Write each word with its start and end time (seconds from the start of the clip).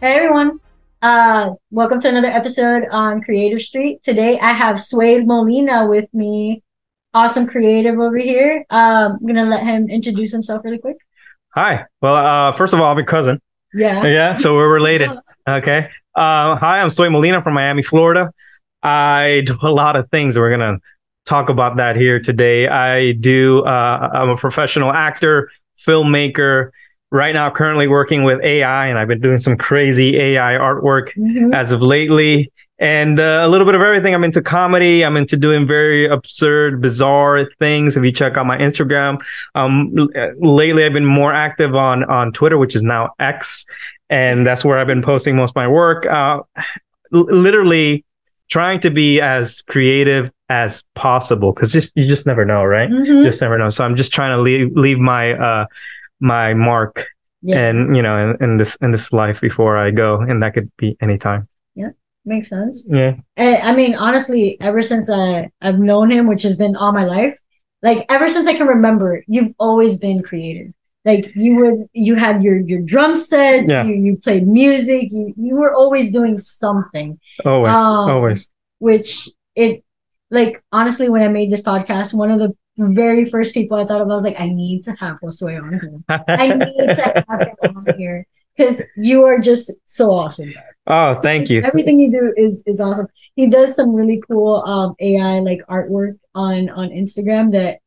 Hey 0.00 0.14
everyone. 0.14 0.60
Uh 1.02 1.54
welcome 1.72 2.00
to 2.00 2.08
another 2.08 2.28
episode 2.28 2.84
on 2.92 3.20
Creative 3.20 3.60
Street. 3.60 4.00
Today 4.04 4.38
I 4.38 4.52
have 4.52 4.80
Sway 4.80 5.24
Molina 5.24 5.86
with 5.88 6.12
me. 6.14 6.62
Awesome 7.14 7.48
creative 7.48 7.98
over 7.98 8.16
here. 8.16 8.64
Um, 8.70 9.18
I'm 9.20 9.26
gonna 9.26 9.46
let 9.46 9.64
him 9.64 9.88
introduce 9.88 10.30
himself 10.30 10.64
really 10.64 10.78
quick. 10.78 10.98
Hi. 11.54 11.84
Well, 12.00 12.14
uh, 12.14 12.52
first 12.52 12.74
of 12.74 12.80
all, 12.80 12.92
I'm 12.92 12.98
a 12.98 13.04
cousin. 13.04 13.40
Yeah. 13.74 14.04
Yeah, 14.06 14.34
so 14.34 14.54
we're 14.54 14.72
related. 14.72 15.10
Okay. 15.48 15.88
Uh, 16.14 16.56
hi, 16.56 16.82
I'm 16.82 16.90
Sway 16.90 17.08
Molina 17.08 17.40
from 17.40 17.54
Miami, 17.54 17.82
Florida. 17.82 18.30
I 18.82 19.44
do 19.46 19.56
a 19.62 19.70
lot 19.70 19.96
of 19.96 20.10
things. 20.10 20.38
We're 20.38 20.50
gonna 20.50 20.76
talk 21.24 21.48
about 21.48 21.78
that 21.78 21.96
here 21.96 22.20
today. 22.20 22.68
I 22.68 23.12
do. 23.12 23.64
Uh, 23.64 24.10
I'm 24.12 24.28
a 24.28 24.36
professional 24.36 24.92
actor, 24.92 25.48
filmmaker. 25.78 26.68
Right 27.10 27.32
now, 27.32 27.48
currently 27.50 27.88
working 27.88 28.22
with 28.22 28.38
AI, 28.44 28.86
and 28.88 28.98
I've 28.98 29.08
been 29.08 29.20
doing 29.22 29.38
some 29.38 29.56
crazy 29.56 30.18
AI 30.18 30.52
artwork 30.58 31.14
Mhm. 31.16 31.54
as 31.54 31.72
of 31.72 31.80
lately, 31.80 32.52
and 32.78 33.18
uh, 33.18 33.40
a 33.42 33.48
little 33.48 33.64
bit 33.64 33.74
of 33.74 33.80
everything. 33.80 34.12
I'm 34.14 34.24
into 34.24 34.42
comedy. 34.42 35.02
I'm 35.02 35.16
into 35.16 35.38
doing 35.38 35.66
very 35.66 36.06
absurd, 36.06 36.82
bizarre 36.82 37.46
things. 37.58 37.96
If 37.96 38.04
you 38.04 38.12
check 38.12 38.36
out 38.36 38.44
my 38.44 38.58
Instagram, 38.58 39.22
um, 39.54 39.90
l- 39.98 40.08
lately 40.38 40.84
I've 40.84 40.92
been 40.92 41.06
more 41.06 41.32
active 41.32 41.74
on 41.74 42.04
on 42.04 42.30
Twitter, 42.32 42.58
which 42.58 42.76
is 42.76 42.82
now 42.82 43.14
X, 43.18 43.64
and 44.10 44.46
that's 44.46 44.62
where 44.62 44.76
I've 44.78 44.86
been 44.86 45.02
posting 45.02 45.34
most 45.34 45.52
of 45.52 45.56
my 45.56 45.66
work. 45.66 46.04
Uh, 46.04 46.40
l- 47.14 47.26
literally 47.30 48.04
trying 48.50 48.80
to 48.80 48.90
be 48.90 49.18
as 49.18 49.62
creative 49.62 50.30
as 50.50 50.84
possible 50.94 51.52
because 51.54 51.72
just 51.72 51.90
you 51.94 52.06
just 52.06 52.26
never 52.26 52.44
know, 52.44 52.64
right? 52.64 52.90
Mhm. 52.90 53.24
Just 53.24 53.40
never 53.40 53.56
know. 53.56 53.70
So 53.70 53.82
I'm 53.82 53.96
just 53.96 54.12
trying 54.12 54.36
to 54.36 54.42
leave 54.42 54.76
leave 54.76 54.98
my 54.98 55.32
uh 55.32 55.64
my 56.20 56.54
mark 56.54 57.06
Yeah, 57.42 57.68
and 57.68 57.94
you 57.96 58.02
know 58.02 58.16
in, 58.30 58.44
in 58.44 58.56
this 58.56 58.76
in 58.82 58.90
this 58.90 59.12
life 59.12 59.40
before 59.40 59.76
I 59.78 59.90
go, 59.92 60.20
and 60.20 60.42
that 60.42 60.54
could 60.54 60.70
be 60.76 60.96
anytime. 61.00 61.46
Yeah, 61.74 61.90
makes 62.24 62.48
sense. 62.48 62.86
Yeah. 62.90 63.14
And, 63.36 63.56
I 63.62 63.72
mean, 63.76 63.94
honestly, 63.94 64.56
ever 64.60 64.82
since 64.82 65.10
I 65.10 65.50
I've 65.62 65.78
known 65.78 66.10
him, 66.10 66.26
which 66.26 66.42
has 66.42 66.56
been 66.58 66.74
all 66.74 66.92
my 66.92 67.04
life, 67.04 67.38
like 67.82 68.04
ever 68.08 68.28
since 68.28 68.46
I 68.48 68.54
can 68.54 68.66
remember, 68.66 69.22
you've 69.28 69.54
always 69.58 69.98
been 69.98 70.22
creative. 70.22 70.72
Like 71.04 71.30
you 71.36 71.54
would, 71.60 71.86
you 71.92 72.16
had 72.16 72.42
your 72.42 72.56
your 72.58 72.82
drum 72.82 73.14
sets, 73.14 73.68
Yeah. 73.70 73.84
you 73.84 73.94
you 73.94 74.16
played 74.16 74.46
music, 74.48 75.04
you 75.12 75.32
you 75.36 75.54
were 75.54 75.72
always 75.72 76.10
doing 76.12 76.36
something. 76.38 77.18
Always, 77.44 77.70
Um, 77.72 78.10
always. 78.10 78.50
which 78.80 79.30
it 79.54 79.84
like 80.30 80.62
honestly 80.72 81.08
when 81.08 81.22
I 81.22 81.28
made 81.28 81.50
this 81.50 81.62
podcast, 81.62 82.14
one 82.14 82.30
of 82.30 82.38
the 82.38 82.54
very 82.76 83.24
first 83.24 83.54
people 83.54 83.76
I 83.76 83.84
thought 83.84 84.00
of, 84.00 84.08
I 84.08 84.14
was 84.14 84.24
like, 84.24 84.38
I 84.38 84.48
need 84.48 84.84
to 84.84 84.92
have 84.92 85.18
Josue 85.20 85.62
on 85.62 85.72
here. 85.72 86.24
I 86.28 86.48
need 86.54 86.94
to 86.96 87.24
have 87.28 87.40
him 87.62 87.76
on 87.76 87.98
here 87.98 88.26
because 88.56 88.82
you 88.96 89.24
are 89.24 89.38
just 89.38 89.72
so 89.84 90.12
awesome. 90.12 90.52
oh, 90.86 91.14
thank 91.14 91.48
you. 91.48 91.62
Everything 91.62 91.98
you 91.98 92.10
do 92.10 92.34
is 92.36 92.62
is 92.66 92.80
awesome. 92.80 93.06
He 93.36 93.48
does 93.48 93.74
some 93.74 93.94
really 93.94 94.22
cool 94.28 94.62
um 94.66 94.94
AI 95.00 95.40
like 95.40 95.60
artwork 95.68 96.18
on 96.34 96.68
on 96.70 96.90
Instagram 96.90 97.52
that 97.52 97.78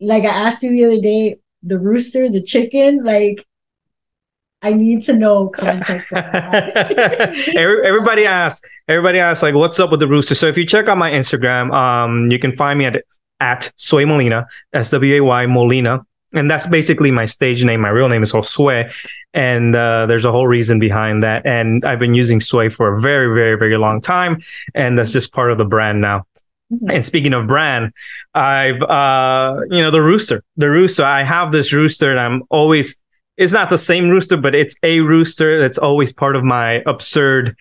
like 0.00 0.24
I 0.24 0.46
asked 0.46 0.62
you 0.62 0.70
the 0.70 0.84
other 0.84 1.00
day, 1.00 1.36
the 1.62 1.78
rooster, 1.78 2.28
the 2.28 2.42
chicken, 2.42 3.04
like 3.04 3.46
I 4.62 4.72
need 4.72 5.02
to 5.02 5.12
know 5.14 5.48
context 5.48 6.12
of 6.12 6.24
that. 6.32 7.34
Everybody 7.56 8.24
asks 8.24 8.62
everybody 8.88 9.18
asks 9.18 9.42
like 9.42 9.54
what's 9.54 9.78
up 9.80 9.90
with 9.90 10.00
the 10.00 10.08
rooster 10.08 10.34
so 10.34 10.46
if 10.46 10.56
you 10.56 10.66
check 10.66 10.88
out 10.88 10.98
my 10.98 11.10
instagram 11.10 11.72
um 11.72 12.30
you 12.30 12.38
can 12.38 12.56
find 12.56 12.78
me 12.78 12.84
at 12.84 13.02
at 13.40 13.72
sway 13.76 14.04
molina 14.04 14.46
s-w-a-y 14.72 15.46
molina 15.46 16.04
and 16.34 16.50
that's 16.50 16.66
basically 16.66 17.10
my 17.10 17.24
stage 17.24 17.64
name 17.64 17.80
my 17.80 17.88
real 17.88 18.08
name 18.08 18.22
is 18.22 18.32
josue 18.32 18.90
and 19.34 19.74
uh, 19.74 20.06
there's 20.06 20.24
a 20.24 20.32
whole 20.32 20.46
reason 20.46 20.78
behind 20.78 21.22
that 21.22 21.44
and 21.46 21.84
i've 21.84 21.98
been 21.98 22.14
using 22.14 22.40
sway 22.40 22.68
for 22.68 22.96
a 22.96 23.00
very 23.00 23.32
very 23.34 23.56
very 23.56 23.78
long 23.78 24.00
time 24.00 24.36
and 24.74 24.98
that's 24.98 25.12
just 25.12 25.32
part 25.32 25.50
of 25.50 25.58
the 25.58 25.64
brand 25.64 26.00
now 26.00 26.24
and 26.88 27.04
speaking 27.04 27.34
of 27.34 27.46
brand, 27.46 27.92
I've 28.34 28.80
uh 28.82 29.60
you 29.70 29.82
know 29.82 29.90
the 29.90 30.00
rooster, 30.00 30.42
the 30.56 30.70
rooster. 30.70 31.04
I 31.04 31.22
have 31.22 31.52
this 31.52 31.70
rooster, 31.70 32.10
and 32.10 32.18
I'm 32.18 32.42
always. 32.48 32.98
It's 33.36 33.52
not 33.52 33.70
the 33.70 33.78
same 33.78 34.08
rooster, 34.10 34.36
but 34.36 34.54
it's 34.54 34.76
a 34.82 35.00
rooster 35.00 35.60
that's 35.60 35.78
always 35.78 36.12
part 36.12 36.36
of 36.36 36.44
my 36.44 36.82
absurd 36.86 37.56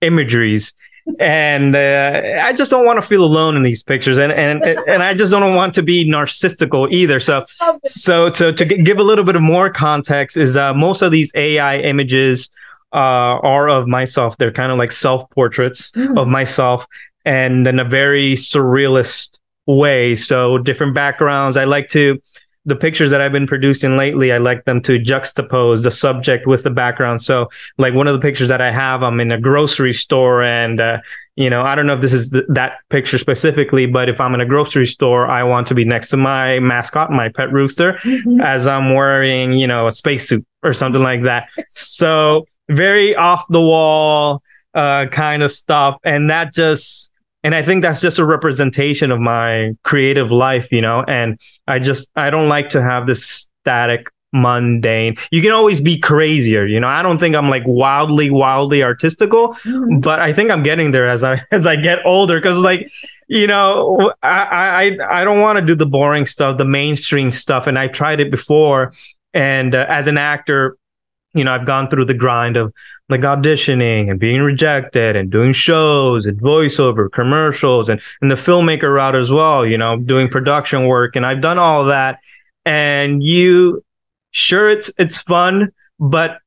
imageries. 0.00 0.72
And 1.18 1.74
uh, 1.74 2.40
I 2.42 2.52
just 2.52 2.70
don't 2.70 2.84
want 2.84 3.00
to 3.00 3.06
feel 3.06 3.24
alone 3.24 3.56
in 3.56 3.62
these 3.62 3.82
pictures, 3.82 4.18
and 4.18 4.30
and 4.32 4.62
and 4.62 5.02
I 5.02 5.14
just 5.14 5.32
don't 5.32 5.56
want 5.56 5.74
to 5.74 5.82
be 5.82 6.08
narcissistical 6.08 6.90
either. 6.92 7.18
So 7.18 7.44
so 7.84 8.30
to 8.30 8.52
to 8.52 8.64
give 8.64 9.00
a 9.00 9.02
little 9.02 9.24
bit 9.24 9.34
of 9.34 9.42
more 9.42 9.68
context 9.68 10.36
is 10.36 10.56
uh, 10.56 10.72
most 10.74 11.02
of 11.02 11.10
these 11.10 11.32
AI 11.34 11.78
images 11.78 12.50
uh, 12.92 13.40
are 13.42 13.68
of 13.68 13.88
myself. 13.88 14.36
They're 14.36 14.52
kind 14.52 14.70
of 14.70 14.78
like 14.78 14.92
self 14.92 15.28
portraits 15.30 15.92
of 16.16 16.28
myself 16.28 16.86
and 17.24 17.66
in 17.66 17.78
a 17.78 17.84
very 17.84 18.34
surrealist 18.34 19.38
way. 19.66 20.14
So 20.14 20.58
different 20.58 20.94
backgrounds. 20.94 21.56
I 21.56 21.64
like 21.64 21.88
to 21.90 22.20
the 22.64 22.76
pictures 22.76 23.10
that 23.10 23.20
I've 23.20 23.32
been 23.32 23.46
producing 23.46 23.96
lately, 23.96 24.32
I 24.32 24.38
like 24.38 24.64
them 24.66 24.80
to 24.82 24.98
juxtapose 24.98 25.82
the 25.82 25.90
subject 25.90 26.46
with 26.46 26.62
the 26.62 26.70
background. 26.70 27.20
So, 27.20 27.48
like 27.76 27.92
one 27.94 28.06
of 28.06 28.12
the 28.14 28.20
pictures 28.20 28.48
that 28.50 28.60
I 28.62 28.70
have, 28.70 29.02
I'm 29.02 29.18
in 29.20 29.32
a 29.32 29.40
grocery 29.40 29.92
store, 29.92 30.42
and 30.42 30.80
uh, 30.80 30.98
you 31.36 31.50
know, 31.50 31.62
I 31.62 31.74
don't 31.74 31.86
know 31.86 31.94
if 31.94 32.00
this 32.00 32.12
is 32.12 32.30
th- 32.30 32.44
that 32.50 32.74
picture 32.88 33.18
specifically, 33.18 33.86
but 33.86 34.08
if 34.08 34.20
I'm 34.20 34.34
in 34.34 34.40
a 34.40 34.46
grocery 34.46 34.86
store, 34.86 35.26
I 35.28 35.42
want 35.42 35.66
to 35.68 35.74
be 35.74 35.84
next 35.84 36.10
to 36.10 36.16
my 36.16 36.58
mascot, 36.60 37.10
my 37.10 37.28
pet 37.30 37.52
rooster, 37.52 37.94
Mhm. 38.04 38.42
as 38.42 38.68
I'm 38.68 38.94
wearing, 38.94 39.52
you 39.52 39.66
know, 39.66 39.86
a 39.86 39.90
spacesuit 39.90 40.44
or 40.62 40.72
something 40.72 41.02
like 41.02 41.22
that. 41.22 41.48
So 41.68 42.46
very 42.70 43.14
off 43.16 43.44
the 43.50 43.60
wall 43.60 44.42
uh, 44.74 45.06
kind 45.06 45.42
of 45.42 45.50
stuff, 45.50 45.96
and 46.04 46.30
that 46.30 46.54
just, 46.54 47.11
and 47.44 47.54
I 47.54 47.62
think 47.62 47.82
that's 47.82 48.00
just 48.00 48.18
a 48.18 48.24
representation 48.24 49.10
of 49.10 49.20
my 49.20 49.72
creative 49.84 50.30
life, 50.30 50.70
you 50.72 50.80
know. 50.80 51.04
And 51.06 51.38
I 51.66 51.78
just, 51.78 52.10
I 52.16 52.30
don't 52.30 52.48
like 52.48 52.68
to 52.70 52.82
have 52.82 53.06
this 53.06 53.24
static, 53.26 54.06
mundane. 54.32 55.14
You 55.30 55.42
can 55.42 55.52
always 55.52 55.80
be 55.80 55.98
crazier, 55.98 56.64
you 56.64 56.80
know. 56.80 56.88
I 56.88 57.02
don't 57.02 57.18
think 57.18 57.34
I'm 57.36 57.50
like 57.50 57.64
wildly, 57.66 58.30
wildly 58.30 58.82
artistical, 58.82 59.48
Mhm. 59.64 60.00
but 60.00 60.20
I 60.20 60.32
think 60.32 60.50
I'm 60.50 60.62
getting 60.62 60.90
there 60.92 61.06
as 61.06 61.22
I 61.22 61.40
as 61.52 61.66
I 61.66 61.76
get 61.76 61.98
older 62.04 62.38
because 62.40 62.58
like 62.58 62.88
you 63.28 63.46
know 63.46 64.12
I 64.22 64.96
I 65.10 65.20
I 65.20 65.24
don't 65.24 65.40
want 65.40 65.58
to 65.58 65.64
do 65.64 65.74
the 65.74 65.86
boring 65.86 66.24
stuff, 66.26 66.56
the 66.58 66.64
mainstream 66.64 67.30
stuff, 67.30 67.66
and 67.66 67.78
I 67.78 67.88
tried 67.88 68.20
it 68.20 68.30
before. 68.30 68.92
And 69.34 69.74
uh, 69.74 69.86
as 69.88 70.06
an 70.06 70.18
actor, 70.18 70.76
you 71.34 71.44
know 71.44 71.52
I've 71.52 71.66
gone 71.66 71.88
through 71.88 72.06
the 72.06 72.14
grind 72.14 72.56
of 72.56 72.72
like 73.08 73.20
auditioning 73.22 74.10
and 74.10 74.18
being 74.18 74.40
rejected 74.40 75.16
and 75.16 75.30
doing 75.30 75.52
shows 75.52 76.26
and 76.26 76.40
voiceover 76.40 77.10
commercials 77.10 77.88
and 77.88 78.00
and 78.20 78.30
the 78.30 78.34
filmmaker 78.36 78.94
route 78.94 79.16
as 79.16 79.30
well. 79.30 79.64
You 79.66 79.78
know, 79.78 79.96
doing 79.98 80.28
production 80.28 80.86
work, 80.86 81.16
and 81.16 81.24
I've 81.26 81.40
done 81.40 81.58
all 81.58 81.82
of 81.82 81.88
that. 81.88 82.18
And 82.64 83.22
you, 83.22 83.84
sure, 84.30 84.70
it's 84.70 84.90
it's 84.98 85.18
fun, 85.20 85.72
but 85.98 86.38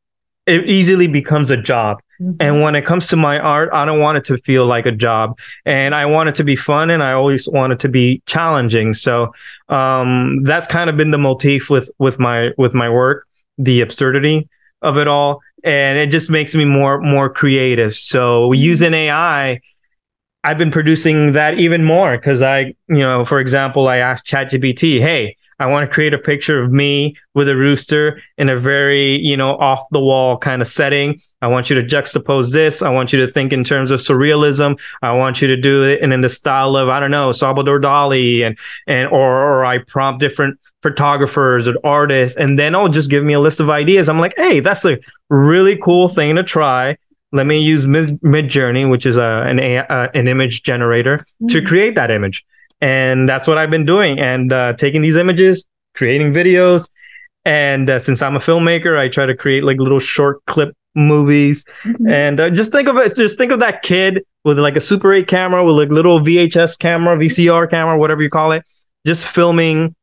it 0.45 0.65
easily 0.69 1.07
becomes 1.07 1.49
a 1.51 1.57
job. 1.57 1.99
Mhm. 2.21 2.35
And 2.39 2.61
when 2.61 2.75
it 2.75 2.85
comes 2.85 3.07
to 3.07 3.15
my 3.15 3.39
art, 3.39 3.69
I 3.73 3.83
don't 3.83 3.99
want 3.99 4.17
it 4.19 4.25
to 4.25 4.37
feel 4.37 4.65
like 4.67 4.85
a 4.85 4.91
job. 4.91 5.39
And 5.65 5.95
I 5.95 6.05
want 6.05 6.29
it 6.29 6.35
to 6.35 6.43
be 6.43 6.55
fun 6.55 6.89
and 6.91 7.01
I 7.03 7.13
always 7.13 7.49
want 7.49 7.73
it 7.73 7.79
to 7.79 7.89
be 7.89 8.21
challenging. 8.27 8.93
So 8.93 9.33
um 9.69 10.43
that's 10.43 10.67
kind 10.67 10.89
of 10.89 10.97
been 10.97 11.11
the 11.11 11.17
motif 11.17 11.69
with 11.69 11.89
with 11.97 12.19
my 12.19 12.51
with 12.57 12.73
my 12.73 12.89
work, 12.89 13.25
the 13.57 13.81
absurdity 13.81 14.47
of 14.85 14.97
it 14.97 15.07
all. 15.07 15.41
And 15.63 15.97
it 15.97 16.11
just 16.11 16.29
makes 16.29 16.55
me 16.55 16.63
more 16.63 17.01
more 17.01 17.29
creative. 17.29 17.95
So 17.95 18.51
using 18.51 18.93
AI, 18.93 19.59
I've 20.43 20.59
been 20.59 20.71
producing 20.71 21.31
that 21.31 21.57
even 21.59 21.83
more 21.83 22.17
because 22.17 22.43
I, 22.43 22.75
you 22.87 22.99
know, 22.99 23.25
for 23.25 23.39
example, 23.39 23.87
I 23.87 23.97
asked 23.97 24.27
ChatGPT, 24.27 25.01
hey, 25.01 25.35
I 25.57 25.65
want 25.67 25.89
to 25.89 25.93
create 25.93 26.13
a 26.13 26.19
picture 26.19 26.59
of 26.59 26.71
me 26.71 27.15
with 27.33 27.49
a 27.49 27.55
rooster 27.55 28.21
in 28.37 28.49
a 28.49 28.57
very, 28.57 29.17
you 29.17 29.37
know, 29.37 29.57
off 29.57 29.79
the 29.89 29.99
wall 29.99 30.37
kind 30.37 30.61
of 30.61 30.67
setting. 30.67 31.19
I 31.41 31.47
want 31.47 31.69
you 31.69 31.81
to 31.81 31.83
juxtapose 31.83 32.53
this. 32.53 32.81
I 32.81 32.89
want 32.89 33.13
you 33.13 33.19
to 33.21 33.27
think 33.27 33.53
in 33.53 33.63
terms 33.63 33.89
of 33.89 34.01
surrealism. 34.01 34.79
I 35.01 35.13
want 35.13 35.41
you 35.41 35.47
to 35.47 35.57
do 35.57 35.83
it 35.83 36.01
in, 36.01 36.11
in 36.11 36.21
the 36.21 36.29
style 36.29 36.75
of, 36.75 36.89
I 36.89 36.99
don't 36.99 37.11
know, 37.11 37.31
Salvador 37.31 37.79
Dali 37.79 38.45
and, 38.45 38.57
and, 38.85 39.07
or, 39.07 39.33
or 39.33 39.65
I 39.65 39.79
prompt 39.79 40.19
different 40.19 40.59
photographers 40.87 41.67
or 41.67 41.75
artists 41.83 42.37
and 42.37 42.57
then 42.59 42.75
I'll 42.75 42.89
just 42.99 43.09
give 43.09 43.23
me 43.23 43.33
a 43.33 43.39
list 43.47 43.59
of 43.59 43.69
ideas. 43.81 44.07
I'm 44.07 44.19
like, 44.25 44.33
hey, 44.37 44.59
that's 44.59 44.85
a 44.85 44.97
really 45.29 45.75
cool 45.87 46.07
thing 46.17 46.35
to 46.35 46.43
try. 46.43 46.97
Let 47.31 47.45
me 47.47 47.57
use 47.73 47.83
Mid 47.87 48.09
Midjourney, 48.21 48.83
which 48.93 49.05
is 49.11 49.17
a, 49.17 49.31
an, 49.49 49.57
a, 49.59 49.77
uh, 49.79 50.07
an 50.13 50.27
image 50.27 50.55
generator 50.71 51.15
to 51.49 51.57
Mhm. 51.61 51.67
create 51.69 51.95
that 51.95 52.09
image. 52.11 52.37
And 52.81 53.27
that's 53.29 53.47
what 53.47 53.57
I've 53.57 53.71
been 53.77 53.85
doing 53.85 54.19
and 54.19 54.53
uh, 54.53 54.73
taking 54.73 55.01
these 55.01 55.15
images, 55.25 55.65
creating 55.99 56.33
videos. 56.33 56.81
And 57.43 57.89
uh, 57.89 57.97
since 57.99 58.21
I'm 58.21 58.35
a 58.35 58.39
filmmaker, 58.49 58.93
I 59.03 59.07
try 59.09 59.25
to 59.25 59.35
create 59.43 59.63
like 59.69 59.77
little 59.85 59.99
short 60.15 60.37
clip 60.45 60.71
movies. 60.93 61.65
Mhm. 61.83 62.11
And 62.23 62.39
uh, 62.39 62.49
just 62.59 62.71
think 62.71 62.87
of 62.87 62.95
it, 62.97 63.15
just 63.15 63.37
think 63.39 63.51
of 63.51 63.59
that 63.65 63.81
kid 63.81 64.23
with 64.43 64.57
like 64.59 64.75
a 64.81 64.83
Super 64.91 65.11
8 65.19 65.27
camera, 65.27 65.63
with 65.65 65.75
like 65.81 65.89
little 65.99 66.19
VHS 66.27 66.77
camera, 66.77 67.17
VCR 67.17 67.65
camera, 67.69 67.97
whatever 67.97 68.21
you 68.21 68.29
call 68.29 68.51
it, 68.57 68.63
just 69.05 69.25
filming 69.27 69.95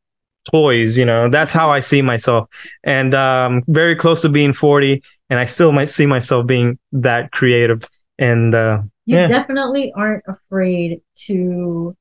toys. 0.51 0.97
You 0.99 1.05
know, 1.05 1.29
that's 1.29 1.53
how 1.53 1.71
I 1.71 1.81
see 1.81 2.03
myself. 2.03 2.49
And 2.85 3.15
um, 3.15 3.63
very 3.69 3.97
close 3.97 4.23
to 4.23 4.29
being 4.29 4.53
40. 4.53 5.03
and 5.31 5.39
I 5.39 5.45
still 5.45 5.73
might 5.73 5.89
see 5.89 6.07
myself 6.07 6.47
being 6.47 6.79
that 6.93 7.33
creative. 7.33 7.89
And 8.19 8.55
uh, 8.55 8.83
You 9.07 9.17
yeah, 9.17 9.29
definitely 9.29 9.93
aren't 9.97 10.25
afraid 10.29 11.01
to 11.27 11.97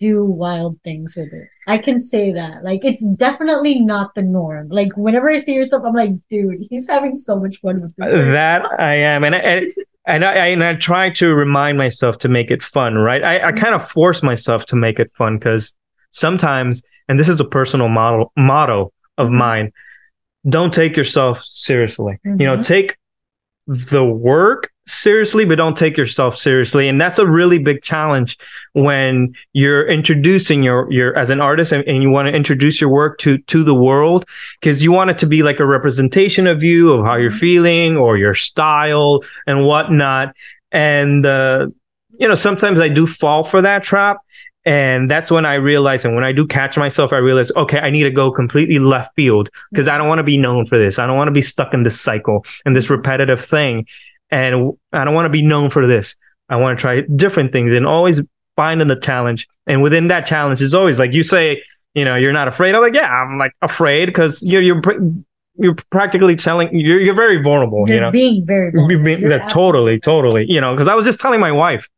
do 0.00 0.24
wild 0.24 0.80
things 0.82 1.14
with 1.14 1.32
it. 1.32 1.48
I 1.66 1.78
can 1.78 2.00
say 2.00 2.32
that. 2.32 2.64
Like 2.64 2.84
it's 2.84 3.04
definitely 3.16 3.80
not 3.80 4.14
the 4.14 4.22
norm. 4.22 4.68
Like 4.68 4.96
whenever 4.96 5.30
I 5.30 5.36
see 5.36 5.54
yourself, 5.54 5.82
I'm 5.86 5.94
like, 5.94 6.12
dude, 6.30 6.62
he's 6.70 6.88
having 6.88 7.16
so 7.16 7.38
much 7.38 7.60
fun 7.60 7.80
with 7.82 7.94
this. 7.96 8.14
that 8.14 8.64
I 8.78 8.94
am, 8.94 9.24
and 9.24 9.34
I, 9.34 9.38
and 9.38 9.66
and 10.06 10.24
I 10.24 10.46
and 10.48 10.64
I 10.64 10.74
try 10.74 11.10
to 11.10 11.34
remind 11.34 11.78
myself 11.78 12.18
to 12.18 12.28
make 12.28 12.50
it 12.50 12.62
fun. 12.62 12.94
Right, 12.96 13.22
I, 13.22 13.48
I 13.48 13.52
kind 13.52 13.74
of 13.74 13.86
force 13.86 14.22
myself 14.22 14.64
to 14.66 14.76
make 14.76 14.98
it 14.98 15.10
fun 15.16 15.38
because 15.38 15.74
sometimes, 16.14 16.82
and 17.08 17.18
this 17.18 17.28
is 17.28 17.40
a 17.40 17.44
personal 17.44 17.88
model 17.88 18.32
motto 18.36 18.92
of 19.18 19.28
Mhm. 19.28 19.32
mine. 19.38 19.72
Don't 20.48 20.72
take 20.72 20.96
yourself 20.96 21.42
seriously. 21.44 22.18
You 22.24 22.46
know, 22.46 22.56
Mhm. 22.58 22.64
take 22.64 22.96
the 23.66 24.04
work 24.04 24.70
seriously, 24.86 25.46
but 25.46 25.56
don't 25.56 25.76
take 25.76 25.96
yourself 25.96 26.36
seriously. 26.36 26.86
And 26.86 27.00
that's 27.00 27.18
a 27.18 27.26
really 27.26 27.56
big 27.56 27.80
challenge 27.82 28.36
when 28.74 29.32
you're 29.54 29.86
introducing 29.88 30.62
your 30.62 30.86
your 30.92 31.16
as 31.16 31.30
an 31.30 31.40
artist 31.40 31.72
and, 31.72 31.82
and 31.88 32.02
you 32.02 32.10
want 32.10 32.28
to 32.28 32.34
introduce 32.34 32.80
your 32.80 32.90
work 32.90 33.16
to 33.20 33.38
to 33.38 33.64
the 33.64 33.74
world 33.74 34.26
because 34.60 34.84
you 34.84 34.92
want 34.92 35.08
it 35.10 35.16
to 35.18 35.26
be 35.26 35.42
like 35.42 35.60
a 35.60 35.66
representation 35.66 36.46
of 36.46 36.62
you, 36.62 36.92
of 36.92 37.06
how 37.06 37.16
you're 37.16 37.30
Mhm. 37.30 37.40
feeling 37.40 37.96
or 37.96 38.18
your 38.18 38.34
style 38.34 39.20
and 39.46 39.64
whatnot. 39.64 40.34
And 40.70 41.24
uh, 41.24 41.68
you 42.20 42.28
know, 42.28 42.34
sometimes 42.36 42.78
I 42.78 42.88
do 42.88 43.06
fall 43.06 43.42
for 43.42 43.62
that 43.62 43.82
trap. 43.82 44.18
And 44.66 45.10
that's 45.10 45.30
when 45.30 45.44
I 45.44 45.54
realize, 45.54 46.04
and 46.04 46.14
when 46.14 46.24
I 46.24 46.32
do 46.32 46.46
catch 46.46 46.78
myself, 46.78 47.12
I 47.12 47.18
realize, 47.18 47.52
okay, 47.54 47.78
I 47.80 47.90
need 47.90 48.04
to 48.04 48.10
go 48.10 48.30
completely 48.30 48.78
left 48.78 49.14
field 49.14 49.50
because 49.70 49.88
I 49.88 49.98
don't 49.98 50.08
want 50.08 50.20
to 50.20 50.24
be 50.24 50.38
known 50.38 50.64
for 50.64 50.78
this. 50.78 50.98
I 50.98 51.06
don't 51.06 51.16
want 51.16 51.28
to 51.28 51.32
be 51.32 51.42
stuck 51.42 51.74
in 51.74 51.82
this 51.82 52.00
cycle 52.00 52.46
and 52.64 52.74
this 52.74 52.88
repetitive 52.88 53.40
thing. 53.40 53.86
And 54.30 54.72
I 54.92 55.04
don't 55.04 55.14
want 55.14 55.26
to 55.26 55.30
be 55.30 55.42
known 55.42 55.68
for 55.68 55.86
this. 55.86 56.16
I 56.48 56.56
want 56.56 56.78
to 56.78 56.80
try 56.80 57.02
different 57.02 57.52
things 57.52 57.72
and 57.72 57.86
always 57.86 58.22
finding 58.56 58.88
the 58.88 58.96
challenge. 58.98 59.46
And 59.66 59.82
within 59.82 60.08
that 60.08 60.26
challenge 60.26 60.62
is 60.62 60.74
always 60.74 60.98
like 60.98 61.12
you 61.12 61.22
say, 61.22 61.62
you 61.94 62.04
know, 62.04 62.16
you're 62.16 62.32
not 62.32 62.48
afraid. 62.48 62.74
I'm 62.74 62.80
like, 62.80 62.94
yeah, 62.94 63.10
I'm 63.10 63.38
like 63.38 63.52
afraid 63.62 64.06
because 64.06 64.42
you're 64.42 64.62
you're 64.62 64.80
you're 65.56 65.76
practically 65.90 66.36
telling 66.36 66.74
you're 66.76 67.00
you're 67.00 67.14
very 67.14 67.42
vulnerable. 67.42 67.86
You're 67.86 67.96
you 67.96 68.00
know, 68.00 68.10
being 68.10 68.44
very 68.44 68.70
vulnerable. 68.70 69.04
being- 69.04 69.48
totally, 69.48 70.00
totally. 70.00 70.50
You 70.50 70.60
know, 70.60 70.74
because 70.74 70.88
I 70.88 70.94
was 70.94 71.04
just 71.04 71.20
telling 71.20 71.40
my 71.40 71.52
wife, 71.52 71.88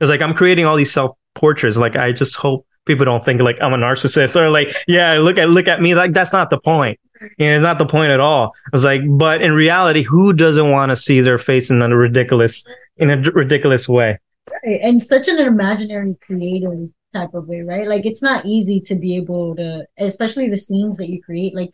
it's 0.00 0.10
like 0.10 0.22
I'm 0.22 0.34
creating 0.34 0.64
all 0.64 0.76
these 0.76 0.92
self 0.92 1.16
portraits. 1.36 1.76
Like 1.76 1.94
I 1.96 2.12
just 2.12 2.34
hope 2.34 2.66
people 2.86 3.04
don't 3.04 3.24
think 3.24 3.40
like 3.40 3.58
I'm 3.60 3.72
a 3.72 3.76
narcissist 3.78 4.34
or 4.36 4.50
like, 4.50 4.74
yeah, 4.88 5.14
look 5.14 5.38
at 5.38 5.50
look 5.50 5.68
at 5.68 5.80
me. 5.80 5.94
Like 5.94 6.12
that's 6.12 6.32
not 6.32 6.50
the 6.50 6.58
point. 6.58 6.98
You 7.38 7.46
know, 7.46 7.54
it's 7.56 7.62
not 7.62 7.78
the 7.78 7.86
point 7.86 8.10
at 8.10 8.20
all. 8.20 8.52
I 8.66 8.68
was 8.72 8.84
like, 8.84 9.02
but 9.08 9.40
in 9.42 9.52
reality, 9.52 10.02
who 10.02 10.32
doesn't 10.32 10.70
want 10.70 10.90
to 10.90 10.96
see 10.96 11.20
their 11.20 11.38
face 11.38 11.70
in 11.70 11.80
a 11.80 11.96
ridiculous 11.96 12.64
in 12.98 13.10
a 13.10 13.22
d- 13.22 13.30
ridiculous 13.34 13.88
way? 13.88 14.18
Right. 14.64 14.80
and 14.82 15.02
such 15.02 15.28
an 15.28 15.38
imaginary 15.40 16.14
creative 16.24 16.90
type 17.12 17.34
of 17.34 17.48
way 17.48 17.62
right 17.62 17.88
like 17.88 18.06
it's 18.06 18.22
not 18.22 18.44
easy 18.46 18.80
to 18.80 18.94
be 18.94 19.16
able 19.16 19.56
to 19.56 19.84
especially 19.98 20.48
the 20.48 20.56
scenes 20.56 20.96
that 20.98 21.08
you 21.08 21.20
create 21.22 21.54
like 21.54 21.70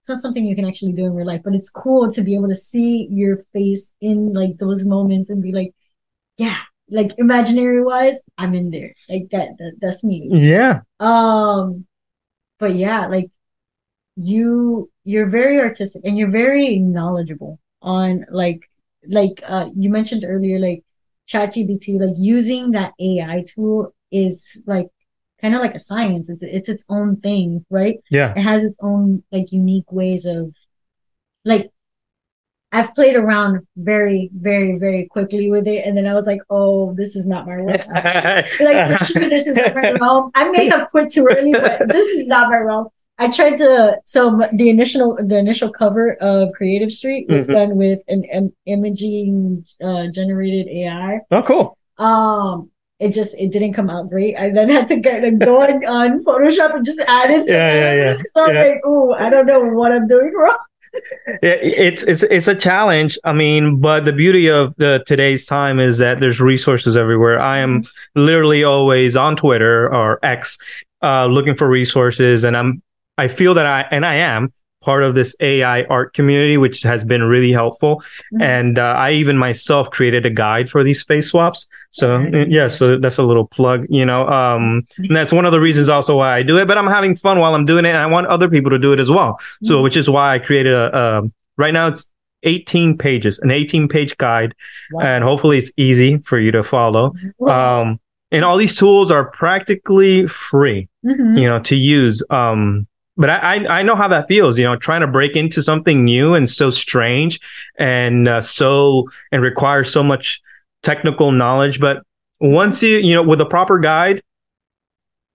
it's 0.00 0.08
not 0.08 0.18
something 0.18 0.44
you 0.44 0.54
can 0.54 0.66
actually 0.66 0.92
do 0.92 1.04
in 1.06 1.14
real 1.14 1.26
life 1.26 1.40
but 1.44 1.54
it's 1.54 1.70
cool 1.70 2.12
to 2.12 2.22
be 2.22 2.34
able 2.34 2.48
to 2.48 2.54
see 2.54 3.08
your 3.10 3.44
face 3.52 3.92
in 4.02 4.32
like 4.34 4.58
those 4.58 4.84
moments 4.84 5.30
and 5.30 5.42
be 5.42 5.52
like 5.52 5.74
yeah 6.36 6.58
like 6.90 7.12
imaginary 7.18 7.82
wise 7.84 8.18
i'm 8.38 8.54
in 8.54 8.70
there 8.70 8.94
like 9.08 9.26
that, 9.30 9.48
that 9.58 9.72
that's 9.80 10.02
me 10.04 10.28
Yeah. 10.32 10.80
um 11.00 11.86
but 12.58 12.74
yeah 12.74 13.06
like 13.06 13.30
you 14.16 14.90
you're 15.04 15.28
very 15.28 15.58
artistic 15.60 16.02
and 16.04 16.18
you're 16.18 16.30
very 16.30 16.78
knowledgeable 16.78 17.58
on 17.82 18.26
like 18.30 18.60
like 19.08 19.42
uh 19.46 19.68
you 19.74 19.88
mentioned 19.90 20.24
earlier 20.26 20.58
like 20.58 20.82
ChatGPT 21.28 21.98
like 22.00 22.16
using 22.18 22.72
that 22.72 22.92
AI 23.00 23.44
tool 23.46 23.94
is 24.10 24.60
like 24.66 24.88
kind 25.40 25.54
of 25.54 25.60
like 25.60 25.74
a 25.76 25.80
science 25.80 26.28
it's 26.28 26.42
it's 26.42 26.68
its 26.68 26.84
own 26.88 27.16
thing 27.20 27.64
right 27.70 27.98
Yeah. 28.10 28.34
it 28.36 28.42
has 28.42 28.64
its 28.64 28.76
own 28.82 29.22
like 29.32 29.52
unique 29.52 29.90
ways 29.90 30.26
of 30.26 30.54
like 31.44 31.70
I've 32.72 32.94
played 32.94 33.16
around 33.16 33.66
very 33.76 34.30
very 34.32 34.78
very 34.78 35.06
quickly 35.06 35.50
with 35.50 35.66
it 35.66 35.84
and 35.84 35.96
then 35.96 36.06
I 36.06 36.14
was 36.14 36.26
like 36.26 36.40
oh 36.50 36.94
this 36.94 37.16
is 37.16 37.26
not 37.26 37.46
my 37.46 37.60
work 37.60 37.80
like 38.60 38.98
for 38.98 39.04
sure 39.04 39.28
this 39.28 39.46
is 39.46 39.56
not 39.56 39.74
my 39.74 39.90
realm. 39.92 40.30
I 40.34 40.48
may 40.50 40.68
have 40.68 40.88
quit 40.90 41.12
too 41.12 41.26
early, 41.30 41.52
but 41.52 41.88
this 41.88 42.06
is 42.08 42.26
not 42.28 42.48
my 42.48 42.58
realm. 42.58 42.88
I 43.18 43.28
tried 43.28 43.56
to 43.58 43.98
so 44.04 44.40
the 44.54 44.70
initial 44.70 45.18
the 45.22 45.36
initial 45.36 45.70
cover 45.70 46.14
of 46.22 46.52
Creative 46.54 46.90
Street 46.92 47.28
was 47.28 47.46
Mhm. 47.48 47.52
done 47.52 47.76
with 47.76 47.98
an, 48.08 48.24
im- 48.24 48.52
imaging 48.66 49.64
uh, 49.82 50.06
generated 50.08 50.68
AI. 50.68 51.20
oh, 51.30 51.42
cool. 51.42 51.76
Um, 51.98 52.70
it 52.98 53.12
just 53.12 53.38
it 53.38 53.50
didn't 53.52 53.74
come 53.74 53.90
out 53.90 54.08
great. 54.08 54.36
I 54.36 54.50
then 54.50 54.70
had 54.70 54.86
to 54.88 55.00
get 55.00 55.22
like 55.22 55.38
go 55.38 55.60
on, 55.62 55.84
on 55.84 56.24
Photoshop 56.24 56.74
and 56.76 56.84
just 56.86 57.00
add 57.00 57.30
it. 57.30 57.46
To 57.46 57.52
Yeah, 57.52 57.74
yeah, 57.74 57.94
yeah, 57.94 58.12
'cause 58.14 58.26
I'm 58.36 58.54
yeah. 58.54 58.62
like, 58.62 58.80
oh, 58.84 59.12
I 59.12 59.28
don't 59.28 59.46
know 59.46 59.68
what 59.74 59.90
I'm 59.92 60.06
doing 60.08 60.32
wrong. 60.34 60.56
It's 61.42 62.02
it's 62.02 62.22
it's 62.24 62.48
a 62.48 62.54
challenge. 62.54 63.18
I 63.24 63.32
mean, 63.32 63.80
but 63.80 64.04
the 64.04 64.12
beauty 64.12 64.48
of 64.50 64.74
the 64.76 65.02
today's 65.06 65.46
time 65.46 65.78
is 65.78 65.98
that 65.98 66.20
there's 66.20 66.40
resources 66.40 66.96
everywhere. 66.96 67.40
I 67.40 67.58
am 67.58 67.84
literally 68.14 68.64
always 68.64 69.16
on 69.16 69.36
Twitter 69.36 69.92
or 69.94 70.18
X, 70.24 70.58
uh, 71.02 71.26
looking 71.26 71.54
for 71.54 71.68
resources, 71.68 72.44
and 72.44 72.56
I'm 72.56 72.82
I 73.18 73.28
feel 73.28 73.54
that 73.54 73.66
I 73.66 73.86
and 73.90 74.04
I 74.04 74.16
am 74.16 74.52
part 74.80 75.02
of 75.02 75.14
this 75.14 75.36
AI 75.40 75.82
art 75.84 76.14
community, 76.14 76.56
which 76.56 76.82
has 76.82 77.04
been 77.04 77.22
really 77.22 77.52
helpful. 77.52 78.02
Mhm. 78.34 78.42
And 78.42 78.78
uh, 78.78 78.94
I 78.96 79.12
even 79.12 79.36
myself 79.36 79.90
created 79.90 80.24
a 80.26 80.30
guide 80.30 80.70
for 80.70 80.82
these 80.82 81.02
face 81.02 81.28
swaps. 81.30 81.68
So 81.90 82.12
Okay. 82.12 82.46
yeah, 82.48 82.68
so 82.68 82.98
that's 82.98 83.18
a 83.18 83.22
little 83.22 83.46
plug, 83.46 83.86
you 83.90 84.06
know. 84.06 84.26
Um, 84.28 84.82
and 84.98 85.14
that's 85.14 85.32
one 85.32 85.44
of 85.44 85.52
the 85.52 85.60
reasons 85.60 85.88
also 85.88 86.16
why 86.16 86.34
I 86.36 86.42
do 86.42 86.56
it. 86.58 86.66
But 86.66 86.78
I'm 86.78 86.86
having 86.86 87.14
fun 87.14 87.38
while 87.38 87.54
I'm 87.54 87.66
doing 87.66 87.84
it, 87.84 87.88
and 87.90 87.98
I 87.98 88.06
want 88.06 88.26
other 88.28 88.48
people 88.48 88.70
to 88.70 88.78
do 88.78 88.92
it 88.92 89.00
as 89.00 89.10
well. 89.10 89.38
So, 89.62 89.76
Mhm. 89.78 89.82
which 89.82 89.96
is 89.96 90.08
why 90.08 90.34
I 90.34 90.38
created 90.38 90.72
a. 90.74 90.96
Um, 91.18 91.32
right 91.58 91.74
now, 91.74 91.86
it's 91.88 92.10
18 92.42 92.96
pages, 92.96 93.38
an 93.40 93.50
18 93.50 93.86
page 93.86 94.16
guide, 94.16 94.54
Wow. 94.92 95.02
and 95.04 95.22
hopefully 95.24 95.58
it's 95.58 95.72
easy 95.76 96.16
for 96.24 96.38
you 96.38 96.50
to 96.52 96.62
follow. 96.62 97.12
Well, 97.38 97.80
Um, 97.82 98.00
and 98.32 98.44
all 98.46 98.56
these 98.56 98.76
tools 98.76 99.10
are 99.10 99.24
practically 99.30 100.26
free, 100.26 100.88
mhm. 101.04 101.38
you 101.38 101.46
know, 101.48 101.58
to 101.58 101.76
use. 101.76 102.22
Um, 102.30 102.86
but 103.20 103.28
I, 103.28 103.66
I 103.66 103.82
know 103.82 103.94
how 103.94 104.08
that 104.08 104.28
feels, 104.28 104.58
you 104.58 104.64
know, 104.64 104.76
trying 104.76 105.02
to 105.02 105.06
break 105.06 105.36
into 105.36 105.62
something 105.62 106.06
new 106.06 106.32
and 106.32 106.48
so 106.48 106.70
strange, 106.70 107.38
and 107.78 108.26
uh, 108.26 108.40
so 108.40 109.10
and 109.30 109.42
requires 109.42 109.92
so 109.92 110.02
much 110.02 110.40
technical 110.82 111.30
knowledge. 111.30 111.80
But 111.80 112.02
once 112.40 112.82
you 112.82 112.96
you 112.96 113.14
know 113.14 113.22
with 113.22 113.38
a 113.42 113.44
proper 113.44 113.78
guide, 113.78 114.22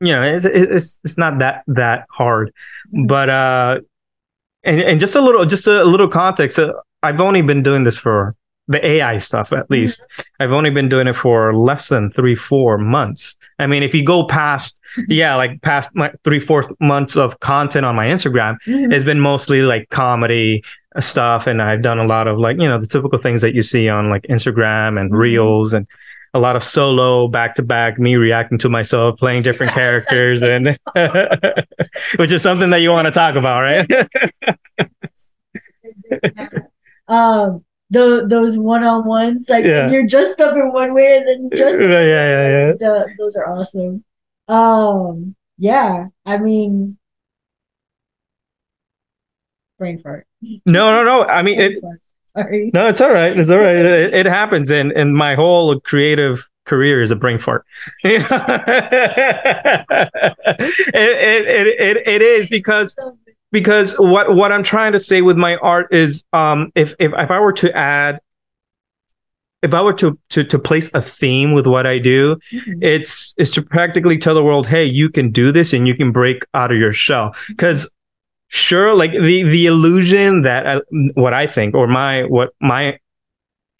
you 0.01 0.13
know, 0.13 0.23
it's 0.23 0.45
it's 0.45 0.99
it's 1.03 1.17
not 1.19 1.37
that 1.39 1.63
that 1.67 2.07
hard. 2.09 2.51
But 3.05 3.29
uh, 3.29 3.81
and 4.63 4.81
and 4.81 4.99
just 4.99 5.15
a 5.15 5.21
little 5.21 5.45
just 5.45 5.67
a 5.67 5.83
little 5.83 6.07
context. 6.07 6.57
Uh, 6.57 6.73
I've 7.03 7.21
only 7.21 7.43
been 7.43 7.61
doing 7.61 7.83
this 7.83 7.95
for 7.95 8.35
the 8.67 8.83
AI 8.85 9.17
stuff 9.17 9.53
at 9.53 9.69
least. 9.69 10.05
I've 10.39 10.51
only 10.51 10.69
been 10.71 10.89
doing 10.89 11.07
it 11.07 11.15
for 11.15 11.55
less 11.55 11.89
than 11.89 12.09
three, 12.09 12.35
four 12.35 12.77
months. 12.77 13.37
I 13.59 13.67
mean, 13.67 13.83
if 13.83 13.93
you 13.93 14.03
go 14.03 14.25
past, 14.25 14.79
yeah, 15.07 15.35
like 15.35 15.61
past 15.61 15.91
my 15.95 16.11
three, 16.23 16.39
four 16.39 16.63
months 16.79 17.15
of 17.15 17.39
content 17.41 17.85
on 17.85 17.95
my 17.95 18.07
Instagram, 18.07 18.57
Mhm. 18.67 18.91
it's 18.93 19.05
been 19.05 19.19
mostly 19.19 19.61
like 19.61 19.89
comedy 19.89 20.63
stuff. 20.99 21.45
And 21.45 21.61
I've 21.61 21.81
done 21.83 21.99
a 21.99 22.05
lot 22.07 22.27
of 22.27 22.39
like, 22.39 22.57
you 22.59 22.67
know, 22.67 22.79
the 22.79 22.87
typical 22.87 23.19
things 23.19 23.41
that 23.41 23.53
you 23.53 23.61
see 23.61 23.87
on 23.89 24.09
like 24.09 24.23
Instagram 24.29 24.99
and 24.99 25.11
Mhm. 25.11 25.17
reels 25.17 25.73
and 25.73 25.85
a 26.33 26.39
lot 26.39 26.55
of 26.55 26.63
solo 26.63 27.27
back 27.27 27.55
to 27.55 27.63
back, 27.63 27.99
me 27.99 28.15
reacting 28.15 28.57
to 28.59 28.69
myself, 28.69 29.19
playing 29.19 29.43
different 29.49 29.73
characters, 29.73 30.41
and 30.41 30.77
which 32.15 32.31
is 32.31 32.41
something 32.41 32.71
that 32.71 32.79
you 32.81 32.89
want 32.89 33.05
to 33.07 33.11
talk 33.11 33.35
about, 33.35 33.61
right? 33.61 33.87
um 37.07 37.63
the 37.91 38.25
those 38.27 38.57
one-on-ones 38.57 39.47
like 39.49 39.63
Yeah. 39.65 39.89
you're 39.91 40.07
just 40.07 40.39
up 40.41 40.55
in 40.55 40.71
one 40.73 40.93
way 40.93 41.17
and 41.17 41.27
then 41.27 41.49
just 41.53 41.77
yeah, 41.79 41.87
yeah, 42.01 42.47
yeah. 42.47 42.71
the, 42.79 43.07
those 43.19 43.35
are 43.35 43.47
awesome 43.47 44.03
um 44.47 45.35
yeah 45.57 46.07
i 46.25 46.37
mean 46.37 46.97
brain 49.77 49.99
fart 50.01 50.25
No, 50.65 50.91
no, 50.91 51.03
no. 51.03 51.25
I 51.25 51.41
mean, 51.41 51.59
it, 51.59 51.83
sorry 52.35 52.71
No, 52.73 52.87
it's 52.87 53.01
all 53.01 53.11
right. 53.11 53.37
It's 53.37 53.49
all 53.49 53.57
right. 53.59 53.75
It, 53.85 54.13
it 54.13 54.25
happens, 54.25 54.71
and 54.71 54.91
and 54.93 55.13
my 55.15 55.35
whole 55.35 55.79
creative 55.81 56.49
career 56.65 57.01
is 57.01 57.11
a 57.11 57.15
brain 57.15 57.37
fart. 57.37 57.65
it, 58.03 58.21
it, 60.93 61.47
it, 61.47 61.67
it, 61.79 62.07
it 62.07 62.21
is 62.21 62.49
because 62.49 62.95
because 63.51 63.93
what 63.99 64.35
what 64.35 64.51
I'm 64.51 64.63
trying 64.63 64.91
to 64.93 64.99
say 64.99 65.21
with 65.21 65.37
my 65.37 65.55
art 65.57 65.87
is 65.93 66.23
um 66.33 66.71
if 66.75 66.93
if 66.99 67.13
if 67.17 67.31
I 67.31 67.39
were 67.39 67.53
to 67.53 67.75
add 67.75 68.19
if 69.61 69.73
I 69.73 69.81
were 69.81 69.93
to 69.93 70.17
to 70.29 70.43
to 70.43 70.59
place 70.59 70.91
a 70.93 71.01
theme 71.01 71.53
with 71.53 71.65
what 71.67 71.87
I 71.87 71.97
do, 71.97 72.35
Mhm. 72.53 72.79
it's 72.83 73.33
it's 73.37 73.51
to 73.51 73.61
practically 73.61 74.17
tell 74.17 74.35
the 74.35 74.43
world, 74.43 74.67
hey, 74.67 74.85
you 74.85 75.09
can 75.09 75.31
do 75.31 75.51
this 75.51 75.73
and 75.73 75.87
you 75.87 75.95
can 75.95 76.11
break 76.11 76.45
out 76.53 76.71
of 76.71 76.77
your 76.77 76.91
shell. 76.93 77.33
Because 77.47 77.91
sure 78.49 78.93
like 78.93 79.11
the 79.11 79.41
the 79.43 79.65
illusion 79.65 80.43
that 80.43 80.67
I, 80.67 80.81
what 81.15 81.33
i 81.33 81.47
think 81.47 81.73
or 81.73 81.87
my 81.87 82.21
what 82.25 82.51
my 82.61 82.99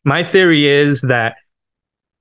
my 0.03 0.23
theory 0.23 0.65
is 0.67 1.03
that 1.03 1.35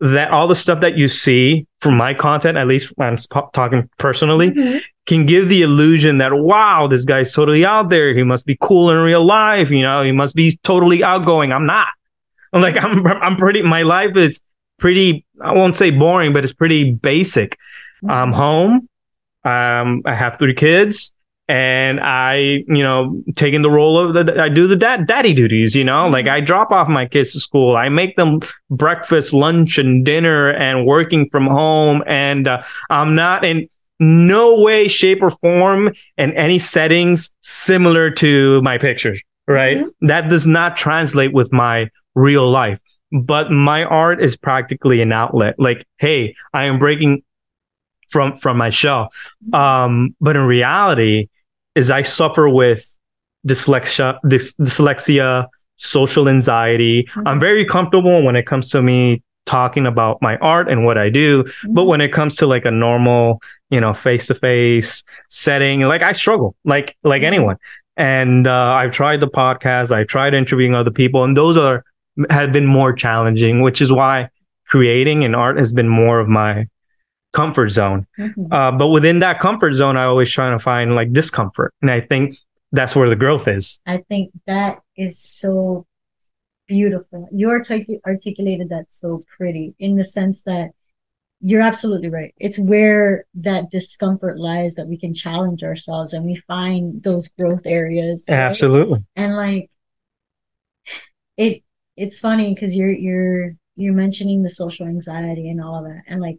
that 0.00 0.30
all 0.30 0.46
the 0.48 0.54
stuff 0.54 0.80
that 0.80 0.98
you 0.98 1.08
see 1.08 1.66
from 1.80 1.96
my 1.96 2.12
content 2.14 2.58
at 2.58 2.66
least 2.66 2.92
i'm 2.98 3.16
talking 3.52 3.88
personally 3.98 4.50
Mhm. 4.50 4.80
can 5.06 5.24
give 5.26 5.48
the 5.48 5.62
illusion 5.62 6.18
that 6.18 6.32
wow 6.34 6.86
this 6.88 7.04
guy's 7.04 7.32
totally 7.32 7.64
out 7.64 7.90
there. 7.90 8.14
He 8.14 8.22
must 8.24 8.44
be 8.46 8.56
cool 8.60 8.90
in 8.90 8.98
real 8.98 9.24
life 9.24 9.70
you 9.70 9.82
know 9.82 10.02
he 10.02 10.12
must 10.12 10.34
be 10.34 10.58
totally 10.64 11.02
outgoing. 11.04 11.52
I'm 11.52 11.66
not. 11.66 11.88
I'm 12.52 12.62
like 12.62 12.76
i'm 12.82 13.06
i'm 13.06 13.36
pretty 13.36 13.62
my 13.62 13.82
life 13.82 14.16
is 14.16 14.40
pretty 14.78 15.24
i 15.40 15.52
won't 15.52 15.76
say 15.76 15.90
boring 15.90 16.32
but 16.32 16.42
it's 16.44 16.52
pretty 16.54 16.92
basic. 16.92 17.56
I'm 18.08 18.32
home. 18.32 18.88
Um 19.44 20.02
i 20.06 20.14
have 20.14 20.38
three 20.38 20.54
kids 20.54 21.14
and 21.46 22.00
i 22.00 22.64
you 22.66 22.82
know 22.82 23.22
taking 23.36 23.60
the 23.62 23.70
role 23.70 23.98
of 23.98 24.14
the 24.14 24.40
i 24.40 24.48
do 24.48 24.66
the 24.66 24.76
dad 24.76 25.06
daddy 25.06 25.34
duties 25.34 25.74
you 25.76 25.84
know 25.84 26.08
like 26.08 26.26
i 26.26 26.40
drop 26.40 26.70
off 26.70 26.88
my 26.88 27.04
kids 27.04 27.32
to 27.32 27.40
school. 27.40 27.76
I 27.76 27.88
make 27.88 28.16
them 28.16 28.40
breakfast 28.70 29.34
lunch 29.34 29.76
and 29.76 30.04
dinner 30.04 30.50
and 30.52 30.86
working 30.86 31.28
from 31.30 31.46
home. 31.46 32.02
And 32.06 32.48
uh, 32.48 32.62
i'm 32.90 33.14
not 33.14 33.44
in 33.44 33.68
no 34.00 34.60
way 34.60 34.88
shape 34.88 35.22
or 35.22 35.30
form 35.30 35.92
in 36.16 36.32
any 36.32 36.58
settings 36.58 37.34
similar 37.42 38.10
to 38.10 38.60
my 38.62 38.78
pictures 38.78 39.22
right? 39.46 39.84
That 40.00 40.28
does 40.28 40.46
not 40.46 40.76
translate 40.76 41.32
with 41.32 41.52
my 41.52 41.90
real 42.14 42.50
life. 42.50 42.80
But 43.12 43.50
my 43.50 43.84
art 43.84 44.22
is 44.22 44.36
practically 44.36 45.00
an 45.00 45.12
outlet. 45.12 45.54
Like 45.58 45.84
hey 45.98 46.34
i 46.52 46.64
am 46.64 46.78
breaking 46.78 47.22
from 48.08 48.36
from 48.36 48.56
my 48.56 48.70
shell. 48.70 49.08
Um 49.52 50.16
but 50.20 50.36
in 50.36 50.42
reality 50.42 51.28
is 51.74 51.90
i 51.90 52.02
suffer 52.02 52.48
with 52.48 52.98
dyslexia 53.46 54.18
dys- 54.24 54.54
dyslexia 54.58 55.46
social 55.76 56.28
anxiety. 56.28 57.06
I'm 57.26 57.40
very 57.40 57.64
comfortable 57.64 58.22
when 58.22 58.36
it 58.36 58.46
comes 58.46 58.70
to 58.70 58.82
me 58.82 59.22
talking 59.46 59.86
about 59.86 60.22
my 60.22 60.38
art 60.38 60.70
and 60.70 60.86
what 60.86 60.96
i 60.96 61.10
do 61.10 61.44
but 61.70 61.84
when 61.84 62.00
it 62.00 62.10
comes 62.10 62.34
to 62.34 62.46
like 62.46 62.64
a 62.64 62.70
normal 62.70 63.42
you 63.68 63.78
know 63.78 63.92
face 63.92 64.26
to 64.28 64.34
face 64.34 65.04
setting 65.28 65.82
like 65.82 66.00
i 66.00 66.12
struggle 66.12 66.56
like 66.64 66.96
like 67.04 67.22
anyone. 67.22 67.56
And 67.96 68.46
uh, 68.46 68.72
i've 68.72 68.92
tried 68.92 69.20
the 69.20 69.28
podcast 69.28 69.92
i've 69.92 70.06
tried 70.06 70.32
interviewing 70.32 70.74
other 70.74 70.90
people 70.90 71.24
and 71.24 71.36
those 71.36 71.58
are 71.58 71.84
have 72.30 72.52
been 72.52 72.64
more 72.64 72.94
challenging 72.94 73.60
which 73.60 73.82
is 73.82 73.92
why 73.92 74.30
creating 74.66 75.24
and 75.24 75.36
art 75.36 75.58
has 75.58 75.74
been 75.74 75.90
more 75.90 76.20
of 76.20 76.26
my 76.26 76.66
comfort 77.34 77.70
zone 77.70 78.06
Mhm. 78.18 78.52
uh, 78.52 78.72
but 78.80 78.88
within 78.88 79.18
that 79.20 79.36
comfort 79.40 79.72
zone 79.74 79.96
i 79.96 80.04
always 80.04 80.30
try 80.30 80.48
to 80.50 80.58
find 80.58 80.94
like 80.94 81.12
discomfort 81.12 81.70
and 81.82 81.90
i 81.90 82.00
think 82.00 82.34
that's 82.72 82.94
where 82.96 83.08
the 83.08 83.16
growth 83.24 83.46
is 83.58 83.80
I 83.86 83.98
think 84.08 84.30
that 84.46 84.72
is 84.96 85.18
so 85.18 85.86
beautiful. 86.66 87.28
You 87.30 87.50
artic- 87.50 88.00
articulated 88.06 88.68
that 88.70 88.86
so 88.90 89.24
pretty 89.36 89.74
in 89.78 89.94
the 89.96 90.02
sense 90.18 90.42
that 90.44 90.70
you're 91.40 91.60
absolutely 91.60 92.08
right. 92.08 92.32
It's 92.46 92.58
where 92.58 93.26
that 93.48 93.70
discomfort 93.70 94.38
lies 94.40 94.74
that 94.76 94.88
we 94.88 94.96
can 94.98 95.12
challenge 95.14 95.62
ourselves 95.62 96.12
and 96.14 96.24
we 96.24 96.36
find 96.48 97.02
those 97.02 97.28
growth 97.28 97.66
areas. 97.66 98.24
right? 98.28 98.38
absolutely 98.50 99.04
And 99.14 99.36
like 99.36 99.70
it 101.36 101.62
it's 101.96 102.18
funny 102.18 102.54
because 102.54 102.74
you're 102.76 102.90
you're 102.90 103.54
you're 103.76 103.92
mentioning 104.04 104.42
the 104.42 104.50
social 104.50 104.86
anxiety 104.86 105.48
and 105.50 105.60
all 105.62 105.76
of 105.78 105.84
that. 105.84 106.02
And 106.08 106.20
like 106.20 106.38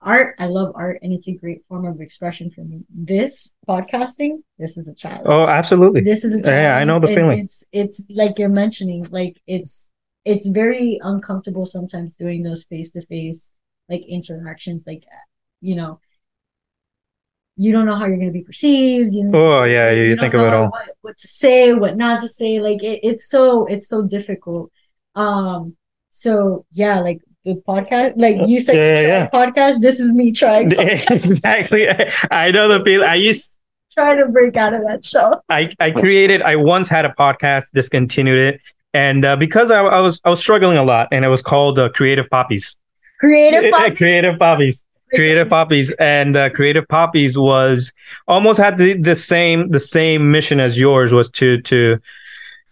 art, 0.00 0.36
I 0.38 0.46
love 0.46 0.72
art 0.74 1.00
and 1.02 1.12
it's 1.12 1.28
a 1.28 1.32
great 1.32 1.64
form 1.68 1.84
of 1.84 2.00
expression 2.00 2.50
for 2.50 2.62
me. 2.62 2.84
This 2.88 3.54
podcasting, 3.68 4.42
this 4.58 4.76
is 4.76 4.88
a 4.88 4.94
challenge 4.94 5.26
oh 5.26 5.46
absolutely 5.46 6.00
this 6.02 6.24
is 6.24 6.34
a 6.34 6.42
challenge. 6.42 6.62
Yeah, 6.62 6.76
I 6.76 6.84
know 6.84 7.00
the 7.00 7.08
challenge. 7.08 7.16
feeling. 7.16 7.38
It's 7.40 7.64
it's 7.72 8.02
like 8.10 8.38
you're 8.38 8.48
mentioning, 8.48 9.06
like 9.10 9.40
it's 9.46 9.88
it's 10.24 10.48
very 10.48 11.00
uncomfortable 11.02 11.66
sometimes 11.66 12.16
doing 12.16 12.42
those 12.42 12.64
face 12.64 12.92
to 12.92 13.00
face 13.02 13.52
like 13.88 14.02
interactions, 14.06 14.84
like 14.86 15.04
you 15.60 15.74
know, 15.74 16.00
you 17.56 17.72
don't 17.72 17.86
know 17.86 17.96
how 17.96 18.06
you're 18.06 18.18
gonna 18.18 18.30
be 18.30 18.42
perceived. 18.42 19.14
You 19.14 19.30
Oh, 19.34 19.64
yeah, 19.64 19.90
you 19.90 20.08
don't 20.10 20.18
think 20.18 20.34
of 20.34 20.42
it 20.42 20.54
all. 20.54 20.68
What, 20.68 20.88
what 21.00 21.18
to 21.18 21.28
say, 21.28 21.72
what 21.72 21.96
not 21.96 22.20
to 22.22 22.28
say. 22.28 22.60
Like 22.60 22.82
it, 22.82 23.00
it's 23.02 23.28
so 23.28 23.66
it's 23.66 23.88
so 23.88 24.02
difficult. 24.02 24.70
Um. 25.14 25.76
So 26.10 26.66
yeah, 26.70 27.00
like 27.00 27.20
the 27.48 27.62
podcast, 27.66 28.12
like 28.16 28.46
you 28.46 28.60
said, 28.60 28.76
Yeah, 28.76 29.06
yeah, 29.06 29.30
podcast. 29.30 29.80
This 29.80 29.98
is 30.00 30.12
me 30.12 30.32
trying 30.32 30.72
exactly 30.78 31.88
i 32.30 32.50
know 32.50 32.68
the 32.68 32.84
feel. 32.84 33.02
i 33.02 33.14
used 33.14 33.50
trying 33.92 34.18
to 34.18 34.26
break 34.30 34.56
out 34.56 34.74
of 34.74 34.82
that 34.82 35.04
show. 35.04 35.40
I, 35.48 35.74
I 35.80 35.90
created 35.90 36.42
I 36.42 36.56
once 36.56 36.88
had 36.88 37.04
a 37.04 37.10
podcast, 37.10 37.72
discontinued 37.72 38.38
it, 38.54 38.62
and 38.94 39.24
uh, 39.24 39.36
because 39.36 39.70
I, 39.70 39.80
I 39.82 40.00
was 40.00 40.20
I 40.24 40.30
was 40.30 40.40
struggling 40.40 40.76
a 40.76 40.84
lot, 40.84 41.08
and 41.10 41.24
it 41.24 41.28
was 41.28 41.42
called 41.42 41.78
uh, 41.78 41.88
Creative 41.88 42.28
Poppies. 42.30 42.78
Creative. 43.18 43.64
podcast. 43.72 43.96
Creative 43.96 44.38
Poppies. 44.38 44.84
Creative 45.14 45.48
Poppies, 45.48 45.90
and 45.92 46.36
uh, 46.36 46.50
Creative 46.50 46.86
Poppies 46.86 47.38
was 47.38 47.92
almost 48.26 48.60
had 48.60 48.76
the, 48.76 48.92
the 48.92 49.16
same 49.16 49.70
the 49.70 49.80
same 49.80 50.30
mission 50.30 50.60
as 50.60 50.78
yours 50.78 51.12
was 51.14 51.30
to 51.30 51.60
to 51.62 51.98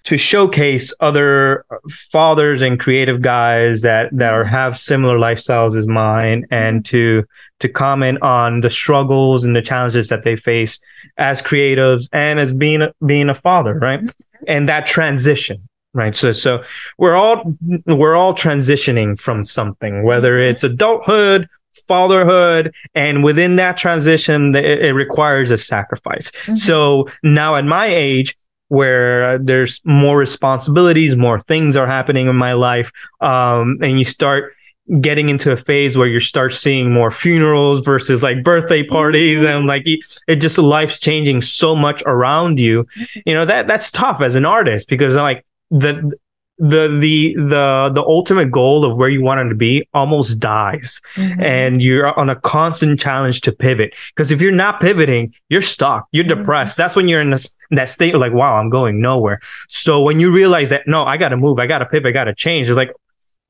to 0.06 0.16
showcase 0.16 0.94
other 1.00 1.66
fathers 1.90 2.62
and 2.62 2.78
creative 2.80 3.20
guys 3.20 3.82
that 3.82 4.08
that 4.12 4.32
are 4.32 4.44
have 4.44 4.78
similar 4.78 5.18
lifestyles 5.18 5.76
as 5.76 5.86
mine 5.86 6.46
and 6.50 6.84
to 6.86 7.25
to 7.60 7.68
comment 7.68 8.22
on 8.22 8.60
the 8.60 8.70
struggles 8.70 9.44
and 9.44 9.54
the 9.54 9.62
challenges 9.62 10.08
that 10.08 10.22
they 10.22 10.36
face 10.36 10.78
as 11.18 11.42
creatives 11.42 12.08
and 12.12 12.38
as 12.38 12.54
being 12.54 12.82
a, 12.82 12.92
being 13.04 13.28
a 13.28 13.34
father 13.34 13.75
right? 13.75 14.00
And 14.46 14.68
that 14.68 14.86
transition 14.86 15.68
right? 15.92 16.14
So 16.14 16.30
so 16.32 16.62
we're 16.98 17.16
all 17.16 17.56
we're 17.86 18.14
all 18.14 18.34
transitioning 18.34 19.18
from 19.18 19.42
something 19.42 20.04
whether 20.04 20.38
it's 20.38 20.62
adulthood 20.64 21.48
fatherhood 21.88 22.75
and 22.94 23.22
within 23.22 23.56
that 23.56 23.76
transition 23.76 24.54
it, 24.54 24.64
it 24.86 24.92
requires 24.92 25.50
a 25.50 25.58
sacrifice. 25.58 26.30
Mhm. 26.30 26.56
so 26.56 27.06
now 27.22 27.54
at 27.56 27.64
my 27.64 27.86
age 27.86 28.36
where 28.68 29.38
there's 29.38 29.80
more 29.85 30.18
responsibilities 30.18 31.16
more 31.16 31.38
things 31.38 31.76
are 31.76 31.87
happening 31.87 32.26
in 32.26 32.37
my 32.37 32.52
life 32.52 32.90
um, 33.20 33.78
and 33.82 33.99
you 33.99 34.04
start 34.04 34.52
getting 35.00 35.28
into 35.28 35.50
a 35.50 35.56
phase 35.56 35.96
where 35.96 36.06
you 36.06 36.20
start 36.20 36.52
seeing 36.52 36.92
more 36.92 37.11
funerals 37.11 37.80
versus 37.80 38.23
like 38.23 38.44
birthday 38.44 38.82
parties 38.82 39.42
and 39.42 39.66
like 39.66 39.82
it 39.87 40.37
just 40.37 40.58
life's 40.58 40.99
changing 40.99 41.42
so 41.42 41.75
much 41.75 42.02
around 42.06 42.61
you. 42.61 42.87
You 43.25 43.35
know 43.35 43.44
that 43.44 43.66
that's 43.66 43.90
tough 43.90 44.20
as 44.20 44.37
an 44.37 44.44
artist 44.44 44.88
because 44.88 45.16
like 45.16 45.44
the 45.70 46.16
the 46.58 46.88
the 46.88 47.34
the 47.36 47.90
the 47.94 48.02
ultimate 48.02 48.50
goal 48.50 48.84
of 48.84 48.96
where 48.96 49.10
you 49.10 49.22
wanted 49.22 49.48
to 49.50 49.54
be 49.54 49.86
almost 49.92 50.38
dies. 50.40 51.00
Mhm. 51.16 51.42
and 51.42 51.82
you're 51.82 52.18
on 52.18 52.30
a 52.30 52.36
constant 52.36 52.98
challenge 52.98 53.42
to 53.42 53.52
pivot. 53.52 53.94
Because 54.14 54.32
if 54.32 54.40
you're 54.40 54.52
not 54.52 54.80
pivoting 54.80 55.34
you're 55.50 55.60
stuck. 55.62 56.06
You're 56.12 56.25
Mhm. 56.25 56.38
depressed. 56.38 56.76
That's 56.78 56.96
when 56.96 57.08
you're 57.08 57.20
in 57.20 57.30
this, 57.30 57.54
that 57.72 57.90
state 57.90 58.14
of 58.14 58.20
like 58.22 58.32
wow 58.32 58.56
i'm 58.56 58.70
going 58.70 59.00
nowhere. 59.02 59.38
So 59.68 60.00
when 60.00 60.18
you 60.18 60.30
realize 60.30 60.70
that 60.70 60.86
no 60.86 61.04
i 61.04 61.16
gotta 61.18 61.36
move. 61.36 61.58
I 61.58 61.66
gotta 61.66 61.86
pivot. 61.86 62.08
I 62.08 62.12
gotta 62.12 62.34
change. 62.34 62.68
It's 62.68 62.76
like 62.76 62.92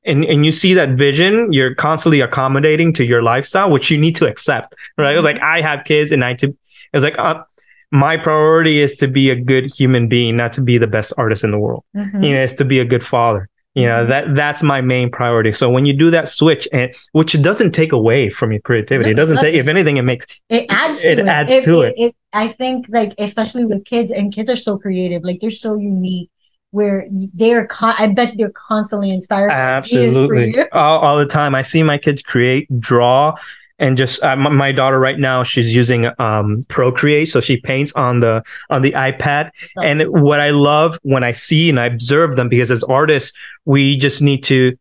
and, 0.05 0.23
and 0.25 0.45
you 0.45 0.51
see 0.51 0.73
that 0.73 0.89
vision 0.91 1.51
you're 1.53 1.75
constantly 1.75 2.21
accommodating 2.21 2.93
to 2.93 3.05
your 3.05 3.21
lifestyle 3.23 3.69
which 3.69 3.89
you 3.91 3.97
need 3.97 4.15
to 4.17 4.25
accept 4.27 4.73
right? 4.97 5.15
It's 5.15 5.23
like 5.25 5.41
i 5.41 5.59
have 5.61 5.83
kids 5.85 6.11
and 6.11 6.23
i 6.23 6.33
to 6.35 6.55
it's 6.93 7.03
like 7.03 7.17
uh, 7.19 7.43
my 7.91 8.17
priority 8.17 8.79
is 8.79 8.95
to 8.97 9.07
be 9.07 9.29
a 9.29 9.35
good 9.35 9.71
human 9.73 10.07
being 10.07 10.35
not 10.35 10.51
to 10.53 10.61
be 10.61 10.77
the 10.77 10.87
best 10.87 11.13
artist 11.17 11.43
in 11.43 11.51
the 11.51 11.59
world 11.59 11.83
Mhm. 11.95 12.25
you 12.25 12.33
know 12.33 12.41
it's 12.41 12.53
to 12.53 12.65
be 12.65 12.79
a 12.79 12.85
good 12.85 13.03
father 13.03 13.47
you 13.75 13.85
know 13.85 14.03
Mhm. 14.05 14.07
that 14.09 14.35
that's 14.35 14.61
my 14.63 14.81
main 14.81 15.09
priority 15.09 15.51
so 15.53 15.69
when 15.69 15.85
you 15.85 15.93
do 15.93 16.09
that 16.11 16.27
switch 16.27 16.67
and 16.73 16.91
which 17.13 17.39
doesn't 17.41 17.71
take 17.71 17.93
away 17.93 18.29
from 18.29 18.51
your 18.51 18.61
creativity 18.61 19.09
No, 19.09 19.11
it 19.11 19.15
doesn't 19.15 19.37
it 19.37 19.41
take 19.41 19.55
if 19.55 19.67
anything 19.67 19.95
it 19.97 20.01
makes 20.03 20.25
It 20.49 20.65
adds 20.69 21.01
to 21.01 21.11
It 21.11 21.19
it. 21.19 21.27
adds 21.27 21.65
to 21.65 21.81
it. 21.81 22.15
I 22.33 22.49
think 22.49 22.87
like 22.89 23.13
especially 23.17 23.65
with 23.65 23.85
kids 23.85 24.11
and 24.11 24.33
kids 24.33 24.49
are 24.49 24.55
so 24.57 24.77
creative, 24.77 25.23
like 25.23 25.39
they're 25.41 25.49
so 25.51 25.77
unique. 25.77 26.29
Where 26.71 27.07
they're, 27.33 27.65
con- 27.65 27.95
I 27.97 28.07
bet 28.07 28.33
they're 28.37 28.51
constantly 28.67 29.09
inspired. 29.09 29.47
by 29.49 29.77
ideas 29.77 30.15
for 30.15 30.23
absolutely 30.35 30.55
you. 30.57 30.65
all, 30.73 30.99
all 30.99 31.17
the 31.17 31.25
time 31.25 31.55
i 31.55 31.61
see 31.61 31.81
my 31.81 31.97
kids 31.97 32.21
create 32.21 32.67
draw 32.79 33.33
and 33.79 33.97
just 33.97 34.21
uh, 34.23 34.35
my, 34.35 34.49
my 34.49 34.71
daughter 34.71 34.99
right 34.99 35.19
now 35.19 35.43
she's 35.43 35.73
using 35.73 36.09
um 36.19 36.63
procreate. 36.67 37.29
So 37.29 37.39
she 37.39 37.57
paints 37.57 37.93
on 37.93 38.19
the 38.19 38.43
on 38.69 38.81
the 38.81 38.91
ipad. 38.93 39.51
And 39.83 40.01
what 40.09 40.39
i 40.39 40.49
love 40.49 40.97
when 41.03 41.23
i 41.23 41.31
see 41.31 41.69
and 41.69 41.79
i 41.79 41.85
observe 41.85 42.35
them 42.35 42.49
because 42.49 42.71
as 42.71 42.83
artists 42.83 43.37
we 43.65 43.95
just 43.97 44.21
need 44.21 44.43
to 44.45 44.77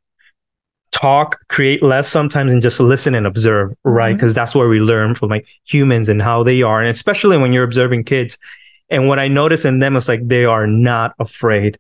talk 0.93 1.39
create 1.49 1.83
less 1.83 2.09
sometimes 2.09 2.51
and 2.51 2.63
just 2.63 2.81
listen 2.81 3.15
and 3.15 3.27
observe 3.27 3.75
right? 3.85 4.15
Mhm. 4.15 4.19
because 4.19 4.35
that's 4.35 4.55
where 4.55 4.69
we 4.69 4.81
learn 4.81 5.15
from 5.15 5.29
like 5.29 5.47
humans 5.67 6.09
and 6.09 6.23
how 6.23 6.43
they 6.43 6.63
are. 6.63 6.81
And 6.81 6.89
especially 6.89 7.37
when 7.37 7.53
you're 7.53 7.65
observing 7.65 8.05
kids. 8.05 8.39
And 8.89 9.09
what 9.09 9.19
i 9.19 9.29
notice 9.29 9.65
in 9.65 9.81
them 9.81 9.97
is 9.97 10.09
like 10.09 10.27
they 10.27 10.45
are 10.45 10.67
not 10.67 11.15
afraid. 11.19 11.79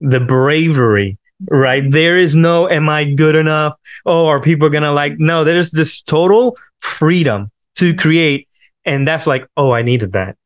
The 0.00 0.20
bravery 0.20 1.18
right 1.50 1.84
there 1.90 2.16
is 2.18 2.34
no 2.34 2.68
am 2.68 2.88
i 2.88 3.04
good 3.04 3.34
enough 3.34 3.74
oh 4.06 4.26
are 4.26 4.40
people 4.40 4.68
gonna 4.68 4.92
like 4.92 5.14
no 5.18 5.44
there's 5.44 5.70
this 5.70 6.00
total 6.02 6.56
freedom 6.80 7.50
to 7.74 7.94
create 7.94 8.48
and 8.84 9.06
that's 9.06 9.26
like 9.26 9.46
oh 9.56 9.72
i 9.72 9.82
needed 9.82 10.12
that 10.12 10.36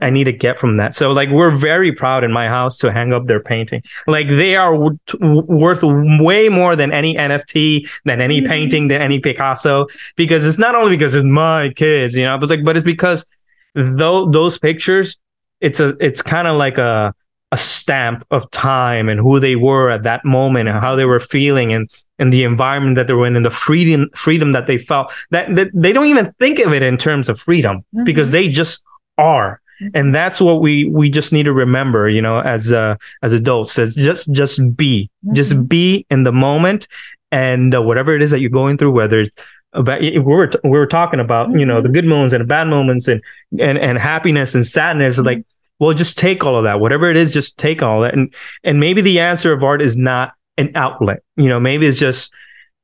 I 0.00 0.08
need 0.10 0.22
to 0.24 0.32
get 0.32 0.56
from 0.56 0.76
that. 0.76 0.94
So 0.94 1.10
like 1.10 1.30
we're 1.30 1.50
very 1.50 1.90
proud 1.90 2.22
in 2.22 2.30
my 2.30 2.46
house 2.46 2.78
to 2.78 2.92
hang 2.92 3.12
up 3.12 3.26
their 3.26 3.40
painting. 3.40 3.82
Like 4.06 4.28
they 4.28 4.54
are 4.54 4.74
w- 4.74 4.96
t- 5.08 5.18
worth 5.20 5.80
way 5.82 6.48
more 6.48 6.76
than 6.76 6.92
any 6.92 7.16
NFT, 7.16 7.88
than 8.04 8.20
any 8.20 8.40
Mhm. 8.40 8.46
painting, 8.46 8.86
than 8.86 9.02
any 9.02 9.18
Picasso 9.18 9.86
because 10.14 10.46
it's 10.46 10.60
not 10.60 10.76
only 10.76 10.96
because 10.96 11.16
it's 11.16 11.24
my 11.24 11.70
kids, 11.74 12.16
you 12.16 12.24
know, 12.24 12.38
but 12.38 12.48
like 12.50 12.62
but 12.64 12.76
it's 12.76 12.84
because 12.84 13.26
though 13.74 14.26
those 14.30 14.60
pictures 14.60 15.18
it's 15.60 15.80
a 15.80 15.96
it's 15.98 16.22
kind 16.22 16.46
of 16.46 16.56
like 16.56 16.78
a 16.78 17.12
a 17.52 17.56
stamp 17.56 18.24
of 18.30 18.48
time 18.52 19.08
and 19.08 19.18
who 19.20 19.40
they 19.40 19.56
were 19.56 19.90
at 19.90 20.04
that 20.04 20.24
moment 20.24 20.68
and 20.68 20.78
how 20.78 20.94
they 20.94 21.04
were 21.04 21.18
feeling 21.20 21.72
and 21.72 21.90
and 22.18 22.32
the 22.32 22.44
environment 22.44 22.94
that 22.96 23.06
they 23.08 23.12
were 23.12 23.26
in 23.26 23.34
and 23.36 23.44
the 23.44 23.50
freedom 23.50 24.08
freedom 24.14 24.52
that 24.52 24.66
they 24.68 24.78
felt 24.78 25.12
that, 25.30 25.52
that 25.56 25.68
they 25.74 25.92
don't 25.92 26.06
even 26.06 26.32
think 26.38 26.58
of 26.60 26.72
it 26.72 26.82
in 26.82 26.96
terms 26.96 27.28
of 27.28 27.40
freedom 27.40 27.84
Mhm. 27.94 28.04
because 28.04 28.30
they 28.32 28.48
just 28.48 28.84
are 29.18 29.60
and 29.94 30.14
that's 30.14 30.40
what 30.40 30.60
we 30.60 30.84
we 30.90 31.08
just 31.10 31.32
need 31.32 31.42
to 31.44 31.52
remember 31.52 32.08
you 32.08 32.22
know 32.22 32.38
as 32.40 32.72
uh 32.72 32.94
as 33.22 33.32
adults 33.32 33.78
is 33.78 33.94
just 33.96 34.30
just 34.32 34.76
be 34.76 35.10
just 35.32 35.52
Mhm. 35.54 35.68
be 35.68 36.06
in 36.10 36.22
the 36.22 36.32
moment 36.32 36.86
and 37.32 37.74
uh, 37.74 37.82
whatever 37.82 38.14
it 38.14 38.22
is 38.22 38.30
that 38.30 38.40
you're 38.40 38.50
going 38.50 38.76
through 38.78 38.92
whether 38.92 39.20
it's 39.20 39.34
about 39.72 40.00
we 40.02 40.18
were 40.18 40.46
t- 40.48 40.58
we 40.64 40.70
were 40.70 40.86
talking 40.86 41.18
about 41.20 41.50
you 41.58 41.64
know 41.66 41.80
the 41.80 41.88
good 41.88 42.04
moments 42.04 42.32
and 42.34 42.42
the 42.42 42.46
bad 42.46 42.68
moments 42.68 43.08
and 43.08 43.20
and 43.58 43.76
and 43.78 43.98
happiness 43.98 44.54
and 44.54 44.66
sadness 44.66 45.18
like 45.18 45.44
well 45.80 45.92
just 45.94 46.16
take 46.16 46.44
all 46.44 46.56
of 46.56 46.64
that 46.64 46.78
whatever 46.78 47.10
it 47.10 47.16
is 47.16 47.32
just 47.34 47.58
take 47.58 47.82
all 47.82 48.02
that 48.02 48.14
and 48.14 48.32
and 48.62 48.78
maybe 48.78 49.00
the 49.00 49.18
answer 49.18 49.52
of 49.52 49.64
art 49.64 49.82
is 49.82 49.96
not 49.96 50.32
an 50.56 50.70
outlet 50.76 51.20
you 51.36 51.48
know 51.48 51.58
maybe 51.58 51.86
it's 51.86 51.98
just 51.98 52.32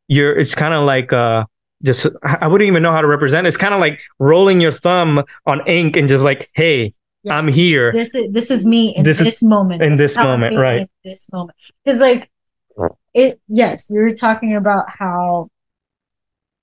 you're 0.08 0.36
it's 0.36 0.54
kind 0.54 0.74
of 0.74 0.84
like 0.84 1.12
uh 1.12 1.44
just 1.84 2.06
I 2.24 2.48
wouldn't 2.48 2.66
even 2.68 2.82
know 2.82 2.90
how 2.90 3.02
to 3.02 3.06
represent 3.06 3.46
it. 3.46 3.48
It's 3.48 3.58
kind 3.58 3.74
of 3.74 3.80
like 3.80 4.00
rolling 4.18 4.62
your 4.62 4.72
thumb 4.72 5.22
on 5.44 5.60
ink 5.68 5.98
and 5.98 6.08
just 6.08 6.24
like, 6.24 6.48
hey, 6.54 6.94
Yeah. 7.22 7.36
I'm 7.36 7.48
here. 7.48 7.92
this 7.92 8.14
is 8.14 8.32
this 8.32 8.50
is 8.50 8.64
me 8.64 8.96
in 8.96 9.04
This 9.04 9.18
this, 9.18 9.42
is- 9.42 9.42
moment 9.42 9.82
in 9.82 9.92
is 9.92 9.98
this 9.98 10.16
moment, 10.16 10.56
right. 10.56 10.80
in 10.80 10.88
this 11.04 11.30
moment 11.30 11.54
because 11.84 12.00
like 12.00 12.30
it 13.12 13.40
yes 13.48 13.90
we 13.90 13.98
were 14.00 14.14
talking 14.14 14.56
about 14.56 14.88
how 14.88 15.50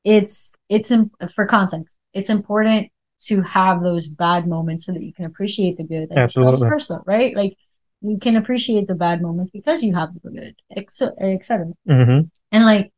it's 0.03 0.53
it's 0.69 0.91
for 1.35 1.45
context 1.45 1.95
it's 2.13 2.29
important 2.29 2.89
to 3.25 3.41
have 3.41 3.81
those 3.81 4.07
bad 4.07 4.47
moments 4.47 4.85
so 4.85 4.91
that 4.91 5.03
you 5.03 5.13
can 5.13 5.25
appreciate 5.25 5.77
the 5.77 5.83
good 5.83 6.09
and 6.09 6.15
vice 6.15 6.35
Absolutely. 6.35 6.69
versa 6.69 7.01
right 7.05 7.35
like 7.35 7.57
you 8.01 8.17
can 8.17 8.35
appreciate 8.35 8.87
the 8.87 8.95
bad 8.95 9.21
moments 9.21 9.51
because 9.51 9.81
you 9.83 9.95
have 9.95 10.13
the 10.13 10.29
good 10.29 10.55
etc 10.75 11.65
hmm 11.87 12.19
and 12.51 12.65
like 12.65 12.91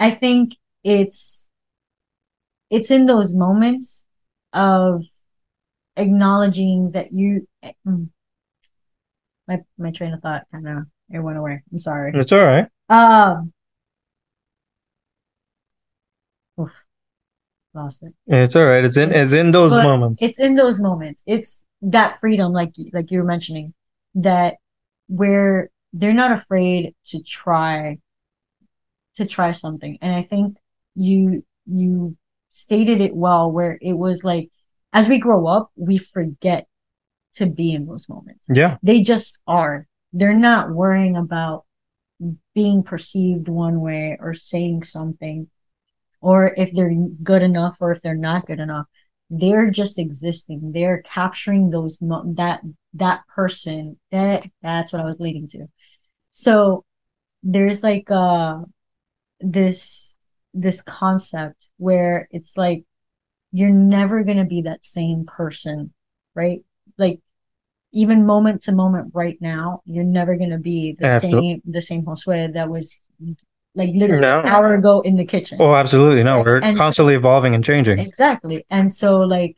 i 0.00 0.10
think 0.10 0.54
it's 0.84 1.48
it's 2.70 2.90
in 2.90 3.06
those 3.06 3.34
moments 3.34 4.06
of 4.52 5.04
acknowledging 5.96 6.90
that 6.90 7.12
you 7.12 7.46
mm. 7.86 8.08
my 9.48 9.60
my 9.78 9.90
train 9.90 10.12
of 10.12 10.20
thought 10.20 10.44
kind 10.52 10.68
of 10.68 10.84
it 11.10 11.20
went 11.20 11.38
away 11.38 11.62
i'm 11.70 11.78
sorry 11.78 12.12
It's 12.14 12.32
all 12.32 12.44
right. 12.44 12.66
um 12.88 13.52
lost 17.76 18.02
it 18.02 18.12
It's 18.26 18.56
all 18.56 18.64
right. 18.66 18.84
It's 18.84 18.96
in 18.96 19.12
it's 19.12 19.32
in 19.32 19.50
those 19.52 19.72
But 19.72 19.82
moments. 19.84 20.22
it's 20.22 20.38
in 20.40 20.54
those 20.56 20.80
moments 20.80 21.22
it's 21.26 21.64
that 21.82 22.18
freedom 22.20 22.52
like 22.52 22.72
like 22.92 23.10
you 23.10 23.18
were 23.18 23.24
mentioning 23.24 23.74
that 24.14 24.54
where 25.08 25.70
they're 25.92 26.12
not 26.12 26.32
afraid 26.32 26.94
to 27.06 27.22
try 27.22 27.98
to 29.16 29.26
try 29.26 29.52
something 29.52 29.98
and 30.02 30.14
i 30.14 30.22
think 30.22 30.56
you 30.94 31.44
you 31.66 32.16
stated 32.50 33.00
it 33.00 33.14
well 33.14 33.50
where 33.50 33.78
it 33.80 33.92
was 33.92 34.24
like 34.24 34.50
as 34.92 35.08
we 35.08 35.18
grow 35.18 35.46
up 35.46 35.70
we 35.76 35.96
forget 35.98 36.66
to 37.34 37.46
be 37.46 37.72
in 37.72 37.86
those 37.86 38.08
moments 38.08 38.46
yeah. 38.52 38.76
they 38.82 39.02
just 39.02 39.40
are 39.46 39.86
they're 40.12 40.32
not 40.50 40.70
worrying 40.70 41.16
about 41.16 41.64
being 42.54 42.82
perceived 42.82 43.48
one 43.48 43.80
way 43.80 44.16
or 44.20 44.32
saying 44.32 44.82
something 44.82 45.48
or 46.20 46.54
if 46.56 46.72
they're 46.72 46.94
good 47.22 47.42
enough 47.42 47.76
or 47.80 47.92
if 47.92 48.02
they're 48.02 48.14
not 48.14 48.46
good 48.46 48.60
enough 48.60 48.86
they're 49.30 49.70
just 49.70 49.98
existing. 49.98 50.72
They're 50.72 51.02
capturing 51.02 51.70
those 51.70 52.00
mo- 52.00 52.34
that 52.36 52.60
that 52.94 53.22
person. 53.34 53.98
That 54.12 54.46
that's 54.62 54.92
what 54.92 55.02
i 55.02 55.04
was 55.04 55.20
leading 55.20 55.48
to. 55.48 55.66
So 56.30 56.84
there's 57.42 57.82
like 57.82 58.10
uh 58.10 58.60
this 59.40 60.16
this 60.54 60.80
concept 60.82 61.68
where 61.76 62.28
it's 62.30 62.56
like 62.56 62.84
you're 63.52 63.70
never 63.70 64.24
going 64.24 64.38
to 64.38 64.44
be 64.44 64.62
that 64.62 64.84
same 64.84 65.24
person 65.26 65.92
right? 66.34 66.60
Like 66.98 67.20
even 67.92 68.26
moment 68.26 68.62
to 68.64 68.72
moment 68.72 69.12
right 69.14 69.38
now 69.40 69.82
you're 69.86 70.04
never 70.04 70.36
going 70.36 70.50
to 70.50 70.58
be 70.58 70.94
the 70.98 71.06
Absolutely. 71.06 71.48
same 71.50 71.62
the 71.64 71.82
same 71.82 72.04
Josue 72.04 72.54
that 72.54 72.68
was 72.68 73.00
like 73.76 73.90
literally 73.94 74.22
No. 74.22 74.40
an 74.40 74.46
hour 74.46 74.74
ago 74.74 75.00
in 75.02 75.16
the 75.16 75.24
kitchen 75.24 75.58
Oh, 75.60 75.74
absolutely. 75.74 76.22
No, 76.24 76.40
we're 76.40 76.58
And- 76.58 76.76
constantly 76.76 77.14
evolving 77.14 77.54
and 77.54 77.62
changing. 77.62 77.98
Exactly. 77.98 78.64
And 78.70 78.92
so 78.92 79.18
like 79.20 79.56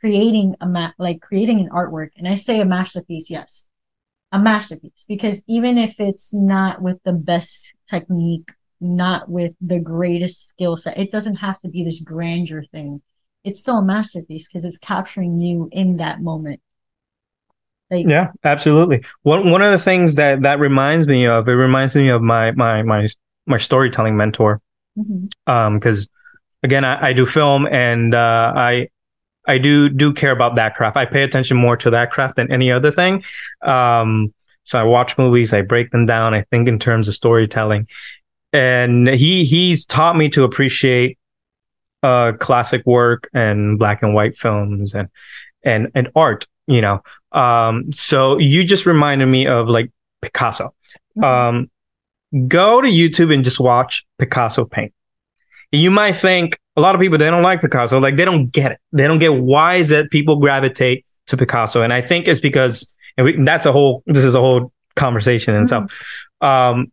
creating 0.00 0.54
a 0.60 0.66
ma- 0.66 0.92
like 0.98 1.20
creating 1.20 1.60
an 1.60 1.68
artwork 1.70 2.10
and 2.16 2.28
I 2.28 2.34
say 2.34 2.60
a 2.60 2.64
masterpiece, 2.64 3.30
yes. 3.30 3.68
A 4.32 4.38
masterpiece 4.38 5.04
because 5.08 5.42
even 5.46 5.78
if 5.78 5.98
it's 6.00 6.34
not 6.34 6.82
with 6.82 6.98
the 7.04 7.12
best 7.12 7.74
technique, 7.88 8.50
not 8.80 9.28
with 9.30 9.52
the 9.60 9.78
greatest 9.78 10.48
skill 10.48 10.76
set, 10.76 10.98
it 10.98 11.10
doesn't 11.12 11.36
have 11.36 11.58
to 11.60 11.68
be 11.68 11.84
this 11.84 12.02
grandeur 12.02 12.64
thing. 12.72 13.00
It's 13.44 13.60
still 13.60 13.78
a 13.78 13.84
masterpiece 13.84 14.48
because 14.48 14.64
it's 14.64 14.78
capturing 14.78 15.40
you 15.40 15.68
in 15.72 15.96
that 15.98 16.20
moment. 16.20 16.60
Like 17.90 18.06
Yeah, 18.08 18.32
absolutely. 18.42 19.04
One 19.22 19.50
one 19.50 19.62
of 19.62 19.70
the 19.70 19.78
things 19.78 20.16
that 20.16 20.42
that 20.42 20.58
reminds 20.58 21.06
me 21.06 21.26
of 21.26 21.46
it 21.48 21.52
reminds 21.52 21.94
me 21.94 22.08
of 22.10 22.20
my 22.20 22.50
my 22.50 22.82
my 22.82 23.06
my 23.46 23.58
storytelling 23.58 24.16
mentor. 24.16 24.60
mhm, 24.98 25.28
Um, 25.46 25.78
because 25.78 26.08
again, 26.62 26.84
I, 26.84 27.08
I 27.08 27.12
do 27.12 27.26
film 27.26 27.66
and 27.70 28.14
uh, 28.14 28.52
I 28.56 28.88
I 29.48 29.58
do 29.58 29.88
do 29.88 30.12
care 30.12 30.32
about 30.32 30.56
that 30.56 30.74
craft. 30.74 30.96
I 30.96 31.04
pay 31.04 31.22
attention 31.22 31.56
more 31.56 31.76
to 31.78 31.90
that 31.90 32.10
craft 32.10 32.36
than 32.36 32.50
any 32.50 32.70
other 32.72 32.90
thing. 32.90 33.22
Um, 33.62 34.34
so 34.64 34.80
I 34.80 34.82
watch 34.82 35.16
movies, 35.18 35.52
I 35.52 35.62
break 35.62 35.90
them 35.92 36.06
down, 36.06 36.34
I 36.34 36.42
think 36.50 36.66
in 36.68 36.78
terms 36.80 37.06
of 37.08 37.14
storytelling, 37.14 37.86
and 38.52 39.06
he 39.08 39.44
he's 39.44 39.86
taught 39.86 40.16
me 40.16 40.28
to 40.30 40.44
appreciate 40.44 41.18
uh 42.02 42.32
classic 42.38 42.84
work 42.86 43.28
and 43.32 43.78
black 43.78 44.02
and 44.02 44.14
white 44.14 44.34
films 44.36 44.94
and 44.94 45.08
and 45.64 45.88
and 45.94 46.10
art. 46.16 46.46
You 46.66 46.80
know, 46.80 47.02
um, 47.32 47.92
so 47.92 48.38
you 48.38 48.64
just 48.64 48.86
reminded 48.86 49.26
me 49.26 49.46
of 49.46 49.68
like 49.68 49.90
Picasso. 50.20 50.74
mhm. 51.16 51.68
Go 52.48 52.80
to 52.80 52.88
YouTube 52.88 53.32
and 53.32 53.44
just 53.44 53.60
watch 53.60 54.04
Picasso 54.18 54.64
paint. 54.64 54.92
You 55.72 55.90
might 55.90 56.12
think 56.12 56.58
a 56.76 56.80
lot 56.80 56.94
of 56.94 57.00
people 57.00 57.18
they 57.18 57.30
don't 57.30 57.42
like 57.42 57.60
Picasso, 57.60 57.98
like 57.98 58.16
they 58.16 58.24
don't 58.24 58.48
get 58.48 58.72
it. 58.72 58.78
They 58.92 59.06
don't 59.06 59.18
get 59.18 59.34
why 59.34 59.76
is 59.76 59.90
it 59.90 60.10
people 60.10 60.36
gravitate 60.36 61.04
to 61.26 61.36
Picasso, 61.36 61.82
and 61.82 61.92
I 61.92 62.00
think 62.00 62.28
it's 62.28 62.40
because 62.40 62.94
and 63.16 63.24
we, 63.24 63.44
that's 63.44 63.66
a 63.66 63.72
whole. 63.72 64.02
This 64.06 64.24
is 64.24 64.34
a 64.34 64.40
whole 64.40 64.72
conversation 64.94 65.54
in 65.54 65.62
itself. 65.62 66.28
Um, 66.40 66.92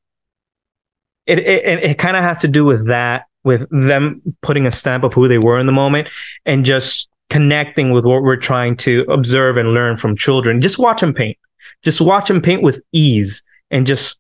it, 1.26 1.40
it, 1.40 1.84
it 1.84 1.98
kind 1.98 2.18
of 2.18 2.24
has 2.24 2.42
to 2.42 2.48
do 2.48 2.66
with 2.66 2.88
that, 2.88 3.26
with 3.44 3.68
them 3.70 4.22
putting 4.42 4.66
a 4.66 4.72
stamp 4.72 5.04
of 5.04 5.14
who 5.14 5.28
they 5.28 5.38
were 5.38 5.60
in 5.60 5.66
the 5.66 5.72
moment, 5.72 6.10
and 6.46 6.66
just 6.66 7.10
connecting 7.30 7.92
with 7.92 8.06
what 8.06 8.24
we're 8.24 8.36
trying 8.36 8.78
to 8.78 9.06
observe 9.10 9.58
and 9.58 9.74
learn 9.74 9.98
from 9.98 10.16
children. 10.16 10.62
Just 10.62 10.78
watch 10.78 11.02
them 11.02 11.14
paint. 11.14 11.38
Just 11.82 12.02
watch 12.02 12.28
them 12.28 12.42
paint 12.42 12.62
with 12.62 12.82
ease 12.92 13.42
and 13.72 13.88
just 13.88 14.20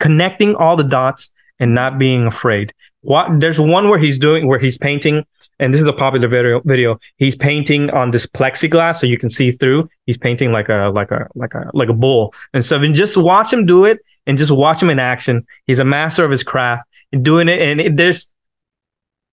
connecting 0.00 0.56
all 0.56 0.74
the 0.76 0.84
dots 0.84 1.30
and 1.60 1.74
not 1.74 1.98
being 1.98 2.26
afraid. 2.26 2.72
What 3.02 3.40
there's 3.40 3.60
one 3.60 3.88
where 3.88 3.98
he's 3.98 4.18
doing 4.18 4.46
where 4.48 4.58
he's 4.58 4.76
painting, 4.76 5.24
and 5.58 5.72
this 5.72 5.80
is 5.80 5.86
a 5.88 5.92
popular 5.92 6.28
video. 6.28 6.60
Video 6.64 6.98
he's 7.16 7.36
painting 7.36 7.88
on 7.90 8.10
this 8.10 8.26
plexiglass 8.26 8.96
so 8.96 9.06
you 9.06 9.16
can 9.18 9.30
see 9.30 9.52
through. 9.52 9.88
He's 10.06 10.18
painting 10.18 10.52
like 10.52 10.68
a 10.68 10.90
like 10.94 11.10
a 11.10 11.26
like 11.34 11.54
a 11.54 11.70
like 11.72 11.88
a 11.88 11.94
bull, 11.94 12.34
and 12.52 12.64
so 12.64 12.78
then 12.78 12.94
just 12.94 13.16
watch 13.16 13.52
him 13.52 13.64
do 13.64 13.84
it 13.84 14.00
and 14.26 14.36
just 14.36 14.50
watch 14.50 14.82
him 14.82 14.90
in 14.90 14.98
action. 14.98 15.46
He's 15.66 15.78
a 15.78 15.84
master 15.84 16.24
of 16.24 16.30
his 16.30 16.42
craft 16.42 16.86
and 17.12 17.24
doing 17.24 17.48
it. 17.48 17.60
And 17.60 17.80
it, 17.80 17.96
there's 17.96 18.30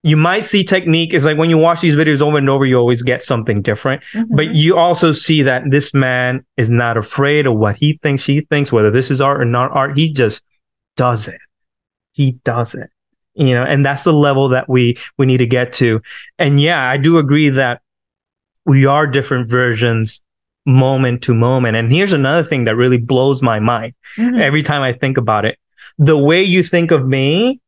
you 0.02 0.16
might 0.16 0.44
see 0.44 0.64
technique. 0.64 1.12
It's 1.12 1.24
like 1.24 1.36
when 1.36 1.50
you 1.50 1.58
watch 1.58 1.80
these 1.80 1.96
videos 1.96 2.22
over 2.22 2.38
and 2.38 2.48
over, 2.48 2.64
you 2.64 2.76
always 2.78 3.02
get 3.02 3.20
something 3.22 3.60
different 3.62 4.02
Mhm. 4.14 4.26
but 4.30 4.54
you 4.54 4.76
also 4.78 5.12
see 5.12 5.42
that 5.42 5.64
this 5.70 5.92
man 5.92 6.44
is 6.56 6.70
not 6.70 6.96
afraid 6.96 7.46
of 7.46 7.54
what 7.56 7.76
he 7.76 7.98
thinks 8.02 8.24
he 8.24 8.40
thinks 8.42 8.72
whether 8.72 8.90
this 8.90 9.10
is 9.10 9.20
art 9.20 9.40
or 9.40 9.44
not 9.44 9.70
art 9.72 9.96
he 9.98 10.10
just 10.12 10.42
does 11.02 11.28
it 11.28 11.40
he 12.12 12.32
does 12.44 12.74
it 12.74 12.90
you 13.34 13.54
know 13.54 13.64
and 13.72 13.84
that's 13.86 14.04
the 14.04 14.12
level 14.12 14.48
that 14.48 14.68
we 14.68 14.96
we 15.18 15.24
need 15.26 15.38
to 15.38 15.46
get 15.58 15.72
to. 15.74 16.00
And 16.38 16.60
yeah 16.60 16.82
i 16.94 16.96
do 16.96 17.18
agree 17.18 17.48
that 17.50 17.80
we 18.66 18.84
are 18.84 19.06
different 19.06 19.48
versions 19.48 20.20
moment 20.66 21.22
to 21.22 21.32
moment. 21.34 21.74
And 21.76 21.90
here's 21.90 22.12
another 22.12 22.42
thing 22.42 22.64
that 22.64 22.76
really 22.76 22.98
blows 22.98 23.40
my 23.42 23.58
mind 23.58 23.94
Mhm. 24.18 24.38
every 24.48 24.62
time 24.62 24.82
i 24.82 24.92
think 24.92 25.16
about 25.16 25.44
it. 25.46 25.56
The 26.10 26.18
way 26.18 26.42
you 26.54 26.62
think 26.62 26.90
of 26.90 27.06
me 27.06 27.60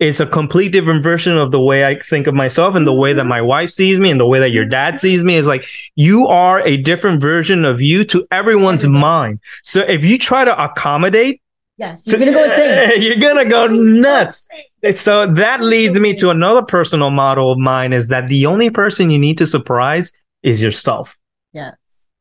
is 0.00 0.20
a 0.20 0.26
complete 0.26 0.72
different 0.72 1.02
version 1.02 1.38
of 1.38 1.52
the 1.52 1.60
way 1.60 1.78
I 1.90 1.94
think 2.12 2.26
of 2.26 2.34
myself 2.34 2.74
and 2.74 2.84
the 2.86 2.92
way 3.04 3.12
that 3.18 3.24
my 3.36 3.40
wife 3.40 3.70
sees 3.70 4.00
me 4.00 4.10
and 4.10 4.18
the 4.20 4.26
way 4.32 4.40
that 4.40 4.50
your 4.50 4.64
dad 4.64 4.98
sees 4.98 5.22
me. 5.22 5.36
Is 5.36 5.46
like 5.46 5.64
you 5.94 6.26
are 6.26 6.58
a 6.66 6.76
different 6.76 7.20
version 7.20 7.64
of 7.64 7.80
you 7.80 8.04
to 8.12 8.26
everyone's 8.32 8.84
mind. 8.86 9.38
So 9.62 9.78
if 9.96 10.04
you 10.04 10.18
try 10.18 10.44
to 10.44 10.54
accommodate, 10.66 11.40
yes, 11.76 12.06
you're 12.06 12.18
gonna 12.18 12.32
go 12.32 12.44
insane. 12.50 13.02
You're 13.02 13.16
gonna 13.16 13.48
go 13.48 13.66
nuts. 13.66 14.46
So 14.90 15.26
that 15.26 15.62
leads 15.62 15.98
me 15.98 16.14
to 16.16 16.30
another 16.30 16.62
personal 16.62 17.10
model 17.10 17.52
of 17.52 17.58
mine 17.58 17.92
is 17.92 18.08
that 18.08 18.28
the 18.28 18.46
only 18.46 18.70
person 18.70 19.10
you 19.10 19.18
need 19.18 19.38
to 19.38 19.46
surprise 19.46 20.12
is 20.42 20.60
yourself. 20.62 21.16
Yes. 21.52 21.74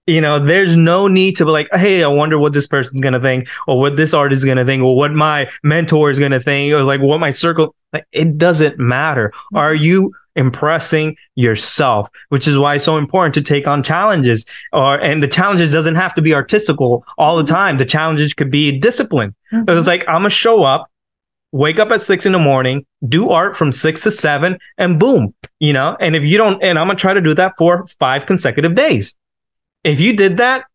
you 0.07 0.19
know, 0.21 0.39
there's 0.39 0.75
no 0.75 1.07
need 1.07 1.37
to 1.37 1.45
be 1.45 1.51
like, 1.51 1.67
hey, 1.73 2.03
I 2.03 2.07
wonder 2.07 2.37
what 2.37 2.53
this 2.53 2.67
person's 2.67 2.99
gonna 3.01 3.19
think, 3.21 3.47
or 3.67 3.79
what 3.79 3.97
this 3.97 4.13
artist 4.13 4.39
is 4.39 4.45
gonna 4.45 4.65
think, 4.65 4.83
or 4.83 4.95
what 4.95 5.11
my 5.13 5.49
mentor 5.63 6.09
is 6.11 6.19
gonna 6.19 6.39
think, 6.39 6.73
or 6.73 6.83
like 6.83 7.01
what 7.01 7.19
my 7.19 7.31
circle. 7.31 7.75
Like, 7.93 8.05
it 8.11 8.37
doesn't 8.37 8.79
matter. 8.79 9.29
Mm-hmm. 9.29 9.57
Are 9.57 9.75
you 9.75 10.13
impressing 10.35 11.17
yourself? 11.35 12.09
Which 12.29 12.47
is 12.47 12.57
why 12.57 12.75
it's 12.75 12.85
so 12.85 12.97
important 12.97 13.33
to 13.35 13.41
take 13.41 13.67
on 13.67 13.83
challenges. 13.83 14.45
Or 14.73 14.99
and 14.99 15.21
the 15.21 15.27
challenges 15.27 15.71
doesn't 15.71 15.95
have 15.95 16.13
to 16.15 16.21
be 16.21 16.33
artistical 16.33 17.05
all 17.17 17.37
the 17.37 17.43
mm-hmm. 17.43 17.55
time. 17.55 17.77
The 17.77 17.85
challenges 17.85 18.33
could 18.33 18.51
be 18.51 18.77
discipline. 18.77 19.35
Mm-hmm. 19.51 19.77
It's 19.77 19.87
like 19.87 20.07
I'm 20.07 20.21
gonna 20.21 20.29
show 20.29 20.63
up, 20.63 20.89
wake 21.51 21.79
up 21.79 21.91
at 21.91 22.01
six 22.01 22.25
in 22.25 22.31
the 22.31 22.39
morning, 22.39 22.85
do 23.07 23.29
art 23.29 23.55
from 23.55 23.71
six 23.71 24.03
to 24.03 24.11
seven, 24.11 24.57
and 24.77 24.99
boom, 24.99 25.33
you 25.59 25.73
know. 25.73 25.97
And 25.99 26.15
if 26.15 26.23
you 26.23 26.37
don't, 26.37 26.61
and 26.63 26.79
I'm 26.79 26.87
gonna 26.87 26.99
try 26.99 27.13
to 27.13 27.21
do 27.21 27.33
that 27.35 27.53
for 27.57 27.87
five 27.87 28.25
consecutive 28.25 28.75
days 28.75 29.15
if 29.83 29.99
you 29.99 30.15
did 30.15 30.37
that, 30.37 30.65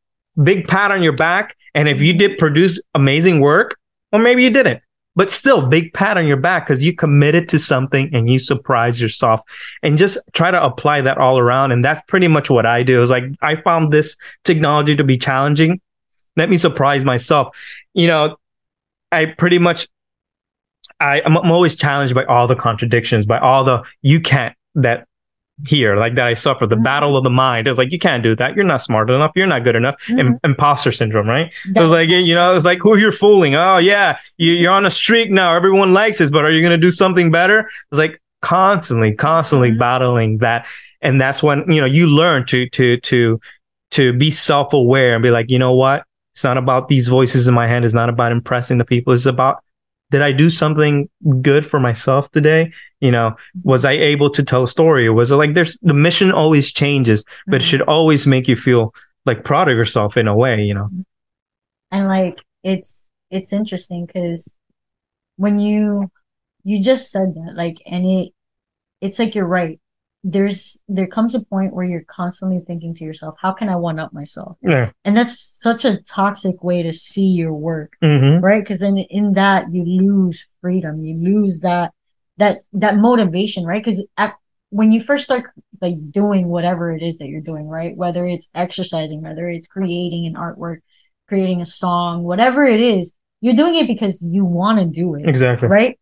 big 0.43 0.67
pat 0.67 0.91
on 0.91 1.03
your 1.03 1.13
back. 1.13 1.57
And 1.75 1.89
if 1.89 2.01
you 2.01 2.13
did 2.13 2.39
produce 2.39 2.81
amazing 2.95 3.41
work, 3.41 3.77
or 4.13 4.19
maybe 4.19 4.43
you 4.43 4.51
didn't, 4.51 4.81
but 5.17 5.31
still 5.31 5.63
big 5.63 5.93
pat 5.95 6.19
on 6.19 6.27
your 6.27 6.37
back 6.37 6.67
because 6.67 6.83
you 6.83 6.93
committed 6.93 7.49
to 7.49 7.59
something 7.59 8.15
and 8.15 8.29
you 8.29 8.39
surprise 8.39 9.01
yourself 9.01 9.41
and 9.83 9.97
just 9.99 10.19
try 10.33 10.51
to 10.51 10.63
apply 10.63 11.01
that 11.01 11.19
all 11.19 11.39
around. 11.39 11.73
And 11.73 11.83
that's 11.83 12.03
pretty 12.03 12.29
much 12.29 12.51
what 12.51 12.67
I 12.67 12.83
do. 12.83 13.01
Is 13.01 13.11
like, 13.11 13.25
I 13.41 13.57
found 13.57 13.93
this 13.93 14.17
technology 14.45 14.95
to 14.95 15.05
be 15.05 15.17
challenging. 15.17 15.81
Let 16.37 16.51
me 16.51 16.59
surprise 16.59 17.05
myself. 17.05 17.57
You 17.95 18.07
know, 18.09 18.37
I 19.11 19.25
pretty 19.25 19.59
much, 19.59 19.89
I, 21.01 21.23
I'm 21.25 21.37
always 21.51 21.75
challenged 21.75 22.15
by 22.15 22.25
all 22.25 22.47
the 22.47 22.57
contradictions, 22.57 23.25
by 23.25 23.39
all 23.39 23.65
the 23.65 23.85
you 24.03 24.21
can't 24.21 24.55
that 24.75 25.06
here, 25.65 25.97
like 25.97 26.15
that 26.17 26.27
I 26.27 26.35
suffer, 26.35 26.67
the 26.67 26.77
battle 26.77 27.17
of 27.17 27.25
the 27.25 27.31
mind. 27.31 27.67
It's 27.67 27.79
like, 27.79 27.93
you 27.93 27.99
can't 27.99 28.23
do 28.23 28.37
that. 28.37 28.55
You're 28.55 28.65
not 28.65 28.83
smart 28.83 29.09
enough. 29.09 29.33
You're 29.35 29.47
not 29.47 29.65
good 29.65 29.77
enough. 29.77 29.97
Mm-hmm. 30.07 30.35
imposter 30.45 30.93
syndrome, 30.93 31.29
right? 31.29 31.53
It 31.75 31.81
was 31.81 31.91
like, 31.91 32.09
you 32.09 32.35
know, 32.35 32.55
it's 32.55 32.65
like 32.65 32.79
who 32.79 32.97
you're 32.97 33.13
fooling. 33.13 33.55
Oh, 33.55 33.79
yeah, 33.79 34.19
you, 34.37 34.69
are 34.69 34.77
on 34.77 34.85
a 34.85 34.91
streak 34.91 35.31
now. 35.31 35.57
Everyone 35.57 35.93
likes 35.93 36.19
this, 36.19 36.31
but 36.31 36.45
are 36.45 36.51
you 36.51 36.61
going 36.61 36.79
to 36.79 36.87
do 36.87 36.91
something 36.91 37.31
better? 37.31 37.61
It's 37.91 37.99
like 37.99 38.21
constantly, 38.43 39.15
constantly 39.15 39.71
mm-hmm. 39.71 39.79
battling 39.79 40.39
that. 40.39 40.67
And 41.01 41.21
that's 41.21 41.43
when, 41.43 41.71
you 41.71 41.81
know, 41.81 41.87
you 41.87 42.07
learn 42.07 42.45
to, 42.47 42.69
to, 42.71 42.99
to, 42.99 43.41
to 43.93 44.13
be 44.13 44.31
self 44.31 44.73
aware 44.73 45.15
and 45.15 45.23
be 45.23 45.31
like, 45.31 45.51
you 45.51 45.59
know 45.59 45.73
what? 45.73 46.05
It's 46.35 46.45
not 46.45 46.59
about 46.59 46.89
these 46.89 47.09
voices 47.09 47.49
in 47.49 47.55
my 47.55 47.67
head. 47.67 47.83
It's 47.83 47.95
not 47.95 48.11
about 48.11 48.31
impressing 48.31 48.77
the 48.77 48.85
people. 48.85 49.15
It's 49.15 49.25
about 49.25 49.63
did 50.11 50.23
I 50.23 50.33
do 50.33 50.51
something 50.51 51.09
good 51.41 51.67
for 51.67 51.81
myself 51.81 52.31
today? 52.31 52.73
You 53.01 53.11
know, 53.11 53.37
was 53.65 53.85
I 53.85 53.93
able 53.93 54.31
to 54.31 54.45
tell 54.45 54.63
a 54.63 54.69
story? 54.69 55.07
Or 55.07 55.13
was 55.13 55.31
it 55.31 55.37
like 55.37 55.55
there's 55.55 55.77
the 55.83 55.95
mission 55.95 56.31
always 56.31 56.73
changes, 56.73 57.25
but 57.47 57.57
it 57.57 57.59
mm-hmm. 57.59 57.69
should 57.69 57.83
always 57.83 58.27
make 58.27 58.49
you 58.49 58.57
feel 58.57 58.95
like 59.25 59.45
proud 59.45 59.69
of 59.69 59.77
yourself 59.77 60.17
in 60.17 60.29
a 60.29 60.37
way, 60.37 60.63
you 60.63 60.75
know? 60.75 60.89
And 61.91 62.07
like 62.07 62.39
it's 62.63 63.09
it's 63.31 63.53
interesting 63.53 64.07
because 64.07 64.55
when 65.37 65.59
you 65.59 66.11
you 66.63 66.83
just 66.83 67.11
said 67.11 67.35
that, 67.35 67.55
like 67.55 67.83
and 67.87 68.07
it 68.07 68.33
it's 69.01 69.19
like 69.19 69.35
you're 69.35 69.47
right 69.47 69.81
there's 70.29 70.83
there 70.89 71.07
comes 71.07 71.37
a 71.37 71.47
point 71.47 71.73
where 71.73 71.85
you're 71.85 72.03
constantly 72.03 72.59
thinking 72.67 72.93
to 72.93 73.05
yourself 73.05 73.37
how 73.41 73.53
can 73.53 73.69
i 73.69 73.77
one 73.77 74.01
up 74.01 74.13
myself? 74.13 74.57
Yeah. 74.61 74.91
And 75.05 75.17
that's 75.17 75.39
such 75.39 75.85
a 75.85 76.03
toxic 76.03 76.65
way 76.65 76.83
to 76.83 76.93
see 76.93 77.29
your 77.29 77.53
work 77.53 77.97
mm-hmm. 78.03 78.45
right? 78.45 78.61
Because 78.61 78.81
then 78.81 78.99
in 78.99 79.35
that 79.35 79.73
you 79.73 79.85
lose 79.85 80.45
freedom. 80.61 81.05
You 81.05 81.17
lose 81.17 81.61
that 81.61 81.93
that 82.39 82.63
that 82.73 82.97
motivation 82.97 83.65
right? 83.65 83.83
Because 83.83 84.05
when 84.71 84.91
you 84.91 85.01
first 85.01 85.25
start 85.25 85.45
like 85.81 85.95
doing 86.11 86.49
whatever 86.49 86.93
it 86.93 87.03
is 87.03 87.19
that 87.19 87.29
you're 87.29 87.41
doing 87.41 87.69
right? 87.69 87.97
Whether 87.97 88.27
it's 88.27 88.51
exercising 88.53 89.23
whether 89.23 89.49
it's 89.49 89.69
creating 89.69 90.27
an 90.27 90.35
artwork 90.35 90.79
creating 91.29 91.61
a 91.61 91.67
song 91.67 92.25
whatever 92.25 92.65
it 92.65 92.81
is 92.81 93.13
you're 93.41 93.55
doing 93.55 93.77
it 93.77 93.87
because 93.87 94.27
you 94.27 94.45
want 94.45 94.79
to 94.79 94.87
do 94.87 95.15
it 95.15 95.29
exactly. 95.29 95.69
right? 95.69 96.01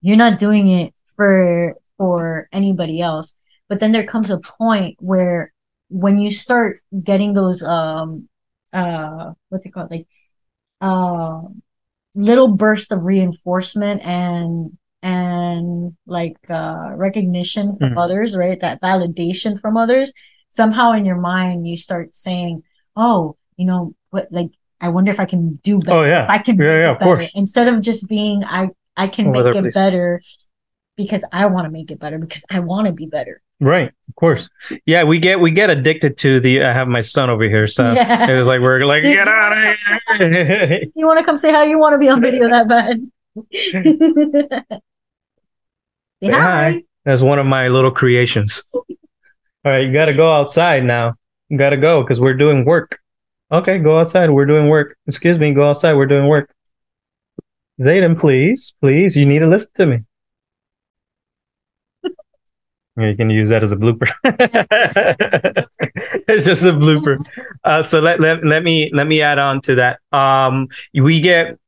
You're 0.00 0.16
not 0.16 0.40
doing 0.40 0.68
it 0.68 0.94
for 1.14 1.76
for 1.96 2.48
anybody 2.52 3.00
else 3.00 3.36
but 3.68 3.80
then 3.80 3.92
there 3.92 4.06
comes 4.06 4.30
a 4.30 4.40
point 4.40 4.96
where 5.00 5.52
when 5.88 6.18
you 6.18 6.30
start 6.30 6.82
getting 7.02 7.34
those 7.34 7.62
um 7.62 8.28
uh 8.72 9.32
what's 9.50 9.66
it 9.66 9.70
called 9.70 9.90
like 9.90 10.06
uh 10.80 11.40
little 12.14 12.56
bursts 12.56 12.90
of 12.90 13.02
reinforcement 13.02 14.02
and 14.02 14.76
and 15.02 15.96
like 16.06 16.36
uh 16.48 16.90
recognition 16.94 17.76
from 17.76 17.92
mm. 17.92 18.02
others 18.02 18.36
right 18.36 18.60
that 18.60 18.80
validation 18.80 19.60
from 19.60 19.76
others 19.76 20.12
somehow 20.48 20.92
in 20.92 21.04
your 21.04 21.16
mind 21.16 21.66
you 21.66 21.76
start 21.76 22.14
saying 22.14 22.62
oh 22.96 23.36
you 23.56 23.66
know 23.66 23.94
what 24.10 24.28
like 24.30 24.50
i 24.80 24.88
wonder 24.88 25.10
if 25.10 25.20
i 25.20 25.24
can 25.24 25.56
do 25.62 25.78
better 25.78 25.98
oh 25.98 26.04
yeah 26.04 26.24
if 26.24 26.30
i 26.30 26.38
can 26.38 26.56
yeah, 26.56 26.64
yeah, 26.64 26.90
of 26.90 26.98
better. 26.98 27.16
course. 27.16 27.30
instead 27.34 27.68
of 27.68 27.80
just 27.80 28.08
being 28.08 28.44
i 28.44 28.68
i 28.96 29.08
can 29.08 29.30
make 29.30 29.44
it 29.44 29.74
better 29.74 30.20
because 30.96 31.24
i 31.32 31.46
want 31.46 31.64
to 31.64 31.70
make 31.70 31.90
it 31.90 31.98
better 31.98 32.18
because 32.18 32.44
i 32.50 32.60
want 32.60 32.86
to 32.86 32.92
be 32.92 33.06
better 33.06 33.40
Right, 33.62 33.92
of 34.08 34.14
course. 34.16 34.50
Yeah, 34.86 35.04
we 35.04 35.20
get 35.20 35.38
we 35.38 35.52
get 35.52 35.70
addicted 35.70 36.18
to 36.18 36.40
the. 36.40 36.64
I 36.64 36.72
have 36.72 36.88
my 36.88 37.00
son 37.00 37.30
over 37.30 37.44
here, 37.44 37.68
so 37.68 37.92
yeah. 37.92 38.28
it 38.28 38.34
was 38.36 38.44
like 38.44 38.60
we're 38.60 38.84
like 38.84 39.04
get 39.04 39.28
out 39.28 39.52
of 39.56 40.18
here. 40.18 40.80
you 40.96 41.06
want 41.06 41.20
to 41.20 41.24
come 41.24 41.36
say 41.36 41.52
hi? 41.52 41.66
You 41.66 41.78
want 41.78 41.94
to 41.94 41.98
be 41.98 42.08
on 42.08 42.20
video 42.20 42.48
that 42.48 42.66
bad? 42.66 43.08
say 46.24 46.32
hi. 46.32 46.82
That's 47.04 47.22
one 47.22 47.38
of 47.38 47.46
my 47.46 47.68
little 47.68 47.92
creations. 47.92 48.64
All 48.74 48.84
right, 49.64 49.86
you 49.86 49.92
got 49.92 50.06
to 50.06 50.14
go 50.14 50.32
outside 50.32 50.82
now. 50.82 51.14
You 51.48 51.56
got 51.56 51.70
to 51.70 51.76
go 51.76 52.02
because 52.02 52.20
we're 52.20 52.34
doing 52.34 52.64
work. 52.64 52.98
Okay, 53.52 53.78
go 53.78 54.00
outside. 54.00 54.28
We're 54.30 54.46
doing 54.46 54.70
work. 54.70 54.96
Excuse 55.06 55.38
me, 55.38 55.54
go 55.54 55.70
outside. 55.70 55.92
We're 55.92 56.06
doing 56.06 56.26
work. 56.26 56.52
Zayden, 57.78 58.18
please, 58.18 58.74
please, 58.80 59.16
you 59.16 59.24
need 59.24 59.38
to 59.38 59.46
listen 59.46 59.70
to 59.76 59.86
me. 59.86 60.00
You 62.96 63.16
can 63.16 63.30
use 63.30 63.48
that 63.48 63.64
as 63.64 63.72
a 63.72 63.76
blooper. 63.76 64.10
it's 66.28 66.44
just 66.44 66.64
a 66.64 66.72
blooper. 66.72 67.24
Uh, 67.64 67.82
so 67.82 68.00
let, 68.00 68.20
let 68.20 68.44
let 68.44 68.62
me 68.62 68.90
let 68.92 69.06
me 69.06 69.22
add 69.22 69.38
on 69.38 69.62
to 69.62 69.76
that. 69.76 70.00
Um, 70.12 70.68
we 70.94 71.20
get, 71.20 71.58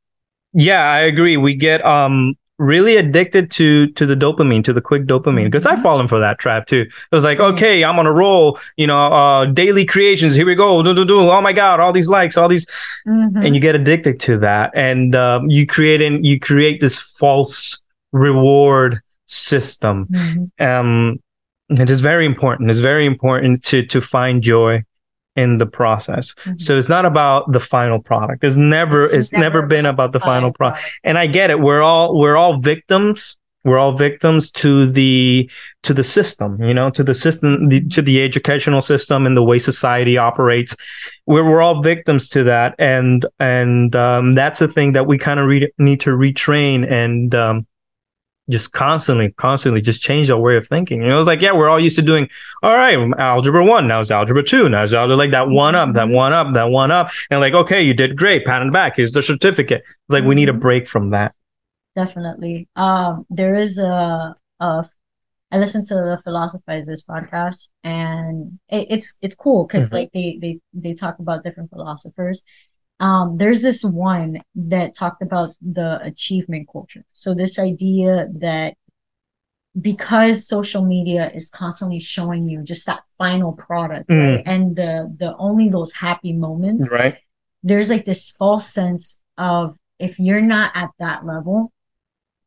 yeah, 0.53 0.83
I 0.83 0.99
agree. 1.01 1.35
We 1.37 1.55
get 1.55 1.83
um 1.83 2.35
really 2.59 2.95
addicted 2.95 3.49
to 3.51 3.87
to 3.93 4.05
the 4.05 4.15
dopamine, 4.15 4.63
to 4.65 4.73
the 4.73 4.81
quick 4.81 5.05
dopamine, 5.05 5.45
because 5.45 5.65
I've 5.65 5.81
fallen 5.81 6.07
for 6.07 6.19
that 6.19 6.37
trap 6.37 6.67
too. 6.67 6.81
It 6.81 7.15
was 7.15 7.23
like, 7.23 7.39
okay, 7.39 7.83
I'm 7.83 7.97
on 7.97 8.05
a 8.05 8.13
roll. 8.13 8.59
You 8.77 8.85
know, 8.85 9.07
uh, 9.07 9.45
daily 9.45 9.83
creations. 9.83 10.35
Here 10.35 10.45
we 10.45 10.53
go. 10.53 10.83
Do, 10.83 10.93
do, 10.93 11.05
do. 11.05 11.19
Oh 11.21 11.41
my 11.41 11.53
god, 11.53 11.79
all 11.79 11.91
these 11.91 12.07
likes, 12.07 12.37
all 12.37 12.47
these, 12.47 12.67
mm-hmm. 13.07 13.37
and 13.37 13.55
you 13.55 13.61
get 13.61 13.73
addicted 13.73 14.19
to 14.21 14.37
that, 14.39 14.71
and 14.75 15.15
um, 15.15 15.49
you 15.49 15.65
create 15.65 16.03
and 16.03 16.23
you 16.23 16.39
create 16.39 16.81
this 16.81 16.99
false 16.99 17.83
reward 18.11 19.01
system. 19.25 20.07
Mm-hmm. 20.07 20.63
Um, 20.63 21.19
it 21.69 21.89
is 21.89 22.01
very 22.01 22.25
important. 22.25 22.69
It's 22.69 22.79
very 22.79 23.05
important 23.05 23.63
to 23.65 23.85
to 23.85 24.01
find 24.01 24.41
joy 24.41 24.83
in 25.35 25.57
the 25.57 25.65
process. 25.65 26.33
Mm-hmm. 26.33 26.57
So 26.59 26.77
it's 26.77 26.89
not 26.89 27.05
about 27.05 27.51
the 27.51 27.59
final 27.59 27.99
product. 27.99 28.43
It's 28.43 28.55
never 28.55 29.05
it's, 29.05 29.13
it's 29.13 29.31
never, 29.33 29.59
never 29.59 29.67
been 29.67 29.85
about 29.85 30.13
the 30.13 30.19
final 30.19 30.51
product. 30.51 30.81
product. 30.81 30.99
And 31.03 31.17
I 31.17 31.27
get 31.27 31.49
it. 31.49 31.59
We're 31.59 31.81
all 31.81 32.17
we're 32.17 32.37
all 32.37 32.59
victims. 32.59 33.37
We're 33.63 33.79
all 33.79 33.93
victims 33.93 34.51
to 34.51 34.85
the 34.85 35.49
to 35.81 35.93
the 35.93 36.03
system, 36.03 36.61
you 36.61 36.73
know, 36.73 36.91
to 36.91 37.03
the 37.03 37.15
system, 37.15 37.67
the, 37.69 37.83
to 37.89 38.03
the 38.03 38.23
educational 38.23 38.79
system 38.79 39.25
and 39.25 39.35
the 39.35 39.41
way 39.41 39.57
society 39.57 40.19
operates. 40.19 40.75
We're 41.25 41.43
we're 41.43 41.63
all 41.63 41.81
victims 41.81 42.29
to 42.29 42.43
that, 42.43 42.75
and 42.77 43.25
and 43.39 43.95
um, 43.95 44.35
that's 44.35 44.61
a 44.61 44.67
thing 44.67 44.91
that 44.91 45.07
we 45.07 45.17
kind 45.17 45.39
of 45.39 45.47
re- 45.47 45.71
need 45.79 45.99
to 46.01 46.11
retrain 46.11 46.89
and 46.89 47.33
um, 47.33 47.65
just 48.49 48.73
constantly, 48.73 49.31
constantly 49.37 49.81
just 49.81 50.01
change 50.01 50.29
our 50.29 50.39
way 50.39 50.55
of 50.55 50.67
thinking. 50.67 51.01
You 51.01 51.09
know, 51.09 51.19
it's 51.19 51.27
like, 51.27 51.41
yeah, 51.41 51.51
we're 51.51 51.69
all 51.69 51.79
used 51.79 51.95
to 51.95 52.01
doing, 52.01 52.29
all 52.61 52.73
right, 52.73 52.97
algebra 53.17 53.65
one, 53.65 53.87
now 53.87 53.99
it's 53.99 54.11
algebra 54.11 54.43
two, 54.43 54.69
now 54.69 54.83
it's 54.83 54.93
algebra, 54.93 55.15
like 55.15 55.31
that 55.31 55.49
one 55.49 55.75
up, 55.75 55.93
that 55.93 56.05
mm-hmm. 56.05 56.13
one 56.13 56.33
up, 56.33 56.53
that 56.53 56.69
one 56.69 56.91
up. 56.91 57.09
And 57.31 57.39
like, 57.39 57.53
okay, 57.53 57.81
you 57.81 57.93
did 57.93 58.15
great, 58.15 58.45
pat 58.45 58.61
on 58.61 58.67
the 58.67 58.71
back, 58.71 58.97
here's 58.97 59.13
the 59.13 59.23
certificate. 59.23 59.81
It's 59.85 60.09
like, 60.09 60.23
we 60.23 60.35
need 60.35 60.49
a 60.49 60.51
mm-hmm. 60.51 60.61
break 60.61 60.87
from 60.87 61.09
that. 61.11 61.33
Definitely. 61.95 62.67
Um, 62.75 63.25
there 63.29 63.55
is 63.55 63.77
a, 63.77 64.35
a 64.59 64.89
I 65.51 65.57
listen 65.57 65.85
to 65.85 65.93
the 65.93 66.19
Philosophize 66.23 66.85
This 66.85 67.05
podcast 67.05 67.69
and 67.83 68.59
it, 68.67 68.87
it's, 68.89 69.17
it's 69.21 69.35
cool 69.35 69.65
because 69.65 69.85
mm-hmm. 69.85 69.95
like 69.95 70.11
they, 70.13 70.37
they, 70.41 70.59
they 70.73 70.93
talk 70.93 71.19
about 71.19 71.43
different 71.43 71.69
philosophers 71.69 72.43
um, 72.99 73.37
there's 73.37 73.61
this 73.61 73.83
one 73.83 74.41
that 74.55 74.95
talked 74.95 75.21
about 75.21 75.53
the 75.61 75.99
achievement 76.01 76.67
culture. 76.71 77.03
So 77.13 77.33
this 77.33 77.59
idea 77.59 78.27
that 78.39 78.75
because 79.79 80.47
social 80.47 80.85
media 80.85 81.29
is 81.33 81.49
constantly 81.49 81.99
showing 81.99 82.47
you 82.47 82.63
just 82.63 82.85
that 82.85 83.01
final 83.17 83.51
product 83.53 84.09
Mm. 84.09 84.35
right? 84.35 84.43
and 84.45 84.75
the 84.75 85.13
the 85.19 85.35
only 85.37 85.67
those 85.69 85.91
happy 85.93 86.31
moments 86.33 86.89
Right. 86.89 87.15
there's 87.63 87.89
like 87.89 88.05
this 88.05 88.31
false 88.31 88.69
sense 88.71 89.19
of 89.37 89.77
if 89.99 90.17
you're 90.17 90.41
not 90.55 90.71
at 90.75 90.91
that 90.99 91.25
level 91.25 91.73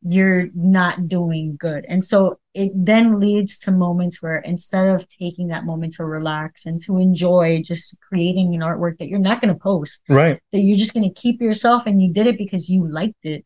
you're 0.02 0.48
not 0.54 1.08
doing 1.08 1.56
good 1.58 1.84
and 1.86 2.02
so 2.02 2.38
it 2.58 2.72
then 2.74 3.20
leads 3.20 3.60
to 3.60 3.70
moments 3.70 4.20
where 4.20 4.38
instead 4.38 4.88
of 4.88 5.08
taking 5.08 5.48
that 5.48 5.64
moment 5.64 5.94
to 5.94 6.04
relax 6.04 6.66
and 6.66 6.82
to 6.82 6.98
enjoy 6.98 7.62
just 7.64 7.96
creating 8.00 8.52
an 8.52 8.62
artwork 8.62 8.98
that 8.98 9.06
you're 9.06 9.20
not 9.20 9.40
going 9.40 9.54
to 9.54 9.60
post 9.60 10.02
Right. 10.08 10.40
that 10.52 10.58
you're 10.58 10.76
just 10.76 10.92
going 10.92 11.08
to 11.08 11.20
keep 11.20 11.40
yourself 11.40 11.86
and 11.86 12.02
you 12.02 12.12
did 12.12 12.26
it 12.26 12.36
because 12.36 12.68
you 12.68 12.90
liked 12.90 13.24
it 13.24 13.44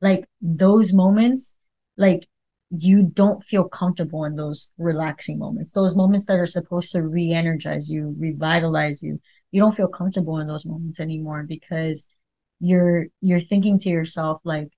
like 0.00 0.24
those 0.40 0.94
moments 0.94 1.54
like 1.98 2.26
you 2.70 3.02
don't 3.02 3.42
feel 3.42 3.68
comfortable 3.68 4.24
in 4.24 4.34
those 4.34 4.72
relaxing 4.78 5.38
moments 5.38 5.72
those 5.72 5.94
moments 5.94 6.24
that 6.26 6.38
are 6.38 6.46
supposed 6.46 6.90
to 6.92 7.06
re-energize 7.06 7.90
you 7.90 8.14
revitalize 8.18 9.02
you 9.02 9.20
you 9.50 9.60
don't 9.60 9.76
feel 9.76 9.88
comfortable 9.88 10.38
in 10.38 10.46
those 10.46 10.64
moments 10.64 11.00
anymore 11.00 11.44
because 11.46 12.08
you're 12.60 13.06
you're 13.20 13.40
thinking 13.40 13.78
to 13.78 13.90
yourself 13.90 14.40
like 14.44 14.68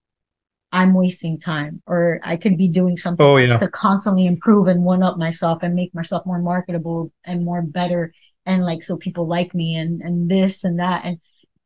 i'm 0.73 0.95
wasting 0.95 1.39
time 1.39 1.83
or 1.87 2.19
i 2.25 2.37
could 2.37 2.57
be 2.57 2.69
doing 2.69 2.97
something 2.97 3.25
Oh, 3.27 3.37
yeah. 3.37 3.57
to 3.59 3.69
constantly 3.69 4.27
improve 4.27 4.67
and 4.69 4.83
one 4.85 5.03
up 5.03 5.17
myself 5.19 5.63
and 5.63 5.75
make 5.75 5.95
myself 5.95 6.25
more 6.27 6.39
marketable 6.41 7.13
and 7.25 7.45
more 7.45 7.63
better 7.63 8.13
and 8.47 8.65
like 8.65 8.83
so 8.83 8.97
people 8.97 9.27
like 9.27 9.55
me 9.55 9.77
and 9.77 10.01
and 10.03 10.31
this 10.31 10.65
and 10.65 10.79
that 10.79 11.05
and 11.05 11.19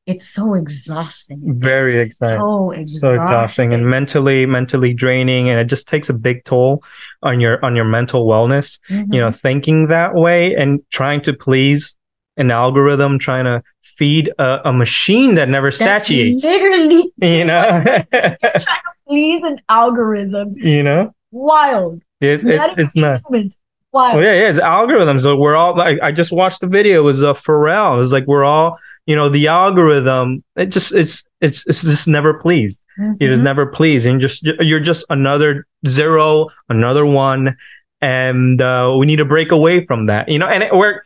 it's 0.07 0.29
so 0.29 0.55
exhausting 0.55 1.41
Very 1.59 1.97
exciting. 1.99 2.39
so 2.39 2.71
so 2.77 2.81
exhausting, 2.81 3.23
exhausting 3.23 3.75
and 3.75 3.87
mentally 3.89 4.47
mentally 4.47 4.95
draining 4.95 5.49
and 5.51 5.59
it 5.59 5.65
just 5.69 5.89
takes 5.89 6.09
a 6.09 6.15
big 6.15 6.45
toll 6.45 6.83
on 7.23 7.41
your 7.41 7.65
on 7.65 7.75
your 7.75 7.85
mental 7.87 8.27
wellness 8.27 8.79
Mhm. 8.91 9.13
you 9.15 9.21
know 9.21 9.31
thinking 9.31 9.87
that 9.89 10.15
way 10.15 10.55
and 10.55 10.81
trying 10.91 11.21
to 11.23 11.33
please 11.33 11.97
an 12.37 12.51
algorithm 12.51 13.19
trying 13.19 13.45
to 13.47 13.63
feed 13.83 14.31
a, 14.39 14.61
a 14.67 14.73
machine 14.73 15.35
that 15.37 15.49
never 15.49 15.69
That's 15.71 15.79
satiates 16.07 16.45
literally 16.45 17.11
you 17.23 17.45
know 17.47 17.83
please 19.07 19.43
an 19.43 19.61
algorithm 19.69 20.55
you 20.57 20.83
know 20.83 21.13
wild 21.31 22.03
it's 22.21 22.45
it, 22.45 22.61
it's 22.79 22.97
not 22.97 23.23
wild 23.31 24.17
Oh 24.17 24.21
yeah, 24.21 24.35
yeah, 24.35 24.49
it's 24.51 24.61
algorithms. 24.61 25.23
So 25.23 25.37
we're 25.37 25.57
all 25.57 25.75
like, 25.75 25.99
I 26.03 26.13
just 26.13 26.31
watched 26.31 26.61
the 26.61 26.67
video. 26.67 27.01
It 27.01 27.05
was 27.05 27.23
uh, 27.23 27.33
Pharrell. 27.33 27.97
It 27.97 28.01
was 28.01 28.13
like 28.13 28.27
we're 28.27 28.45
all, 28.45 28.79
you 29.07 29.17
know, 29.17 29.31
the 29.31 29.47
algorithm. 29.47 30.45
It 30.55 30.67
just, 30.67 30.93
it's, 30.93 31.25
it's, 31.41 31.67
it's 31.67 31.83
just 31.83 32.07
never 32.07 32.35
pleased. 32.35 32.83
It 33.21 33.31
is 33.31 33.41
Mhm. 33.41 33.45
never 33.45 33.65
pleased, 33.67 34.07
and 34.07 34.21
just 34.21 34.43
you're 34.61 34.81
just 34.81 35.07
another 35.09 35.67
zero, 35.89 36.49
another 36.69 37.07
one, 37.07 37.57
and 38.03 38.61
uh, 38.61 38.95
we 38.99 39.07
need 39.07 39.17
to 39.17 39.25
break 39.25 39.51
away 39.51 39.85
from 39.87 40.07
that. 40.07 40.29
You 40.29 40.39
know, 40.41 40.47
and 40.49 40.63
it, 40.63 40.75
we're, 40.75 41.01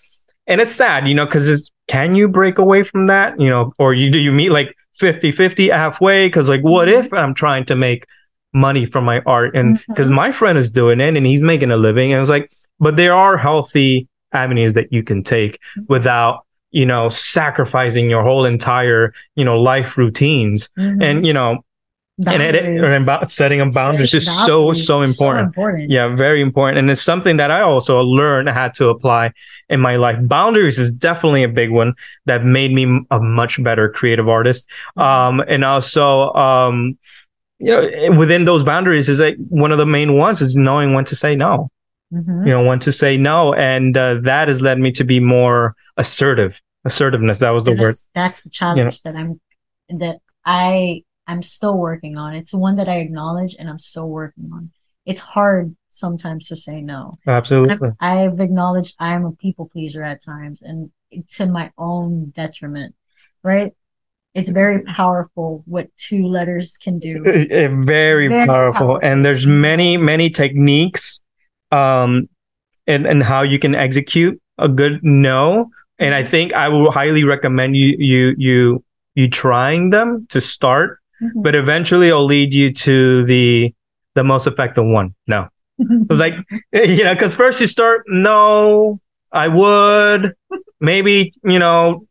and 0.49 0.61
it's 0.61 0.73
sad, 0.75 1.07
you 1.07 1.15
know, 1.15 1.27
because 1.27 1.49
it's 1.49 1.71
can 1.87 2.17
you 2.17 2.27
break 2.29 2.59
away 2.59 2.83
from 2.83 3.07
that? 3.07 3.41
You 3.41 3.51
know, 3.51 3.73
or 3.79 3.95
you 3.95 4.11
do 4.11 4.19
you 4.19 4.33
meet 4.33 4.51
like 4.51 4.75
50-50 5.01 5.69
halfway? 5.73 6.27
Because 6.27 6.49
like, 6.49 6.63
what 6.63 6.89
if 6.89 7.13
I'm 7.13 7.35
trying 7.35 7.65
to 7.67 7.77
make 7.77 8.05
money 8.53 8.85
from 8.85 9.05
my 9.05 9.21
art, 9.27 9.55
and 9.57 9.81
because 9.89 10.09
Mhm. 10.09 10.15
my 10.15 10.33
friend 10.33 10.59
is 10.59 10.71
doing 10.73 11.01
it 11.01 11.17
and 11.17 11.25
he's 11.27 11.43
making 11.43 11.71
a 11.71 11.77
living, 11.77 12.13
and 12.13 12.19
I 12.19 12.21
was 12.21 12.31
like, 12.31 12.49
but 12.79 12.97
there 12.97 13.15
are 13.15 13.37
healthy 13.37 14.09
avenues 14.33 14.75
that 14.75 14.93
you 14.93 15.03
can 15.03 15.23
take 15.23 15.59
without 15.89 16.41
you 16.73 16.87
know 16.87 17.09
sacrificing 17.09 18.09
your 18.09 18.23
whole 18.23 18.45
entire 18.45 19.13
you 19.35 19.45
know 19.45 19.61
life 19.61 19.99
routines 19.99 20.69
Mhm. 20.79 21.03
and 21.03 21.27
you 21.27 21.33
know 21.33 21.59
Boundaries. 22.24 22.83
and 22.92 23.02
about 23.04 23.30
setting 23.30 23.61
up 23.61 23.72
boundaries 23.72 24.12
is 24.14 24.26
Setting 24.26 24.46
so 24.46 24.59
boundaries. 24.66 24.87
so 24.87 25.02
important. 25.02 25.46
important. 25.48 25.90
yeah 25.90 26.14
very 26.14 26.40
important. 26.42 26.78
And 26.78 26.90
it's 26.90 27.02
something 27.02 27.37
that 27.38 27.50
i 27.50 27.61
also 27.61 28.00
learned 28.00 28.48
had 28.48 28.74
to 28.74 28.88
apply 28.88 29.33
in 29.68 29.80
my 29.80 29.96
life. 29.96 30.18
Boundaries 30.20 30.78
is 30.78 30.92
definitely 30.92 31.42
a 31.44 31.48
big 31.48 31.70
one 31.70 31.94
that 32.26 32.44
made 32.44 32.72
me 32.72 32.85
a 33.11 33.18
much 33.20 33.62
better 33.62 33.88
creative 33.88 34.28
artist. 34.28 34.68
Mhm. 34.98 35.02
um 35.02 35.35
and 35.48 35.64
also 35.64 36.33
um 36.35 36.98
you 37.59 37.72
know 37.74 38.18
within 38.18 38.44
those 38.44 38.64
boundaries 38.64 39.09
is 39.09 39.20
like 39.20 39.37
one 39.48 39.72
of 39.72 39.78
the 39.78 39.87
main 39.87 40.16
ones 40.16 40.40
is 40.40 40.56
knowing 40.56 40.94
when 40.94 41.04
to 41.04 41.16
say 41.16 41.35
no. 41.37 41.70
Mhm. 42.12 42.46
you 42.46 42.52
know 42.52 42.64
when 42.68 42.78
to 42.80 42.92
say 42.92 43.16
no. 43.16 43.54
And 43.54 43.96
uh, 43.96 44.14
that 44.30 44.48
has 44.48 44.61
led 44.61 44.78
me 44.78 44.90
to 44.92 45.04
be 45.04 45.20
more 45.20 45.74
assertive. 45.96 46.61
Assertiveness 46.85 47.38
that 47.40 47.50
was 47.50 47.64
the 47.66 47.72
And 47.72 47.80
word. 47.80 47.90
that's, 47.92 48.06
that's 48.14 48.42
the 48.44 48.50
challenge 48.50 49.02
that 49.02 49.14
I'm 49.14 49.40
that 50.02 50.16
I 50.44 51.02
I'm 51.31 51.43
still 51.43 51.77
working 51.79 52.16
on. 52.16 52.35
It's 52.35 52.53
one 52.53 52.77
that 52.77 52.88
I 52.88 52.97
acknowledge 52.97 53.55
and 53.59 53.69
I'm 53.69 53.79
still 53.79 54.09
working 54.09 54.51
on. 54.53 54.71
It's 55.07 55.21
hard 55.21 55.75
sometimes 55.88 56.49
to 56.49 56.57
say 56.57 56.81
no. 56.83 57.19
absolutely 57.27 57.90
I've, 58.01 58.33
I've 58.33 58.40
acknowledged 58.40 58.95
I'm 58.99 59.25
a 59.25 59.33
people 59.33 59.69
pleaser 59.73 60.03
at 60.05 60.23
times 60.23 60.62
and 60.62 60.90
to 61.37 61.47
my 61.47 61.71
own 61.79 62.33
detriment, 62.35 62.95
right? 63.43 63.73
It's 64.35 64.51
very 64.51 64.83
powerful 64.83 65.64
what 65.66 65.88
two 65.97 66.27
letters 66.27 66.77
can 66.79 67.01
do. 67.01 67.23
Very, 67.25 68.29
Very 68.29 68.47
powerful. 68.47 68.87
powerful. 68.87 69.01
and 69.03 69.25
there's 69.25 69.45
many 69.47 69.97
many 69.97 70.31
techniques 70.31 71.21
um 71.73 72.29
and 72.87 73.07
and 73.07 73.23
how 73.25 73.43
you 73.43 73.59
can 73.59 73.75
execute 73.75 74.40
a 74.59 74.69
good 74.69 75.01
no 75.03 75.71
and 75.99 76.14
i 76.14 76.23
think 76.23 76.53
i 76.53 76.69
will 76.69 76.90
highly 76.93 77.25
recommend 77.25 77.75
you 77.77 77.97
you 77.99 78.35
you 78.38 78.85
you 79.14 79.29
trying 79.29 79.90
them 79.90 80.27
to 80.31 80.40
start 80.40 81.00
Mhm. 81.22 81.42
but 81.42 81.54
eventually 81.54 82.09
it'll 82.09 82.24
lead 82.24 82.54
you 82.54 82.72
to 82.72 83.24
the 83.24 83.74
the 84.14 84.24
most 84.24 84.46
effective 84.46 84.85
one. 84.85 85.14
No. 85.26 85.48
It's 85.78 86.18
like 86.20 86.35
you 86.72 87.04
know 87.04 87.14
because 87.14 87.35
first 87.37 87.61
you 87.61 87.66
start 87.66 88.04
no 88.09 89.00
i 89.33 89.48
would. 89.48 90.35
Maybe 90.80 91.33
you 91.44 91.59
know 91.59 92.06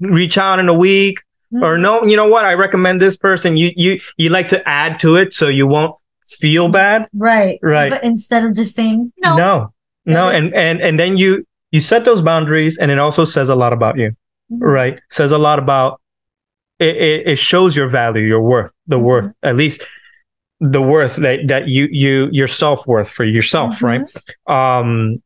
reach 0.00 0.36
out 0.38 0.58
in 0.58 0.68
a 0.68 0.74
week. 0.74 1.20
Or 1.62 1.76
no 1.78 2.04
you 2.04 2.16
know 2.16 2.28
what? 2.28 2.44
I 2.44 2.52
recommend 2.54 3.00
this 3.00 3.16
person. 3.16 3.56
You 3.56 3.72
you 3.76 3.98
you 4.16 4.30
like 4.30 4.48
to 4.48 4.66
add 4.68 4.98
to 5.00 5.16
it 5.16 5.34
so 5.34 5.48
you 5.48 5.66
won't 5.66 5.94
feel 6.28 6.68
bad. 6.68 7.08
Right. 7.12 7.58
Right. 7.62 7.90
But 7.90 8.04
instead 8.04 8.44
of 8.44 8.54
just 8.54 8.74
saying 8.74 9.12
no, 9.18 9.36
no. 9.36 9.72
No 10.06 10.28
and 10.28 10.54
and 10.54 10.80
and 10.80 10.98
then 10.98 11.16
you 11.16 11.44
you 11.72 11.80
set 11.80 12.04
those 12.04 12.22
boundaries 12.22 12.78
and 12.78 12.90
it 12.90 12.98
also 12.98 13.24
says 13.24 13.48
a 13.48 13.54
lot 13.56 13.72
about 13.72 13.96
you. 13.98 14.12
Mhm. 14.52 14.58
right? 14.60 15.00
Says 15.10 15.30
a 15.32 15.38
lot 15.38 15.58
about 15.58 15.99
it 16.80 16.96
it, 16.96 17.28
it 17.28 17.38
shows 17.38 17.76
your 17.76 17.88
value 17.88 18.22
your 18.22 18.42
worth 18.42 18.72
the 18.86 18.96
Mhm. 18.96 19.02
worth 19.02 19.34
at 19.42 19.56
least 19.56 19.82
the 20.60 20.82
worth 20.82 21.16
that 21.16 21.46
that 21.48 21.68
you 21.68 21.88
you 21.90 22.28
your 22.32 22.46
self-worth 22.48 23.08
for 23.08 23.24
yourself 23.24 23.78
Mhm. 23.78 23.88
right 23.88 24.04
um 24.80 25.22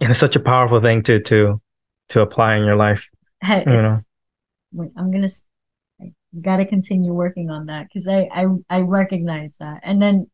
and 0.00 0.10
it's 0.10 0.18
such 0.18 0.36
a 0.36 0.40
powerful 0.40 0.80
thing 0.80 1.02
to 1.02 1.20
to 1.20 1.60
to 2.08 2.20
apply 2.22 2.56
in 2.56 2.64
your 2.64 2.76
life 2.76 3.08
You 3.48 3.82
know. 3.82 3.98
I'm 4.96 5.10
gonna 5.10 5.28
I 6.00 6.12
gotta 6.40 6.64
continue 6.64 7.12
working 7.12 7.50
on 7.50 7.66
that 7.66 7.88
because 7.88 8.08
I, 8.08 8.28
I 8.32 8.46
I 8.70 8.80
recognize 8.80 9.56
that, 9.58 9.80
and 9.82 10.00
then 10.00 10.30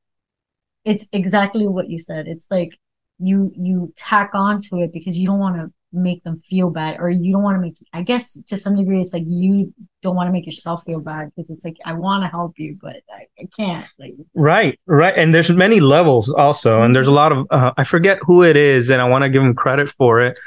it's 0.84 1.06
exactly 1.12 1.66
what 1.66 1.90
you 1.90 1.98
said. 1.98 2.28
It's 2.28 2.46
like 2.50 2.70
you 3.18 3.50
you 3.56 3.92
tack 3.96 4.30
onto 4.34 4.80
it 4.82 4.92
because 4.92 5.18
you 5.18 5.26
don't 5.26 5.40
want 5.40 5.56
to 5.56 5.72
make 5.92 6.22
them 6.22 6.42
feel 6.48 6.70
bad, 6.70 6.98
or 6.98 7.10
you 7.10 7.32
don't 7.32 7.42
want 7.42 7.56
to 7.56 7.60
make. 7.60 7.76
I 7.92 8.02
guess 8.02 8.38
to 8.48 8.56
some 8.56 8.76
degree, 8.76 9.00
it's 9.00 9.12
like 9.12 9.24
you 9.26 9.72
don't 10.02 10.16
want 10.16 10.28
to 10.28 10.32
make 10.32 10.46
yourself 10.46 10.84
feel 10.84 11.00
bad 11.00 11.30
because 11.34 11.50
it's 11.50 11.64
like 11.64 11.76
I 11.84 11.94
want 11.94 12.22
to 12.24 12.28
help 12.28 12.58
you, 12.58 12.78
but 12.80 12.96
I, 13.10 13.26
I 13.40 13.48
can't. 13.56 13.86
Like, 13.98 14.14
Right, 14.34 14.78
right, 14.86 15.14
and 15.16 15.34
there's 15.34 15.50
many 15.50 15.80
levels 15.80 16.32
also, 16.32 16.82
and 16.82 16.94
there's 16.94 17.08
a 17.08 17.12
lot 17.12 17.32
of 17.32 17.46
uh, 17.50 17.72
I 17.76 17.84
forget 17.84 18.18
who 18.22 18.42
it 18.42 18.56
is, 18.56 18.90
and 18.90 19.00
I 19.00 19.08
want 19.08 19.22
to 19.22 19.30
give 19.30 19.42
them 19.42 19.54
credit 19.54 19.88
for 19.90 20.20
it, 20.20 20.38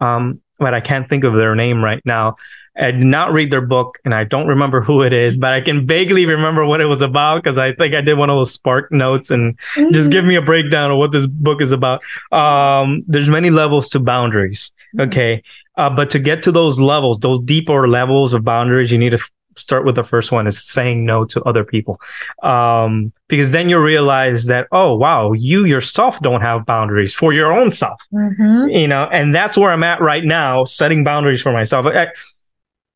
um, 0.00 0.40
but 0.58 0.74
I 0.74 0.80
can't 0.80 1.08
think 1.08 1.24
of 1.24 1.34
their 1.34 1.54
name 1.54 1.82
right 1.82 2.02
now. 2.04 2.36
I 2.76 2.92
did 2.92 3.04
not 3.04 3.32
read 3.32 3.50
their 3.50 3.60
book, 3.60 3.98
and 4.04 4.14
I 4.14 4.24
don't 4.24 4.46
remember 4.46 4.80
who 4.80 5.02
it 5.02 5.12
is, 5.12 5.36
but 5.36 5.52
I 5.52 5.60
can 5.60 5.86
vaguely 5.86 6.24
remember 6.24 6.64
what 6.64 6.80
it 6.80 6.86
was 6.86 7.00
about 7.00 7.42
because 7.42 7.58
I 7.58 7.72
think 7.72 7.94
I 7.94 8.00
did 8.00 8.14
one 8.16 8.30
of 8.30 8.36
those 8.36 8.52
Spark 8.52 8.90
notes, 8.92 9.30
and 9.30 9.58
just 9.92 10.10
give 10.10 10.24
me 10.24 10.36
a 10.36 10.42
breakdown 10.42 10.90
of 10.90 10.98
what 10.98 11.12
this 11.12 11.26
book 11.26 11.60
is 11.60 11.72
about. 11.72 12.00
Um, 12.32 13.02
there's 13.06 13.28
many 13.28 13.50
levels 13.50 13.88
to 13.90 14.00
boundaries, 14.00 14.72
okay, 14.98 15.42
uh, 15.76 15.90
but 15.90 16.10
to 16.10 16.18
get 16.18 16.42
to 16.44 16.52
those 16.52 16.78
levels, 16.80 17.18
those 17.18 17.40
deeper 17.40 17.88
levels 17.88 18.32
of 18.34 18.44
boundaries, 18.44 18.92
you 18.92 18.98
need 18.98 19.10
to 19.10 19.18
f- 19.18 19.30
start 19.56 19.84
with 19.84 19.96
the 19.96 20.04
first 20.04 20.30
one 20.32 20.46
is 20.46 20.62
saying 20.62 21.04
no 21.04 21.24
to 21.24 21.42
other 21.42 21.64
people. 21.64 22.00
Um, 22.42 23.12
because 23.28 23.50
then 23.50 23.68
you 23.68 23.82
realize 23.82 24.46
that 24.46 24.66
oh 24.72 24.94
wow 24.94 25.32
you 25.32 25.64
yourself 25.64 26.18
don't 26.20 26.40
have 26.40 26.64
boundaries 26.64 27.12
for 27.12 27.32
your 27.32 27.52
own 27.52 27.70
self. 27.70 28.00
Mhm. 28.12 28.74
you 28.80 28.88
know 28.88 29.08
and 29.12 29.34
that's 29.34 29.56
where 29.58 29.70
i'm 29.72 29.82
at 29.84 30.00
right 30.00 30.24
now 30.24 30.64
setting 30.64 31.04
boundaries 31.04 31.42
for 31.42 31.52
myself. 31.52 31.86
I, 31.86 32.08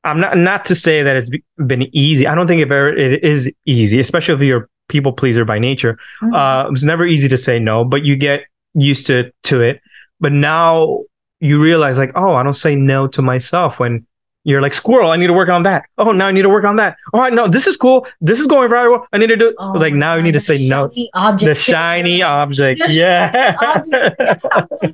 i'm 0.04 0.20
not 0.20 0.36
not 0.36 0.64
to 0.64 0.74
say 0.74 1.02
that 1.02 1.16
it's 1.16 1.30
been 1.66 1.88
easy 1.96 2.26
i 2.26 2.34
don't 2.34 2.46
think 2.46 2.60
it, 2.60 2.70
ever, 2.70 2.88
it 2.96 3.24
is 3.24 3.50
easy 3.66 3.98
especially 4.00 4.34
if 4.34 4.40
you're 4.40 4.64
a 4.64 4.68
people 4.88 5.12
pleaser 5.12 5.44
by 5.44 5.58
nature 5.58 5.96
Mhm. 6.22 6.34
uh, 6.34 6.68
it's 6.70 6.82
never 6.84 7.04
easy 7.06 7.28
to 7.28 7.36
say 7.38 7.58
no, 7.58 7.84
but 7.84 8.04
you 8.04 8.16
get 8.16 8.44
used 8.74 9.06
to 9.06 9.30
to 9.44 9.62
it. 9.62 9.80
But 10.20 10.32
now 10.32 11.00
you 11.40 11.60
realize, 11.60 11.96
like, 11.98 12.12
oh, 12.14 12.34
I 12.34 12.42
don't 12.42 12.52
say 12.66 12.74
no 12.76 13.06
to 13.08 13.22
myself 13.22 13.80
when 13.80 14.06
you're 14.44 14.60
like 14.60 14.74
squirrel. 14.74 15.10
I 15.10 15.16
need 15.16 15.28
to 15.28 15.32
work 15.32 15.48
on 15.48 15.62
that. 15.62 15.84
Oh, 15.96 16.12
now 16.12 16.26
I 16.26 16.32
need 16.32 16.42
to 16.42 16.48
work 16.50 16.64
on 16.66 16.76
that. 16.76 16.96
All 17.14 17.20
right, 17.20 17.32
no, 17.32 17.48
this 17.48 17.66
is 17.66 17.76
cool. 17.78 18.06
This 18.20 18.40
is 18.40 18.46
going 18.46 18.68
very 18.68 18.90
well. 18.90 19.06
I 19.12 19.16
need 19.18 19.28
to 19.28 19.36
do. 19.36 19.54
Oh 19.58 19.72
like 19.72 19.94
now 19.94 20.12
my 20.12 20.16
you 20.18 20.22
need 20.22 20.32
to 20.32 20.40
say 20.40 20.68
no. 20.68 20.90
Object 21.14 21.48
The 21.48 21.54
shiny 21.54 22.22
object. 22.22 22.80
The 22.86 22.92
Yeah. 22.92 23.56
object. 23.62 24.44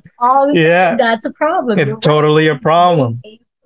Yeah. 0.53 0.95
That's 0.95 1.25
a 1.25 1.31
problem. 1.33 1.79
It's 1.79 1.87
You're 1.87 1.95
right. 1.95 2.01
totally 2.03 2.47
a 2.47 2.55
problem. 2.55 3.21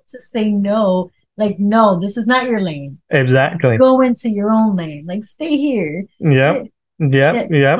To 0.08 0.18
say 0.20 0.50
no, 0.50 1.10
like 1.38 1.58
no, 1.58 2.00
this 2.00 2.16
is 2.16 2.26
not 2.26 2.44
your 2.44 2.60
lane. 2.60 2.98
exactly. 3.10 3.76
Go 3.76 4.00
into 4.00 4.28
your 4.30 4.50
own 4.50 4.76
lane. 4.76 5.04
Like 5.06 5.24
stay 5.24 5.56
here. 5.56 6.04
Yep. 6.20 6.66
Yep. 6.98 7.50
Yep. 7.50 7.78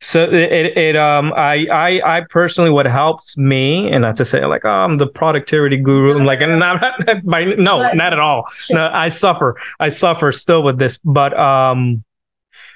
So 0.00 0.24
it, 0.30 0.76
it, 0.76 0.96
um 0.96 1.32
I 1.34 1.66
I 1.72 2.16
I 2.18 2.20
personally 2.28 2.70
what 2.70 2.84
helps 2.86 3.38
me 3.38 3.90
and 3.90 4.02
not 4.02 4.16
to 4.16 4.24
say 4.24 4.44
like 4.44 4.62
oh, 4.64 4.68
I'm 4.70 4.98
the 4.98 5.06
productivity 5.06 5.76
guru 5.78 6.18
I'm 6.18 6.26
like 6.26 6.42
and 6.42 6.58
not, 6.58 6.80
not 7.06 7.24
by 7.24 7.44
no 7.44 7.78
But- 7.78 7.96
not 7.96 8.12
at 8.12 8.18
all 8.18 8.44
Sure. 8.54 8.76
no 8.76 8.90
I 8.92 9.08
suffer 9.08 9.56
I 9.80 9.88
suffer 9.88 10.30
still 10.32 10.62
with 10.62 10.78
this 10.78 10.98
but 11.04 11.38
um 11.38 12.04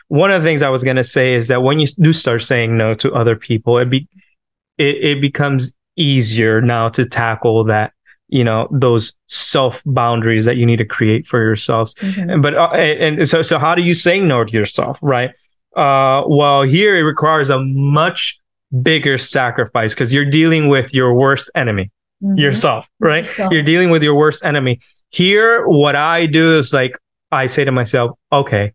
one 0.09 0.31
of 0.31 0.41
the 0.43 0.49
things 0.49 0.63
I 0.63 0.71
was 0.71 0.85
gonna 0.85 1.05
say 1.05 1.35
is 1.35 1.49
that 1.49 1.63
when 1.63 1.79
you 1.81 1.87
do 2.01 2.13
start 2.15 2.43
saying 2.43 2.77
no 2.79 2.95
to 2.95 3.13
other 3.13 3.37
people 3.37 3.77
it 3.79 3.91
be 3.91 4.09
it, 4.79 4.97
it 4.97 5.21
becomes 5.21 5.75
easier 5.97 6.63
now 6.63 6.89
to 6.91 7.05
tackle 7.05 7.65
that 7.65 7.93
you 8.29 8.45
know 8.45 8.69
those 8.71 9.13
self 9.27 9.83
boundaries 9.87 10.45
that 10.45 10.57
you 10.57 10.67
need 10.67 10.77
to 10.77 10.85
create 10.85 11.27
for 11.27 11.41
yourselves 11.43 11.95
Mhm. 11.97 12.43
but 12.43 12.55
uh, 12.55 12.69
and, 12.75 13.19
and 13.21 13.29
so 13.29 13.43
so 13.43 13.59
how 13.59 13.75
do 13.75 13.83
you 13.83 13.95
say 13.95 14.21
no 14.21 14.45
to 14.45 14.53
yourself 14.53 14.99
right 15.03 15.31
uh 15.77 16.23
well 16.27 16.63
here 16.63 16.97
it 16.97 17.03
requires 17.03 17.49
a 17.51 17.59
much 17.65 18.39
bigger 18.83 19.17
sacrifice 19.19 19.95
because 19.95 20.13
you're 20.13 20.29
dealing 20.29 20.69
with 20.69 20.93
your 20.95 21.15
worst 21.15 21.51
enemy 21.55 21.91
Mhm. 22.23 22.39
yourself 22.39 22.89
right 23.01 23.25
Yourself. 23.25 23.53
you're 23.53 23.63
dealing 23.63 23.91
with 23.91 24.03
your 24.03 24.15
worst 24.15 24.45
enemy 24.45 24.81
here 25.11 25.67
what 25.67 25.95
i 25.97 26.27
do 26.27 26.59
is 26.59 26.73
like 26.73 26.99
i 27.33 27.47
say 27.47 27.65
to 27.65 27.73
myself 27.73 28.11
okay 28.33 28.73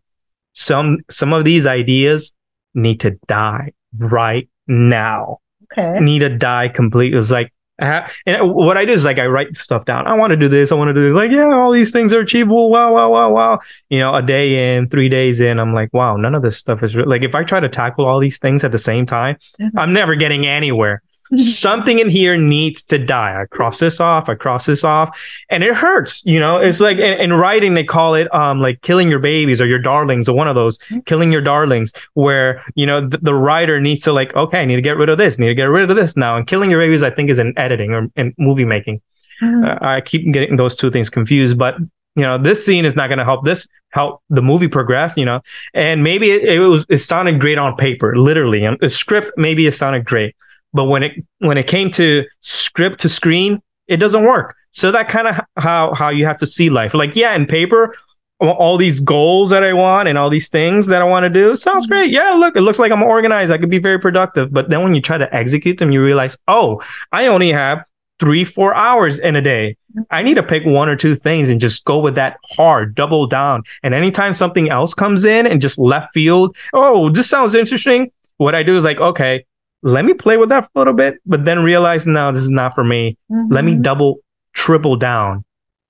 some 0.52 0.98
some 1.10 1.32
of 1.32 1.44
these 1.44 1.66
ideas 1.66 2.32
need 2.74 3.00
to 3.00 3.10
die 3.28 3.72
right 3.98 4.48
now 4.66 5.38
Okay. 5.72 5.98
need 6.00 6.20
to 6.20 6.28
die 6.28 6.68
completely. 6.68 7.18
It's 7.18 7.30
like, 7.32 7.52
I 7.80 7.86
ha- 7.86 8.10
and 8.24 8.54
what 8.54 8.76
I 8.76 8.84
do 8.84 8.92
is 8.92 9.04
like 9.04 9.18
I 9.18 9.26
write 9.26 9.56
stuff 9.56 9.84
down. 9.84 10.06
I 10.06 10.14
want 10.14 10.30
to 10.30 10.36
do 10.36 10.48
this. 10.48 10.70
I 10.70 10.76
want 10.76 10.88
to 10.88 10.94
do 10.94 11.02
this. 11.02 11.14
Like, 11.14 11.32
yeah, 11.32 11.52
all 11.52 11.72
these 11.72 11.92
things 11.92 12.12
are 12.12 12.20
achievable. 12.20 12.70
Wow, 12.70 12.94
wow, 12.94 13.10
wow, 13.10 13.30
wow. 13.30 13.58
You 13.90 13.98
know, 13.98 14.14
a 14.14 14.22
day 14.22 14.76
in, 14.76 14.88
three 14.88 15.08
days 15.08 15.40
in, 15.40 15.58
I'm 15.58 15.74
like, 15.74 15.92
wow, 15.92 16.16
none 16.16 16.34
of 16.34 16.42
this 16.42 16.56
stuff 16.56 16.82
is 16.82 16.94
real. 16.94 17.08
Like, 17.08 17.22
if 17.22 17.34
I 17.34 17.42
try 17.42 17.58
to 17.60 17.68
tackle 17.68 18.06
all 18.06 18.20
these 18.20 18.38
things 18.38 18.62
at 18.62 18.72
the 18.72 18.78
same 18.78 19.06
time. 19.06 19.36
I'm 19.76 19.92
never 19.92 20.14
getting 20.14 20.46
anywhere. 20.46 21.02
Something 21.38 21.98
in 21.98 22.08
here 22.08 22.36
needs 22.36 22.82
to 22.84 22.98
die. 22.98 23.40
I 23.40 23.46
cross 23.46 23.78
this 23.78 24.00
off. 24.00 24.28
I 24.28 24.34
cross 24.34 24.66
this 24.66 24.84
off, 24.84 25.44
and 25.50 25.64
it 25.64 25.74
hurts. 25.74 26.22
You 26.24 26.38
know, 26.40 26.58
it's 26.58 26.80
like 26.80 26.98
in, 26.98 27.18
in 27.20 27.32
writing 27.32 27.74
they 27.74 27.84
call 27.84 28.14
it 28.14 28.32
um 28.34 28.60
like 28.60 28.80
killing 28.82 29.08
your 29.08 29.18
babies 29.18 29.60
or 29.60 29.66
your 29.66 29.78
darlings 29.78 30.28
or 30.28 30.36
one 30.36 30.48
of 30.48 30.54
those 30.54 30.78
killing 31.06 31.32
your 31.32 31.40
darlings 31.42 31.92
where 32.14 32.62
you 32.74 32.86
know 32.86 33.00
the, 33.00 33.18
the 33.18 33.34
writer 33.34 33.80
needs 33.80 34.02
to 34.02 34.12
like 34.12 34.34
okay 34.36 34.62
I 34.62 34.64
need 34.64 34.76
to 34.76 34.82
get 34.82 34.96
rid 34.96 35.08
of 35.08 35.18
this 35.18 35.38
I 35.38 35.42
need 35.42 35.48
to 35.48 35.54
get 35.54 35.64
rid 35.64 35.88
of 35.90 35.96
this 35.96 36.16
now 36.16 36.36
and 36.36 36.46
killing 36.46 36.70
your 36.70 36.80
babies 36.80 37.02
I 37.02 37.10
think 37.10 37.30
is 37.30 37.38
in 37.38 37.52
editing 37.58 37.92
or 37.92 38.08
in 38.16 38.34
movie 38.38 38.64
making 38.64 39.00
Mhm. 39.42 39.68
uh, 39.68 39.78
I 39.84 40.00
keep 40.00 40.32
getting 40.32 40.56
those 40.56 40.76
two 40.76 40.90
things 40.92 41.10
confused 41.10 41.58
but 41.58 41.76
you 42.14 42.22
know 42.22 42.38
this 42.38 42.64
scene 42.64 42.84
is 42.84 42.94
not 42.94 43.08
going 43.08 43.18
to 43.18 43.24
help 43.24 43.44
this 43.44 43.66
help 43.90 44.22
the 44.30 44.40
movie 44.42 44.68
progress 44.68 45.16
you 45.16 45.24
know 45.24 45.40
and 45.74 46.04
maybe 46.04 46.30
it, 46.30 46.44
it 46.44 46.60
was 46.60 46.86
it 46.88 46.98
sounded 46.98 47.40
great 47.40 47.58
on 47.58 47.74
paper 47.76 48.16
literally 48.16 48.64
and 48.64 48.76
the 48.80 48.88
script 48.88 49.32
maybe 49.36 49.66
it 49.66 49.72
sounded 49.72 50.04
great 50.04 50.36
but 50.74 50.84
when 50.84 51.02
it 51.02 51.12
when 51.38 51.56
it 51.56 51.66
came 51.66 51.90
to 51.90 52.24
script 52.40 53.00
to 53.00 53.08
screen 53.08 53.62
it 53.86 53.96
doesn't 53.96 54.24
work 54.24 54.54
so 54.72 54.90
that 54.90 55.08
kind 55.08 55.28
of 55.28 55.40
how 55.56 55.94
how 55.94 56.08
you 56.08 56.26
have 56.26 56.38
to 56.38 56.46
see 56.46 56.68
life 56.68 56.92
like 56.94 57.16
yeah 57.16 57.34
in 57.34 57.46
paper 57.46 57.94
all- 58.40 58.56
all 58.56 58.76
these 58.76 59.00
goals 59.00 59.50
that 59.50 59.62
I 59.62 59.72
want 59.72 60.08
and 60.08 60.18
all 60.18 60.30
these 60.30 60.48
things 60.48 60.86
that 60.88 61.02
I 61.02 61.04
want 61.04 61.24
to 61.24 61.30
do 61.30 61.54
sounds 61.54 61.86
mm-hmm. 61.86 61.92
great. 61.92 62.10
Yeah, 62.10 62.30
look, 62.30 62.56
it 62.56 62.62
looks 62.62 62.78
like 62.78 62.92
I'm 62.92 63.02
organized. 63.02 63.52
I 63.52 63.58
could 63.58 63.70
be 63.70 63.78
very 63.78 63.98
productive. 63.98 64.52
But 64.52 64.70
then 64.70 64.82
when 64.82 64.94
you 64.94 65.00
try 65.00 65.18
to 65.18 65.32
execute 65.34 65.78
them, 65.78 65.92
you 65.92 66.02
realize, 66.02 66.36
oh, 66.48 66.82
I 67.12 67.28
only 67.28 67.52
have 67.52 67.84
three, 68.20 68.44
four 68.44 68.74
hours 68.74 69.18
in 69.18 69.36
a 69.36 69.42
day. 69.42 69.76
I 70.10 70.22
need 70.22 70.34
to 70.34 70.42
pick 70.42 70.64
one 70.64 70.88
or 70.88 70.96
two 70.96 71.14
things 71.14 71.48
and 71.48 71.60
just 71.60 71.84
go 71.84 71.98
with 71.98 72.14
that 72.16 72.38
hard, 72.44 72.94
double 72.94 73.26
down. 73.26 73.62
And 73.82 73.94
anytime 73.94 74.32
something 74.32 74.68
else 74.68 74.94
comes 74.94 75.24
in 75.24 75.46
and 75.46 75.60
just 75.60 75.78
left 75.78 76.12
field, 76.12 76.56
oh, 76.72 77.10
this 77.10 77.28
sounds 77.28 77.54
interesting. 77.54 78.10
What 78.36 78.54
I 78.54 78.62
do 78.62 78.76
is 78.76 78.84
like, 78.84 78.98
okay, 78.98 79.44
let 79.84 80.04
me 80.04 80.14
play 80.14 80.36
with 80.36 80.48
that 80.48 80.64
for 80.64 80.70
a 80.74 80.78
little 80.80 80.94
bit, 80.94 81.14
but 81.26 81.44
then 81.44 81.62
realize, 81.62 82.06
no, 82.06 82.32
this 82.32 82.42
is 82.42 82.50
not 82.50 82.74
for 82.74 82.82
me 82.84 83.16
let 83.50 83.64
me 83.64 83.74
Mhm. 83.74 83.82
double 83.82 84.12
triple 84.54 84.96
down 84.96 85.44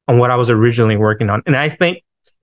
on 0.09 0.19
what 0.19 0.31
i 0.31 0.37
was 0.37 0.49
originally 0.51 0.97
working 0.97 1.29
on 1.31 1.39
and 1.47 1.55
i 1.57 1.69
think 1.69 1.95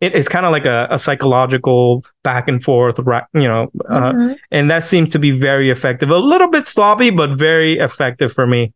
it, 0.06 0.16
it's 0.16 0.28
kind 0.36 0.46
of 0.48 0.52
like 0.52 0.66
a, 0.66 0.88
a 0.90 0.98
psychological 0.98 2.04
back 2.24 2.48
and 2.48 2.64
forth 2.64 2.98
right 3.00 3.24
you 3.34 3.48
know 3.52 3.64
uh, 3.90 4.12
Mhm. 4.14 4.36
and 4.52 4.70
that 4.72 4.84
seemed 4.84 5.12
to 5.12 5.20
be 5.20 5.32
very 5.50 5.70
effective 5.72 6.10
a 6.10 6.18
little 6.18 6.50
bit 6.50 6.66
sloppy 6.66 7.10
but 7.12 7.30
very 7.38 7.74
effective 7.88 8.32
for 8.34 8.46
me 8.48 8.74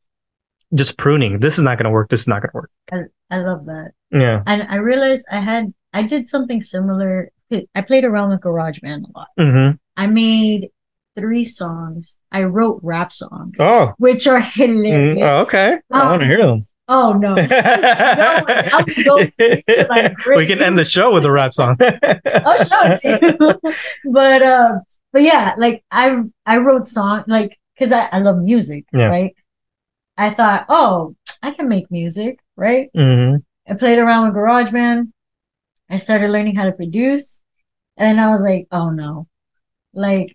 just 0.73 0.97
pruning 0.97 1.39
this 1.39 1.57
is 1.57 1.63
not 1.63 1.77
going 1.77 1.85
to 1.85 1.95
work 1.97 2.09
this 2.09 2.21
is 2.21 2.27
not 2.27 2.41
going 2.41 2.51
to 2.51 2.57
work 2.61 2.71
I 3.31 3.37
love 3.49 3.65
that. 3.65 3.91
yeah 4.11 4.43
And 4.45 4.63
I 4.69 4.75
realized 4.91 5.25
I 5.31 5.39
had 5.51 5.73
I 5.93 6.03
did 6.03 6.27
something 6.27 6.61
similar. 6.61 7.29
I 7.77 7.81
played 7.81 8.03
around 8.03 8.29
with 8.31 8.41
GarageBand 8.41 9.01
a 9.09 9.11
lot. 9.17 9.29
hmm 9.37 9.69
I 9.97 10.05
made 10.07 10.69
three 11.17 11.45
songs. 11.45 12.19
I 12.31 12.43
wrote 12.43 12.79
rap 12.83 13.11
songs, 13.13 13.57
oh 13.59 13.93
which 13.97 14.27
are 14.27 14.41
mm, 14.41 14.51
hilarious. 14.53 15.23
oh, 15.23 15.41
okay 15.43 15.79
i 15.91 16.05
want 16.05 16.21
to 16.21 16.27
hear 16.27 16.41
them 16.45 16.67
Oh 16.87 17.13
no. 17.13 17.33
Go 19.05 19.17
we 20.35 20.45
can 20.45 20.61
end 20.61 20.77
the 20.77 20.85
show 20.85 21.13
with 21.15 21.25
a 21.25 21.31
rap 21.31 21.51
song 21.53 21.77
I'll 21.81 22.63
show 22.63 22.79
it 22.83 23.01
to 23.01 23.19
you. 23.21 24.11
but 24.11 24.41
uh, 24.43 24.71
but 25.11 25.23
yeah, 25.23 25.55
like 25.57 25.83
I 25.89 26.21
I 26.45 26.57
wrote 26.57 26.85
song 26.85 27.23
like 27.27 27.57
because 27.75 27.91
I, 27.91 28.05
I 28.11 28.19
love 28.19 28.37
music, 28.37 28.85
Yeah. 28.93 29.05
right? 29.07 29.35
I 30.17 30.29
thought, 30.33 30.65
oh, 30.69 31.15
I 31.41 31.51
can 31.51 31.67
make 31.67 31.89
music, 31.89 32.39
right? 32.55 32.89
hmm 32.93 33.37
I 33.67 33.73
played 33.73 33.97
around 33.97 34.27
with 34.27 34.35
GarageBand. 34.37 35.11
I 35.89 35.95
started 35.97 36.29
learning 36.29 36.55
how 36.55 36.65
to 36.65 36.71
produce, 36.71 37.41
and 37.97 38.21
I 38.21 38.29
was 38.29 38.41
like, 38.43 38.67
oh 38.71 38.91
no, 38.91 39.27
like 39.93 40.34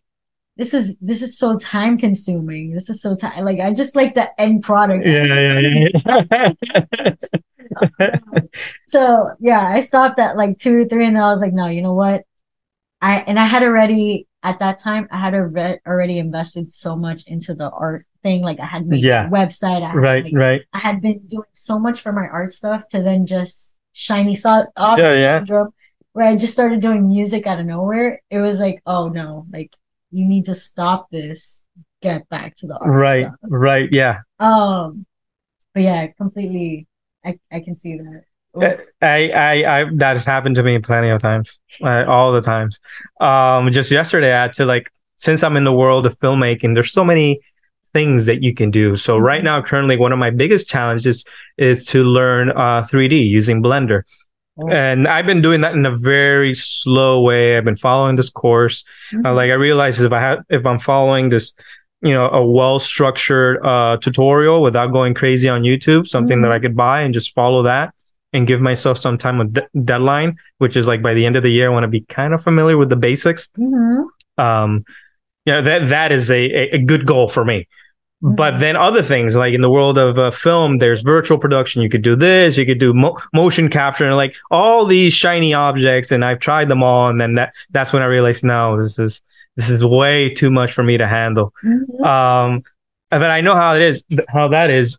this 0.61 0.75
is 0.75 0.97
this 1.01 1.23
is 1.23 1.39
so 1.39 1.59
time 1.59 1.97
consuming. 1.97 2.73
This 2.75 2.91
is 2.91 3.01
so 3.01 3.17
time 3.17 3.45
like 3.45 3.61
I 3.61 3.73
just 3.73 3.97
like 3.97 4.13
the 4.15 4.29
end 4.41 4.63
product. 4.63 5.07
yeah 5.07 5.25
yeah 5.25 5.61
yeah 6.45 7.21
So 8.87 9.31
yeah, 9.41 9.67
I 9.67 9.79
stopped 9.81 10.19
at 10.19 10.37
like 10.37 10.59
two 10.59 10.81
or 10.81 10.85
three, 10.85 11.07
and 11.07 11.17
then 11.17 11.23
I 11.23 11.29
was 11.33 11.41
like, 11.41 11.53
no, 11.53 11.67
you 11.67 11.83
know 11.83 11.95
what? 11.95 12.25
I 13.01 13.21
and 13.21 13.39
I 13.39 13.47
had 13.47 13.63
already 13.63 14.27
at 14.43 14.59
that 14.59 14.79
time 14.81 15.09
I 15.11 15.19
had 15.19 15.33
alre- 15.35 15.79
already 15.87 16.19
invested 16.19 16.71
so 16.71 16.97
much 16.97 17.25
into 17.27 17.55
the 17.55 17.71
art 17.71 18.07
thing. 18.23 18.43
Like 18.43 18.61
I 18.61 18.67
had 18.67 18.87
made 18.87 19.03
Yeah. 19.03 19.27
a 19.29 19.31
website. 19.31 19.83
I 19.83 19.89
had, 19.89 19.97
right 19.97 20.25
like, 20.25 20.35
right 20.35 20.61
I 20.75 20.79
had 20.79 21.01
been 21.01 21.21
doing 21.27 21.49
so 21.55 21.79
much 21.79 22.01
for 22.03 22.13
my 22.13 22.27
art 22.27 22.53
stuff 22.53 22.87
to 22.89 23.03
then 23.03 23.25
just 23.27 23.79
shiny 23.93 24.35
saw 24.35 24.65
object 24.77 25.07
Yeah, 25.07 25.15
yeah. 25.15 25.39
syndrome, 25.39 25.71
where 26.13 26.27
I 26.27 26.37
just 26.37 26.53
started 26.53 26.81
doing 26.83 27.09
music 27.09 27.47
out 27.47 27.61
of 27.61 27.67
nowhere. 27.67 28.21
It 28.31 28.39
was 28.41 28.61
like, 28.61 28.83
oh 28.85 29.09
no, 29.09 29.47
like 29.53 29.73
you 30.11 30.27
need 30.27 30.47
to 30.47 30.55
stop 30.55 31.09
this. 31.11 31.67
Get 32.03 32.29
back 32.29 32.57
to 32.57 32.67
the 32.67 32.79
art. 32.79 32.91
right 32.91 33.27
stuff. 33.27 33.39
right 33.43 33.89
yeah 33.93 34.21
Um, 34.39 35.05
but 35.75 35.83
yeah, 35.83 36.07
completely. 36.09 36.87
I 37.25 37.39
I 37.53 37.61
can 37.61 37.77
see 37.77 37.97
that. 37.99 38.23
Uh, 38.55 38.83
I, 39.01 39.31
I, 39.31 39.81
I, 39.81 39.85
that 39.95 40.15
has 40.15 40.25
happened 40.25 40.57
to 40.57 40.65
me 40.65 40.79
plenty 40.81 41.09
of 41.11 41.21
times, 41.21 41.61
uh, 41.83 42.05
all 42.09 42.33
the 42.33 42.41
times. 42.41 42.81
Um, 43.21 43.71
just 43.71 43.93
yesterday, 43.93 44.33
I 44.33 44.43
had 44.43 44.55
to 44.55 44.67
like, 44.67 44.91
since 45.17 45.45
I'm 45.45 45.57
in 45.57 45.63
the 45.63 45.73
world 45.73 46.05
of 46.05 46.19
filmmaking, 46.19 46.75
there's 46.75 46.93
so 46.93 47.05
many 47.05 47.41
things 47.93 48.27
that 48.27 48.43
you 48.43 48.55
can 48.55 48.71
do. 48.71 48.97
So 48.97 49.19
right 49.19 49.45
now, 49.45 49.63
currently, 49.63 49.97
one 49.97 50.13
of 50.13 50.19
my 50.19 50.31
biggest 50.31 50.69
challenges 50.69 51.25
is 51.59 51.85
to 51.87 52.03
learn 52.03 52.51
uh, 52.51 52.83
3D 52.83 53.29
using 53.29 53.63
Blender. 53.63 54.03
Oh. 54.63 54.69
And 54.69 55.09
I've 55.09 55.27
been 55.27 55.43
doing 55.43 55.61
that 55.63 55.75
in 55.75 55.87
a 55.87 55.97
very 55.97 56.55
slow 56.55 57.21
way. 57.23 57.57
I've 57.57 57.65
been 57.65 57.77
following 57.77 58.17
this 58.17 58.31
course. 58.31 58.85
Mm-hmm. 59.13 59.27
Uh, 59.27 59.35
like 59.35 59.51
I 59.51 59.55
realize 59.55 60.01
if 60.01 60.13
I 60.13 60.21
have, 60.21 60.41
if 60.51 60.67
I'm 60.67 60.79
following 60.79 61.29
this, 61.31 61.55
you 62.03 62.13
know, 62.15 62.29
a 62.29 62.45
well 62.45 62.79
structured 62.79 63.65
uh, 63.65 63.97
tutorial 63.99 64.63
without 64.63 64.89
going 64.93 65.15
crazy 65.15 65.49
on 65.49 65.63
YouTube, 65.63 66.07
something 66.07 66.43
that 66.43 66.49
Mhm. 66.49 66.53
I 66.55 66.59
could 66.59 66.77
buy 66.77 67.03
and 67.03 67.13
just 67.15 67.35
follow 67.35 67.63
that 67.63 67.95
and 68.33 68.47
give 68.47 68.61
myself 68.61 68.97
some 68.99 69.19
time 69.19 69.41
of 69.41 69.53
de- 69.53 69.69
deadline, 69.85 70.37
which 70.59 70.77
is 70.77 70.87
like 70.87 71.03
by 71.03 71.15
the 71.15 71.27
end 71.27 71.37
of 71.37 71.43
the 71.43 71.51
year, 71.53 71.67
I 71.69 71.73
want 71.73 71.85
to 71.85 71.89
be 71.89 72.03
kind 72.03 72.33
of 72.35 72.43
familiar 72.43 72.77
with 72.77 72.89
the 72.91 72.97
basics. 72.97 73.49
Mhm. 73.59 74.05
Um, 74.39 74.85
you 75.47 75.55
know, 75.55 75.63
that 75.63 75.89
that 75.89 76.13
is 76.13 76.31
a, 76.31 76.45
a 76.75 76.79
good 76.79 77.07
goal 77.07 77.29
for 77.29 77.45
me. 77.45 77.67
But 78.23 78.59
then 78.59 78.77
other 78.77 79.03
things 79.03 79.35
like 79.35 79.55
in 79.55 79.63
the 79.63 79.71
world 79.71 79.97
of 79.97 80.19
uh, 80.19 80.31
film, 80.31 80.79
there's 80.79 81.01
virtual 81.01 81.39
production. 81.39 81.81
You 81.81 81.89
could 81.89 82.03
do 82.03 82.17
this, 82.17 82.59
you 82.59 82.67
could 82.67 82.79
do 82.79 82.93
mo- 82.93 83.17
motion 83.33 83.71
capture, 83.71 84.05
and 84.05 84.15
like 84.15 84.35
all 84.51 84.85
these 84.85 85.15
shiny 85.15 85.55
objects. 85.55 86.11
And 86.13 86.23
I've 86.23 86.39
tried 86.39 86.69
them 86.69 86.83
all, 86.83 87.09
and 87.09 87.19
then 87.21 87.35
that 87.35 87.55
that's 87.71 87.93
when 87.95 88.03
I 88.03 88.07
realized, 88.07 88.45
no, 88.45 88.81
this 88.81 88.99
is 88.99 89.23
this 89.57 89.71
is 89.71 89.85
way 89.85 90.35
too 90.35 90.51
much 90.51 90.73
for 90.73 90.83
me 90.83 90.99
to 90.99 91.09
handle. 91.09 91.55
Mhm. 91.65 92.05
Um, 92.05 92.63
but 93.09 93.23
I 93.31 93.41
know 93.41 93.55
how 93.55 93.75
it 93.75 93.83
is, 93.83 94.05
how 94.29 94.49
that 94.49 94.69
is 94.71 94.99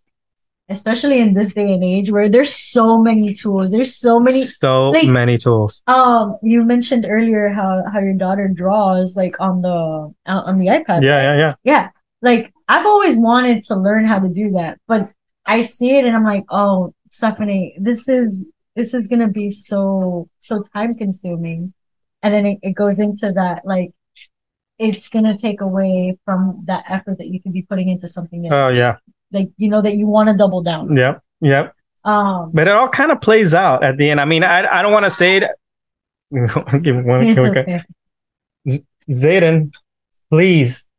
especially 0.70 1.20
in 1.20 1.34
this 1.34 1.54
day 1.54 1.74
and 1.74 1.84
age 1.84 2.10
where 2.12 2.30
there's 2.30 2.54
so 2.56 2.98
many 3.02 3.34
tools. 3.34 3.72
There's 3.72 3.94
so 3.96 4.20
many 4.20 4.46
so 4.46 4.92
like- 4.92 5.08
many 5.08 5.38
tools. 5.38 5.84
um 5.88 6.38
you 6.42 6.64
mentioned 6.64 7.06
earlier 7.08 7.50
how 7.50 7.84
how 7.92 8.00
your 8.00 8.14
daughter 8.14 8.48
draws 8.48 9.18
like 9.18 9.36
on 9.40 9.62
the 9.62 10.14
uh, 10.26 10.42
on 10.50 10.60
the 10.60 10.68
iPad. 10.68 11.04
Yeah, 11.04 11.18
right? 11.18 11.24
yeah, 11.24 11.36
yeah. 11.38 11.54
yeah 11.64 11.90
like 12.22 12.54
i've 12.72 12.86
always 12.86 13.18
wanted 13.18 13.64
to 13.64 13.76
learn 13.76 14.06
how 14.12 14.20
to 14.26 14.30
do 14.42 14.52
that 14.58 14.80
but 14.88 15.02
i 15.46 15.62
see 15.62 15.92
it 15.98 16.06
and 16.06 16.16
i'm 16.16 16.24
like 16.34 16.46
oh 16.50 16.94
stephanie 17.10 17.76
this 17.80 18.08
is 18.08 18.46
this 18.76 18.94
is 18.94 19.08
gonna 19.08 19.28
be 19.28 19.50
so 19.50 20.28
so 20.40 20.64
time 20.74 20.94
consuming 21.04 21.74
and 22.24 22.34
then 22.34 22.46
it, 22.46 22.58
it 22.62 22.74
goes 22.84 22.98
into 23.00 23.32
that 23.32 23.66
like 23.66 23.92
it's 24.82 25.10
gonna 25.10 25.38
take 25.38 25.62
away 25.62 26.18
from 26.26 26.64
that 26.66 26.84
effort 26.90 27.18
that 27.20 27.28
you 27.28 27.40
could 27.42 27.54
be 27.54 27.62
putting 27.62 27.88
into 27.88 28.08
something 28.08 28.48
else. 28.48 28.54
Oh 28.54 28.70
yeah, 28.70 28.98
like 29.32 29.50
you 29.58 29.70
know 29.70 29.82
that 29.82 29.96
you 29.96 30.08
want 30.08 30.30
to 30.30 30.36
double 30.36 30.64
down 30.64 30.98
yep, 30.98 31.22
yep. 31.40 31.76
um 32.04 32.50
But 32.54 32.68
it 32.68 32.74
all 32.74 32.90
kind 32.90 33.12
of 33.12 33.22
plays 33.22 33.54
out 33.54 33.84
at 33.84 33.98
the 33.98 34.10
end. 34.10 34.20
I 34.20 34.26
mean, 34.26 34.44
I 34.44 34.66
I 34.68 34.82
don't 34.82 34.92
want 34.92 35.06
to 35.06 35.12
say 35.12 35.38
it. 35.38 35.44
Give 36.82 36.96
me 36.96 37.04
one- 37.04 37.40
okay. 37.40 37.80
Zayden, 39.10 39.74
please. 40.32 40.90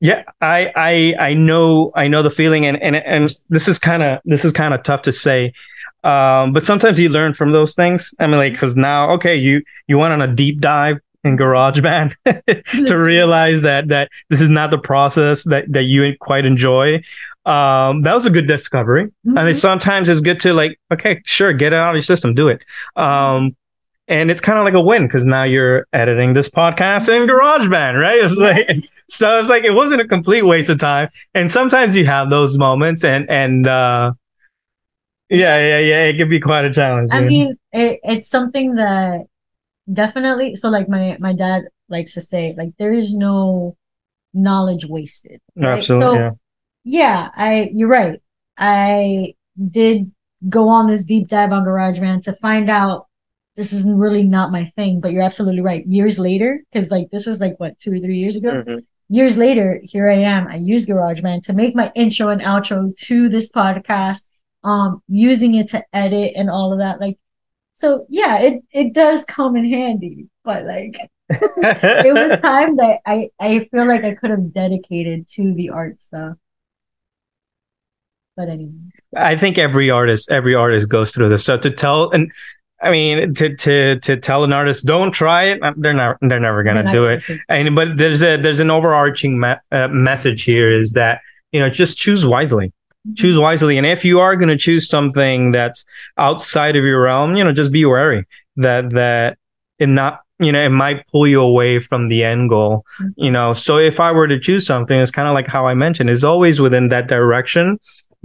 Yeah, 0.00 0.22
I 0.40 0.72
I 0.76 1.14
I 1.30 1.34
know 1.34 1.90
I 1.96 2.06
know 2.06 2.22
the 2.22 2.30
feeling 2.30 2.64
and 2.66 2.80
and 2.80 2.94
and 2.96 3.34
this 3.48 3.66
is 3.66 3.80
kind 3.80 4.02
of 4.02 4.20
this 4.24 4.44
is 4.44 4.52
kind 4.52 4.72
of 4.72 4.82
tough 4.84 5.02
to 5.02 5.12
say. 5.12 5.52
Um 6.04 6.52
but 6.52 6.62
sometimes 6.64 7.00
you 7.00 7.08
learn 7.08 7.34
from 7.34 7.50
those 7.50 7.74
things. 7.74 8.14
I 8.20 8.28
mean 8.28 8.36
like 8.36 8.56
cuz 8.56 8.76
now 8.76 9.10
okay, 9.12 9.34
you 9.34 9.62
you 9.88 9.98
went 9.98 10.12
on 10.12 10.22
a 10.22 10.32
deep 10.32 10.60
dive 10.60 10.98
in 11.24 11.36
GarageBand 11.36 12.14
to 12.86 12.96
realize 12.96 13.62
that 13.62 13.88
that 13.88 14.08
this 14.30 14.40
is 14.40 14.48
not 14.48 14.70
the 14.70 14.78
process 14.78 15.42
that 15.44 15.64
that 15.72 15.84
you 15.84 16.14
quite 16.20 16.44
enjoy. 16.46 17.02
Um 17.44 18.02
that 18.02 18.14
was 18.14 18.24
a 18.24 18.30
good 18.30 18.46
discovery. 18.46 19.10
I 19.36 19.44
mean 19.44 19.56
sometimes 19.56 20.08
it's 20.08 20.20
good 20.20 20.38
to 20.40 20.52
like 20.52 20.78
okay, 20.92 21.22
sure, 21.24 21.52
get 21.52 21.72
it 21.72 21.76
out 21.76 21.90
of 21.90 21.96
your 21.96 22.02
system, 22.02 22.34
do 22.34 22.46
it. 22.46 22.62
Um 22.94 23.56
and 24.08 24.30
it's 24.30 24.40
kind 24.40 24.58
of 24.58 24.64
like 24.64 24.74
a 24.74 24.80
win 24.80 25.06
because 25.06 25.24
now 25.26 25.44
you're 25.44 25.86
editing 25.92 26.32
this 26.32 26.48
podcast 26.48 27.08
in 27.14 27.28
GarageBand, 27.28 28.00
right? 28.00 28.20
It's 28.22 28.36
like 28.36 28.68
so 29.08 29.38
it's 29.38 29.48
like 29.50 29.64
it 29.64 29.72
wasn't 29.72 30.00
a 30.00 30.08
complete 30.08 30.42
waste 30.42 30.70
of 30.70 30.78
time. 30.78 31.08
And 31.34 31.50
sometimes 31.50 31.94
you 31.94 32.06
have 32.06 32.30
those 32.30 32.56
moments, 32.58 33.04
and 33.04 33.28
and 33.30 33.66
uh, 33.66 34.12
yeah, 35.28 35.58
yeah, 35.58 35.78
yeah, 35.78 36.04
it 36.04 36.16
can 36.16 36.28
be 36.28 36.40
quite 36.40 36.64
a 36.64 36.72
challenge. 36.72 37.10
I 37.12 37.20
mean, 37.20 37.56
it, 37.72 38.00
it's 38.02 38.28
something 38.28 38.76
that 38.76 39.26
definitely. 39.92 40.54
So, 40.54 40.70
like 40.70 40.88
my 40.88 41.16
my 41.20 41.34
dad 41.34 41.64
likes 41.88 42.14
to 42.14 42.20
say, 42.20 42.54
like 42.56 42.70
there 42.78 42.92
is 42.92 43.14
no 43.14 43.76
knowledge 44.32 44.86
wasted. 44.86 45.40
right? 45.56 45.78
absolutely, 45.78 46.06
So, 46.06 46.14
yeah. 46.14 46.30
yeah, 46.84 47.28
I 47.34 47.70
you're 47.72 47.88
right. 47.88 48.20
I 48.56 49.34
did 49.70 50.10
go 50.48 50.68
on 50.68 50.86
this 50.88 51.04
deep 51.04 51.28
dive 51.28 51.52
on 51.52 51.64
GarageBand 51.64 52.22
to 52.24 52.32
find 52.36 52.70
out 52.70 53.07
this 53.58 53.72
is 53.72 53.90
really 53.90 54.22
not 54.22 54.52
my 54.52 54.66
thing. 54.76 55.00
But 55.00 55.12
you're 55.12 55.24
absolutely 55.24 55.60
right. 55.60 55.84
Years 55.86 56.18
later, 56.18 56.62
because 56.72 56.90
like 56.90 57.10
this 57.10 57.26
was 57.26 57.40
like 57.40 57.58
what 57.58 57.78
two 57.80 57.92
or 57.92 57.98
three 57.98 58.16
years 58.16 58.36
ago. 58.36 58.62
Mhm. 58.66 58.86
Years 59.10 59.36
later, 59.36 59.80
here 59.82 60.08
I 60.08 60.18
am. 60.18 60.46
I 60.46 60.56
use 60.56 60.86
GarageBand 60.86 61.42
to 61.44 61.52
make 61.52 61.74
my 61.74 61.90
intro 61.94 62.28
and 62.28 62.40
outro 62.40 62.96
to 62.96 63.28
this 63.28 63.50
podcast. 63.50 64.28
Um, 64.64 65.02
using 65.08 65.54
it 65.54 65.68
to 65.70 65.82
edit 65.92 66.32
and 66.36 66.50
all 66.50 66.72
of 66.72 66.78
that. 66.78 67.00
Like, 67.00 67.18
so 67.72 68.06
yeah, 68.08 68.38
it 68.38 68.62
it 68.70 68.92
does 68.94 69.24
come 69.24 69.56
in 69.56 69.64
handy. 69.64 70.28
But 70.44 70.64
like, 70.64 70.96
it 71.30 72.14
was 72.14 72.40
time 72.42 72.76
that 72.76 73.00
I 73.04 73.30
I 73.40 73.68
feel 73.72 73.86
like 73.88 74.04
I 74.04 74.14
could 74.14 74.30
have 74.30 74.52
dedicated 74.52 75.26
to 75.34 75.52
the 75.52 75.70
art 75.70 75.98
stuff. 75.98 76.36
But 78.36 78.48
anyway, 78.50 78.72
I 79.16 79.34
think 79.34 79.58
every 79.58 79.90
artist, 79.90 80.30
every 80.30 80.54
artist 80.54 80.88
goes 80.88 81.12
through 81.12 81.28
this. 81.28 81.44
So 81.44 81.58
to 81.58 81.70
tell, 81.72 82.10
and 82.10 82.30
I 82.82 82.90
mean, 82.90 83.34
to 83.34 83.56
to 83.56 83.98
to 84.00 84.16
tell 84.16 84.44
an 84.44 84.52
artist, 84.52 84.86
don't 84.86 85.10
try 85.12 85.44
it. 85.44 85.62
uh, 85.62 85.72
They're 85.76 85.92
not. 85.92 86.16
They're 86.20 86.38
never 86.40 86.62
gonna 86.62 86.84
They're 86.84 86.92
do 86.92 87.02
gonna 87.04 87.16
it. 87.16 87.40
And 87.48 87.74
but 87.74 87.96
there's 87.96 88.22
a 88.22 88.36
there's 88.36 88.60
an 88.60 88.70
overarching 88.70 89.40
me- 89.40 89.54
uh, 89.72 89.88
message 89.88 90.44
here 90.44 90.70
is 90.70 90.92
that 90.92 91.20
you 91.52 91.58
know 91.60 91.68
just 91.70 91.96
choose 91.98 92.24
wisely. 92.24 92.72
choose 93.16 93.38
wisely 93.38 93.78
and 93.78 93.86
if 93.86 94.04
you 94.04 94.20
are 94.20 94.36
going 94.36 94.48
to 94.50 94.56
choose 94.56 94.86
something 94.88 95.50
that's 95.50 95.84
outside 96.18 96.76
of 96.76 96.84
your 96.84 97.00
realm 97.02 97.36
you 97.36 97.44
know 97.44 97.52
just 97.52 97.72
be 97.72 97.84
wary 97.86 98.26
that 98.56 98.90
that 98.90 99.38
it 99.78 99.88
not 99.88 100.20
you 100.40 100.52
know 100.52 100.62
it 100.62 100.68
might 100.68 101.06
pull 101.08 101.26
you 101.26 101.40
away 101.40 101.78
from 101.78 102.08
the 102.08 102.22
end 102.22 102.50
goal 102.50 102.84
you 103.16 103.30
know 103.30 103.52
so 103.54 103.78
if 103.78 103.98
i 103.98 104.10
were 104.12 104.28
to 104.28 104.38
choose 104.38 104.66
something 104.66 104.98
it's 105.00 105.10
kind 105.12 105.26
of 105.28 105.32
like 105.32 105.46
how 105.46 105.64
i 105.66 105.74
mentioned 105.74 106.10
it's 106.10 106.24
always 106.24 106.60
within 106.60 106.88
that 106.88 107.08
direction 107.08 107.78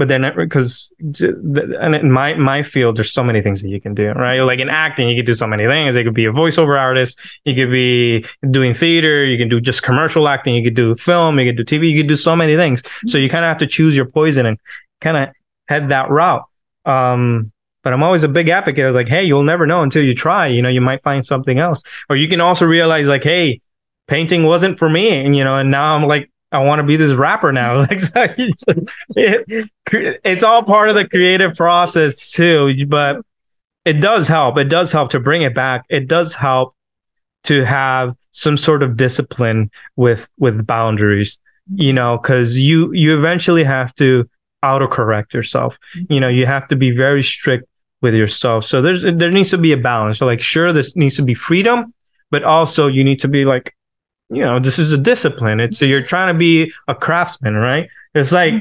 but 0.03 0.07
then 0.07 0.21
because 0.35 0.93
and 0.99 1.95
in 1.95 2.11
my 2.11 2.33
my 2.35 2.61
field 2.61 2.97
there's 2.97 3.13
so 3.13 3.23
many 3.23 3.41
things 3.41 3.61
that 3.61 3.69
you 3.69 3.79
can 3.79 3.93
do 3.93 4.11
right 4.11 4.41
like 4.41 4.59
in 4.59 4.69
acting 4.69 5.07
you 5.07 5.15
could 5.15 5.25
do 5.25 5.33
so 5.33 5.47
many 5.47 5.65
things 5.65 5.95
you 5.95 6.03
could 6.03 6.13
be 6.13 6.25
a 6.25 6.31
voiceover 6.31 6.77
artist 6.79 7.19
you 7.45 7.55
could 7.55 7.71
be 7.71 8.25
doing 8.51 8.73
theater 8.73 9.25
you 9.25 9.37
can 9.37 9.49
do 9.49 9.61
just 9.61 9.83
commercial 9.83 10.27
acting 10.27 10.53
you 10.55 10.63
could 10.63 10.75
do 10.75 10.93
film 10.95 11.39
you 11.39 11.45
could 11.51 11.57
do 11.57 11.63
tv 11.63 11.89
you 11.89 11.97
could 11.99 12.07
do 12.07 12.15
so 12.15 12.35
many 12.35 12.55
things 12.55 12.83
so 13.07 13.17
you 13.17 13.29
kind 13.29 13.45
of 13.45 13.49
have 13.49 13.57
to 13.57 13.67
choose 13.67 13.95
your 13.95 14.05
poison 14.05 14.45
and 14.45 14.59
kind 15.03 15.17
of 15.17 15.29
head 15.67 15.89
that 15.89 16.09
route. 16.09 16.45
Um, 16.85 17.51
but 17.83 17.93
I'm 17.93 18.01
always 18.01 18.23
a 18.23 18.29
big 18.29 18.49
advocate. 18.49 18.83
I 18.83 18.87
was 18.87 18.95
like, 18.95 19.09
hey, 19.09 19.23
you'll 19.23 19.43
never 19.43 19.67
know 19.67 19.83
until 19.83 20.03
you 20.03 20.15
try. 20.15 20.47
You 20.47 20.61
know, 20.61 20.69
you 20.69 20.81
might 20.81 21.01
find 21.01 21.25
something 21.25 21.59
else. 21.59 21.83
Or 22.09 22.15
you 22.15 22.29
can 22.29 22.39
also 22.39 22.65
realize, 22.65 23.07
like, 23.07 23.23
hey, 23.23 23.61
painting 24.07 24.43
wasn't 24.43 24.79
for 24.79 24.89
me. 24.89 25.09
And, 25.09 25.35
you 25.35 25.43
know, 25.43 25.57
and 25.57 25.69
now 25.69 25.95
I'm 25.95 26.07
like, 26.07 26.31
I 26.53 26.59
want 26.59 26.79
to 26.79 26.83
be 26.83 26.95
this 26.95 27.13
rapper 27.13 27.51
now. 27.51 27.85
It's 29.15 30.43
all 30.43 30.63
part 30.63 30.89
of 30.89 30.95
the 30.95 31.07
creative 31.09 31.55
process 31.55 32.31
too. 32.31 32.85
But 32.87 33.21
it 33.85 33.99
does 33.99 34.27
help. 34.27 34.57
It 34.57 34.69
does 34.69 34.91
help 34.91 35.09
to 35.11 35.19
bring 35.19 35.41
it 35.41 35.53
back. 35.53 35.83
It 35.89 36.07
does 36.07 36.35
help 36.35 36.75
to 37.43 37.65
have 37.65 38.15
some 38.31 38.55
sort 38.57 38.83
of 38.83 38.95
discipline 38.95 39.69
with 39.95 40.29
with 40.37 40.65
boundaries 40.65 41.39
you 41.75 41.93
know 41.93 42.17
because 42.17 42.59
you 42.59 42.91
you 42.93 43.17
eventually 43.17 43.63
have 43.63 43.93
to 43.95 44.29
autocorrect 44.63 45.33
yourself 45.33 45.77
you 46.09 46.19
know 46.19 46.27
you 46.27 46.45
have 46.45 46.67
to 46.67 46.75
be 46.75 46.91
very 46.91 47.23
strict 47.23 47.67
with 48.01 48.13
yourself 48.13 48.65
so 48.65 48.81
there's 48.81 49.03
there 49.03 49.31
needs 49.31 49.49
to 49.49 49.57
be 49.57 49.71
a 49.71 49.77
balance 49.77 50.19
so 50.19 50.25
like 50.25 50.41
sure 50.41 50.73
this 50.73 50.95
needs 50.95 51.15
to 51.15 51.21
be 51.21 51.33
freedom 51.33 51.93
but 52.31 52.43
also 52.43 52.87
you 52.87 53.03
need 53.03 53.19
to 53.19 53.27
be 53.27 53.45
like 53.45 53.75
you 54.33 54.43
know 54.43 54.59
this 54.59 54.77
is 54.79 54.91
a 54.91 54.97
discipline 54.97 55.59
it's 55.59 55.77
so 55.77 55.85
you're 55.85 56.01
trying 56.03 56.33
to 56.33 56.37
be 56.37 56.71
a 56.87 56.95
craftsman 56.95 57.55
right 57.55 57.89
it's 58.15 58.31
like 58.31 58.53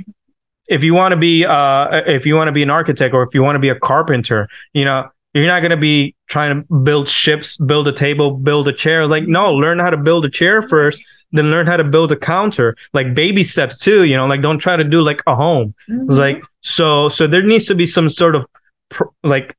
if 0.68 0.83
you 0.85 0.95
want 0.95 1.12
to 1.12 1.16
be 1.16 1.45
uh 1.45 2.03
if 2.07 2.25
you 2.27 2.35
want 2.35 2.49
to 2.49 2.53
be 2.53 2.62
an 2.62 2.70
architect 2.70 3.14
or 3.14 3.23
if 3.23 3.35
you 3.35 3.43
want 3.43 3.55
to 3.57 3.61
be 3.61 3.68
a 3.68 3.79
carpenter 3.79 4.49
you 4.73 4.85
know 4.85 5.09
you're 5.35 5.47
not 5.47 5.61
going 5.61 5.70
to 5.70 5.77
be 5.79 6.14
trying 6.29 6.51
to 6.66 6.75
build 6.79 7.09
ships 7.09 7.57
build 7.57 7.89
a 7.89 7.93
table 7.93 8.31
build 8.33 8.68
a 8.68 8.73
chair 8.73 9.07
like 9.07 9.25
no 9.27 9.53
learn 9.53 9.79
how 9.79 9.91
to 9.91 9.97
build 9.97 10.25
a 10.25 10.31
chair 10.31 10.61
first 10.62 11.03
then 11.33 11.51
learn 11.51 11.66
how 11.66 11.77
to 11.77 11.85
build 11.85 12.12
a 12.12 12.16
counter 12.16 12.77
like 12.93 13.14
baby 13.14 13.43
steps 13.43 13.79
too 13.79 14.05
you 14.05 14.16
know 14.16 14.27
like 14.27 14.43
don't 14.43 14.59
try 14.59 14.77
to 14.77 14.85
do 14.85 15.01
like 15.01 15.23
a 15.27 15.35
home 15.35 15.75
Mhm. 15.89 16.09
like 16.18 16.43
so 16.61 17.09
so 17.09 17.27
there 17.27 17.43
needs 17.43 17.64
to 17.66 17.75
be 17.75 17.87
some 17.87 18.09
sort 18.11 18.35
of 18.37 18.47
pr- 18.91 19.05
like 19.25 19.57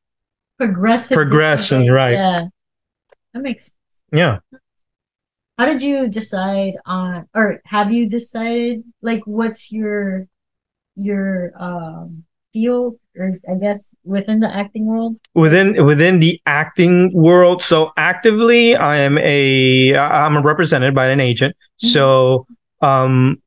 progressive 0.58 1.16
progression, 1.16 1.90
right. 1.92 2.14
Yeah, 2.14 2.46
that 3.34 3.42
makes. 3.42 3.64
sense. 3.66 3.74
yeah 4.14 4.38
How 5.58 5.66
did 5.66 5.82
you 5.82 6.08
decide 6.08 6.74
on, 6.86 7.28
or 7.36 7.62
have 7.66 7.92
you 7.92 8.10
decided 8.10 8.84
like 9.02 9.22
what's 9.26 9.72
your 9.72 10.28
your 10.96 11.52
um 11.60 12.24
field, 12.52 12.98
or 13.18 13.40
I 13.50 13.56
guess 13.56 13.96
within 14.04 14.40
the 14.40 14.54
acting 14.54 14.86
world? 14.86 15.18
within 15.36 15.86
within 15.86 16.20
the 16.20 16.40
acting 16.46 17.12
world 17.14 17.62
so 17.62 17.92
actively 17.98 18.76
i 18.76 18.98
am 18.98 19.18
a 19.18 19.96
i'm 19.96 20.44
represented 20.44 20.94
by 20.96 21.08
an 21.08 21.20
agent. 21.20 21.56
So 21.78 22.46
um 22.82 23.42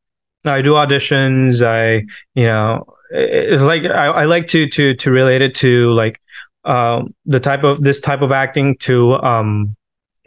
i 0.44 0.62
do 0.62 0.72
auditions 0.72 1.62
i 1.62 2.04
you 2.34 2.46
know 2.46 2.84
it's 3.10 3.62
like 3.62 3.84
I, 3.84 4.06
I 4.06 4.24
like 4.24 4.46
to 4.48 4.68
to 4.68 4.94
to 4.94 5.10
relate 5.10 5.42
it 5.42 5.54
to 5.56 5.92
like 5.92 6.20
um 6.64 7.14
the 7.24 7.40
type 7.40 7.64
of 7.64 7.82
this 7.82 8.00
type 8.00 8.22
of 8.22 8.32
acting 8.32 8.76
to 8.78 9.14
um 9.14 9.76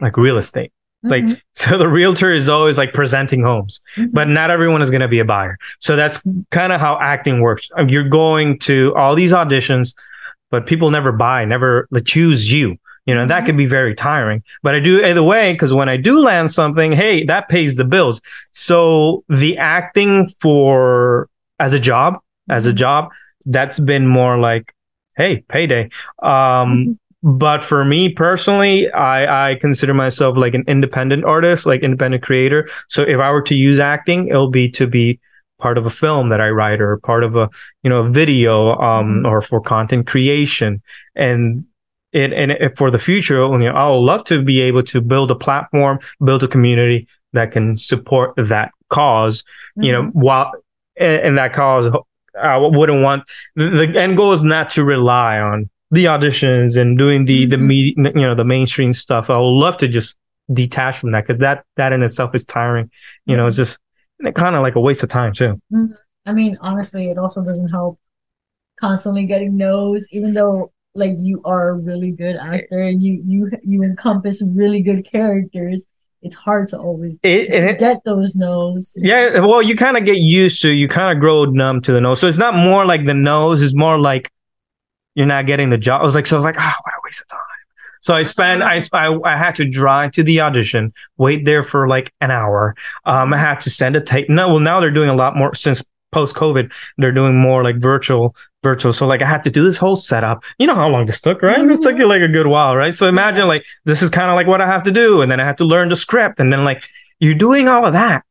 like 0.00 0.16
real 0.16 0.38
estate 0.38 0.72
Like, 1.02 1.24
Mhm. 1.24 1.40
so 1.54 1.78
the 1.78 1.88
realtor 1.88 2.32
is 2.32 2.48
always 2.48 2.76
like 2.76 2.92
presenting 2.92 3.42
homes 3.42 3.80
Mhm. 3.96 4.12
but 4.12 4.28
not 4.28 4.50
everyone 4.50 4.82
is 4.82 4.90
going 4.90 5.00
to 5.00 5.08
be 5.08 5.18
a 5.18 5.24
buyer. 5.24 5.56
So 5.78 5.96
that's 5.96 6.20
kind 6.50 6.72
of 6.72 6.80
how 6.80 6.98
acting 7.00 7.40
works. 7.40 7.68
Um, 7.76 7.88
You're 7.88 8.08
going 8.08 8.58
to 8.60 8.94
all 8.96 9.14
these 9.14 9.32
auditions, 9.32 9.94
but 10.50 10.66
people 10.66 10.90
never 10.90 11.12
buy, 11.12 11.44
never 11.44 11.88
choose 12.04 12.52
you. 12.52 12.76
You 13.06 13.14
know, 13.14 13.26
that 13.26 13.42
Mhm. 13.42 13.46
could 13.46 13.56
be 13.56 13.66
very 13.66 13.94
tiring. 13.94 14.42
But 14.62 14.74
I 14.74 14.80
do 14.80 15.02
either 15.04 15.22
way 15.22 15.52
because 15.52 15.72
when 15.72 15.88
I 15.88 15.96
do 15.96 16.20
land 16.20 16.52
something, 16.52 16.92
hey, 16.92 17.24
that 17.24 17.48
pays 17.48 17.76
the 17.76 17.84
bills. 17.84 18.20
So 18.52 19.24
the 19.28 19.56
acting 19.56 20.28
for 20.40 21.28
as 21.58 21.72
a 21.72 21.80
job, 21.80 22.18
as 22.50 22.66
a 22.66 22.72
Mhm. 22.72 22.76
job, 22.76 23.10
that's 23.46 23.80
been 23.80 24.06
more 24.06 24.36
like, 24.38 24.74
hey, 25.16 25.44
payday. 25.48 25.88
Um, 26.22 26.30
Mhm. 26.30 26.98
But 27.22 27.62
for 27.62 27.84
me 27.84 28.12
personally, 28.12 28.90
I, 28.92 29.50
I 29.50 29.54
consider 29.56 29.94
myself 29.94 30.36
like 30.36 30.54
an 30.54 30.64
independent 30.66 31.24
artist, 31.24 31.66
like 31.66 31.82
independent 31.82 32.22
creator. 32.22 32.68
So 32.88 33.02
if 33.02 33.18
I 33.18 33.30
were 33.30 33.42
to 33.42 33.54
use 33.54 33.78
acting, 33.78 34.28
it'll 34.28 34.50
be 34.50 34.70
to 34.70 34.86
be 34.86 35.20
part 35.58 35.76
of 35.76 35.84
a 35.84 35.90
film 35.90 36.30
that 36.30 36.40
I 36.40 36.48
write 36.48 36.80
or 36.80 36.96
part 36.98 37.22
of 37.22 37.36
a 37.36 37.50
you 37.82 37.90
know 37.90 37.98
a 38.04 38.08
video 38.08 38.76
um 38.78 39.26
or 39.26 39.42
for 39.42 39.60
content 39.60 40.06
creation 40.06 40.80
and 41.14 41.66
and, 42.12 42.32
and 42.32 42.76
for 42.76 42.90
the 42.90 42.98
future, 42.98 43.36
you 43.36 43.58
know, 43.58 43.70
I 43.72 43.88
would 43.88 43.98
love 43.98 44.24
to 44.24 44.42
be 44.42 44.60
able 44.62 44.82
to 44.82 45.00
build 45.00 45.30
a 45.30 45.36
platform, 45.36 46.00
build 46.24 46.42
a 46.42 46.48
community 46.48 47.06
that 47.34 47.52
can 47.52 47.76
support 47.76 48.34
that 48.36 48.72
because 48.88 49.42
mm-hmm. 49.42 49.82
you 49.84 49.92
know, 49.92 50.02
mm-hmm. 50.02 50.20
while 50.20 50.52
in 50.96 51.36
that 51.36 51.52
cause, 51.52 51.94
I 52.40 52.56
wouldn't 52.56 53.02
want 53.02 53.24
the, 53.54 53.68
the, 53.70 54.00
end 54.00 54.16
goal 54.16 54.32
is 54.32 54.42
not 54.42 54.70
to 54.70 54.84
rely 54.84 55.38
on 55.40 55.70
the 55.90 56.04
auditions 56.06 56.80
and 56.80 56.96
doing 56.96 57.24
the 57.24 57.42
mm-hmm. 57.42 57.50
the 57.50 57.58
media, 57.58 57.94
you 57.96 58.26
know, 58.26 58.34
the 58.34 58.44
mainstream 58.44 58.94
stuff. 58.94 59.30
I 59.30 59.36
would 59.36 59.44
love 59.44 59.76
to 59.78 59.88
just 59.88 60.16
detach 60.52 60.98
from 60.98 61.12
that 61.12 61.26
because 61.26 61.38
that 61.38 61.64
that 61.76 61.92
in 61.92 62.02
itself 62.02 62.34
is 62.34 62.44
tiring. 62.44 62.90
You 63.26 63.36
know, 63.36 63.46
it's 63.46 63.56
mm-hmm. 63.56 64.26
just 64.26 64.34
kind 64.36 64.56
of 64.56 64.62
like 64.62 64.76
a 64.76 64.80
waste 64.80 65.02
of 65.02 65.08
time 65.08 65.32
too. 65.32 65.60
Mm-hmm. 65.72 65.92
I 66.26 66.32
mean, 66.32 66.58
honestly, 66.60 67.10
it 67.10 67.18
also 67.18 67.44
doesn't 67.44 67.68
help 67.68 67.98
constantly 68.78 69.26
getting 69.26 69.56
no's, 69.56 70.08
even 70.12 70.32
though 70.32 70.72
like 70.94 71.12
you 71.18 71.40
are 71.44 71.70
a 71.70 71.74
really 71.74 72.10
good 72.10 72.36
actor 72.36 72.80
and 72.80 73.02
you 73.02 73.22
you 73.24 73.50
you 73.62 73.82
encompass 73.82 74.42
really 74.42 74.82
good 74.82 75.04
characters 75.04 75.86
it's 76.22 76.36
hard 76.36 76.68
to 76.68 76.78
always 76.78 77.18
it, 77.22 77.50
it, 77.50 77.78
get 77.78 78.04
those 78.04 78.36
no's. 78.36 78.94
Yeah, 78.96 79.40
well, 79.40 79.62
you 79.62 79.74
kind 79.74 79.96
of 79.96 80.04
get 80.04 80.18
used 80.18 80.60
to, 80.62 80.70
you 80.70 80.86
kind 80.86 81.16
of 81.16 81.20
grow 81.20 81.46
numb 81.46 81.80
to 81.82 81.92
the 81.92 82.00
no's. 82.00 82.20
So 82.20 82.26
it's 82.26 82.38
not 82.38 82.54
more 82.54 82.84
like 82.84 83.04
the 83.04 83.14
no's, 83.14 83.62
it's 83.62 83.74
more 83.74 83.98
like 83.98 84.30
you're 85.14 85.26
not 85.26 85.46
getting 85.46 85.70
the 85.70 85.78
job. 85.78 86.02
I 86.02 86.04
was 86.04 86.14
like, 86.14 86.26
so 86.26 86.36
I 86.36 86.38
was 86.38 86.44
like, 86.44 86.56
ah, 86.58 86.74
oh, 86.76 86.80
what 86.84 86.94
a 86.94 87.00
waste 87.04 87.20
of 87.22 87.28
time. 87.28 87.40
So 88.00 88.14
I 88.14 88.22
spent, 88.22 88.62
I, 88.62 88.80
I, 88.92 89.18
I 89.24 89.36
had 89.36 89.54
to 89.56 89.68
drive 89.68 90.12
to 90.12 90.22
the 90.22 90.40
audition, 90.40 90.92
wait 91.18 91.44
there 91.44 91.62
for 91.62 91.86
like 91.86 92.12
an 92.20 92.30
hour. 92.30 92.74
Um, 93.04 93.34
I 93.34 93.36
had 93.36 93.60
to 93.60 93.70
send 93.70 93.94
a 93.94 94.00
tape. 94.00 94.30
No, 94.30 94.48
well, 94.48 94.60
now 94.60 94.80
they're 94.80 94.90
doing 94.90 95.10
a 95.10 95.14
lot 95.14 95.36
more 95.36 95.54
since 95.54 95.84
post 96.12 96.34
COVID, 96.34 96.72
they're 96.98 97.12
doing 97.12 97.36
more 97.36 97.62
like 97.62 97.76
virtual, 97.76 98.34
virtual. 98.62 98.92
So 98.92 99.06
like 99.06 99.22
I 99.22 99.26
had 99.26 99.44
to 99.44 99.50
do 99.50 99.62
this 99.62 99.78
whole 99.78 99.96
setup. 99.96 100.42
You 100.58 100.66
know 100.66 100.74
how 100.74 100.88
long 100.88 101.06
this 101.06 101.20
took, 101.20 101.42
right? 101.42 101.58
It 101.58 101.80
took 101.82 101.98
you 101.98 102.06
like 102.06 102.22
a 102.22 102.28
good 102.28 102.46
while, 102.46 102.76
right? 102.76 102.94
So 102.94 103.06
imagine 103.06 103.46
like 103.46 103.64
this 103.84 104.02
is 104.02 104.10
kind 104.10 104.30
of 104.30 104.34
like 104.34 104.46
what 104.46 104.60
I 104.60 104.66
have 104.66 104.82
to 104.84 104.90
do, 104.90 105.22
and 105.22 105.30
then 105.30 105.40
I 105.40 105.44
have 105.44 105.56
to 105.56 105.64
learn 105.64 105.88
the 105.88 105.96
script, 105.96 106.40
and 106.40 106.52
then 106.52 106.64
like 106.64 106.84
you're 107.20 107.34
doing 107.34 107.68
all 107.68 107.84
of 107.84 107.92
that 107.92 108.24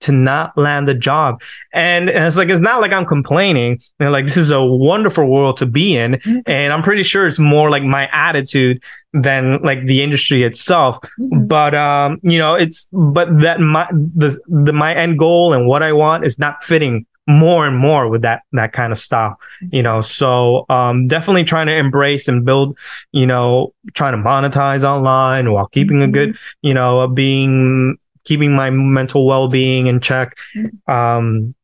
to 0.00 0.12
not 0.12 0.56
land 0.56 0.86
the 0.86 0.94
job. 0.94 1.40
And, 1.72 2.10
and 2.10 2.24
it's 2.24 2.36
like 2.36 2.48
it's 2.48 2.60
not 2.60 2.80
like 2.80 2.92
I'm 2.92 3.06
complaining. 3.06 3.78
You 3.98 4.06
know, 4.06 4.10
like 4.10 4.26
this 4.26 4.36
is 4.36 4.50
a 4.50 4.62
wonderful 4.62 5.26
world 5.26 5.56
to 5.58 5.66
be 5.66 5.96
in, 5.96 6.12
mm-hmm. 6.12 6.38
and 6.46 6.72
I'm 6.72 6.82
pretty 6.82 7.02
sure 7.02 7.26
it's 7.26 7.38
more 7.38 7.70
like 7.70 7.82
my 7.82 8.08
attitude 8.12 8.82
than 9.12 9.62
like 9.62 9.86
the 9.86 10.02
industry 10.02 10.42
itself. 10.42 10.98
Mm-hmm. 11.18 11.46
But 11.46 11.74
um, 11.74 12.18
you 12.22 12.38
know, 12.38 12.54
it's 12.54 12.88
but 12.92 13.40
that 13.40 13.60
my 13.60 13.88
the 13.90 14.38
the 14.48 14.72
my 14.72 14.94
end 14.94 15.18
goal 15.18 15.52
and 15.52 15.66
what 15.66 15.82
I 15.82 15.92
want 15.92 16.24
is 16.24 16.38
not 16.38 16.62
fitting 16.62 17.06
more 17.28 17.66
and 17.66 17.76
more 17.76 18.08
with 18.08 18.22
that 18.22 18.42
that 18.52 18.72
kind 18.72 18.92
of 18.92 18.98
style 18.98 19.36
you 19.72 19.82
know 19.82 20.00
so 20.00 20.64
um 20.68 21.06
definitely 21.06 21.42
trying 21.42 21.66
to 21.66 21.76
embrace 21.76 22.28
and 22.28 22.44
build 22.44 22.78
you 23.10 23.26
know 23.26 23.74
trying 23.94 24.12
to 24.12 24.18
monetize 24.18 24.84
online 24.84 25.50
while 25.50 25.66
keeping 25.66 26.02
a 26.02 26.08
good 26.08 26.30
mm-hmm. 26.30 26.66
you 26.68 26.72
know 26.72 27.08
being 27.08 27.98
keeping 28.26 28.54
my 28.54 28.70
mental 28.70 29.26
well-being 29.26 29.86
in 29.86 30.00
check 30.00 30.36
mm-hmm. 30.54 30.90
um 30.90 31.54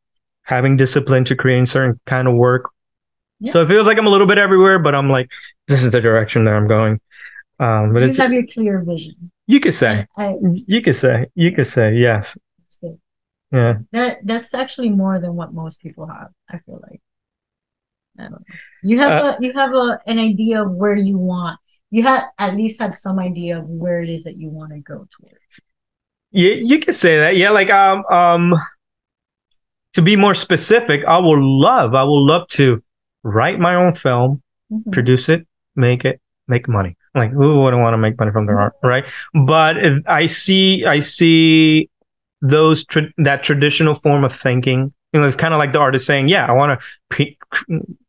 having 0.45 0.77
discipline 0.77 1.25
to 1.25 1.37
create 1.37 1.67
certain 1.69 2.01
kind 2.07 2.27
of 2.27 2.35
work 2.35 2.71
yeah. 3.41 3.53
so 3.53 3.63
it 3.63 3.69
feels 3.69 3.87
like 3.87 3.99
i'm 3.99 4.07
a 4.07 4.11
little 4.11 4.27
bit 4.27 4.39
everywhere 4.39 4.79
but 4.79 4.95
i'm 4.95 5.11
like 5.11 5.31
this 5.69 5.83
is 5.83 5.91
the 5.91 6.01
direction 6.01 6.45
that 6.45 6.55
i'm 6.55 6.67
going 6.67 7.01
um 7.61 7.93
but 7.93 8.01
you 8.01 8.07
it's 8.07 8.17
have 8.17 8.33
your 8.33 8.47
clear 8.47 8.83
vision 8.83 9.31
you 9.47 9.61
could 9.61 9.75
say 9.75 10.07
I, 10.17 10.35
you 10.41 10.81
could 10.81 10.97
say 10.97 11.27
you 11.35 11.53
could 11.53 11.67
say 11.67 11.95
yes 11.95 12.37
yeah. 13.53 13.75
That 13.93 14.19
that's 14.25 14.55
actually 14.55 14.89
more 14.89 15.21
than 15.21 15.37
what 15.37 15.53
most 15.53 15.81
people 15.83 16.07
have, 16.07 16.29
I 16.49 16.59
feel 16.59 16.81
like. 16.83 17.03
I 18.19 18.23
don't 18.23 18.33
know. 18.33 18.39
You 18.83 18.99
have 18.99 19.25
uh, 19.25 19.37
a 19.39 19.43
you 19.43 19.53
have 19.53 19.75
a 19.75 20.01
an 20.07 20.19
idea 20.19 20.63
of 20.63 20.73
where 20.73 20.97
you 20.97 21.19
want. 21.19 21.61
You 21.91 22.03
have 22.05 22.25
at 22.39 22.55
least 22.55 22.81
have 22.81 22.95
some 22.95 23.19
idea 23.19 23.59
of 23.59 23.69
where 23.69 24.03
it 24.03 24.09
is 24.09 24.25
that 24.25 24.39
you 24.39 24.49
want 24.49 24.73
to 24.73 24.79
go 24.79 25.07
towards. 25.11 25.61
Yeah, 26.33 26.55
you 26.55 26.79
can 26.79 26.95
say 26.95 27.19
that. 27.19 27.37
Yeah, 27.37 27.51
like 27.51 27.71
um 27.71 28.05
um 28.11 28.55
to 29.95 30.03
be 30.03 30.17
more 30.17 30.35
specific, 30.35 31.05
I 31.07 31.19
will 31.19 31.41
love, 31.41 31.95
I 31.95 32.03
will 32.03 32.27
love 32.27 32.49
to 32.49 32.83
write 33.23 33.61
my 33.61 33.75
own 33.75 33.95
film, 33.95 34.43
mm-hmm. 34.73 34.91
produce 34.91 35.29
it, 35.29 35.47
make 35.77 36.05
it, 36.05 36.21
make 36.49 36.69
money. 36.69 36.97
Like 37.15 37.31
who 37.31 37.61
wouldn't 37.61 37.83
want 37.83 37.93
to 37.93 37.99
make 37.99 38.19
money 38.19 38.33
from 38.33 38.47
their 38.47 38.59
art, 38.59 38.75
right? 38.83 39.07
But 39.35 39.77
I 40.07 40.27
see, 40.27 40.87
I 40.87 41.01
see 41.01 41.91
those 42.41 42.85
tra- 42.87 43.13
that 43.19 43.43
traditional 43.43 43.95
form 43.95 44.25
of 44.25 44.35
thinking. 44.35 44.93
You 45.13 45.21
know, 45.21 45.27
it's 45.27 45.37
kind 45.37 45.53
of 45.53 45.59
like 45.59 45.75
the 45.75 45.79
artist 45.79 46.07
saying, 46.07 46.29
"Yeah, 46.29 46.47
I 46.47 46.53
want 46.53 46.81
to 46.81 46.87
p- 47.11 47.39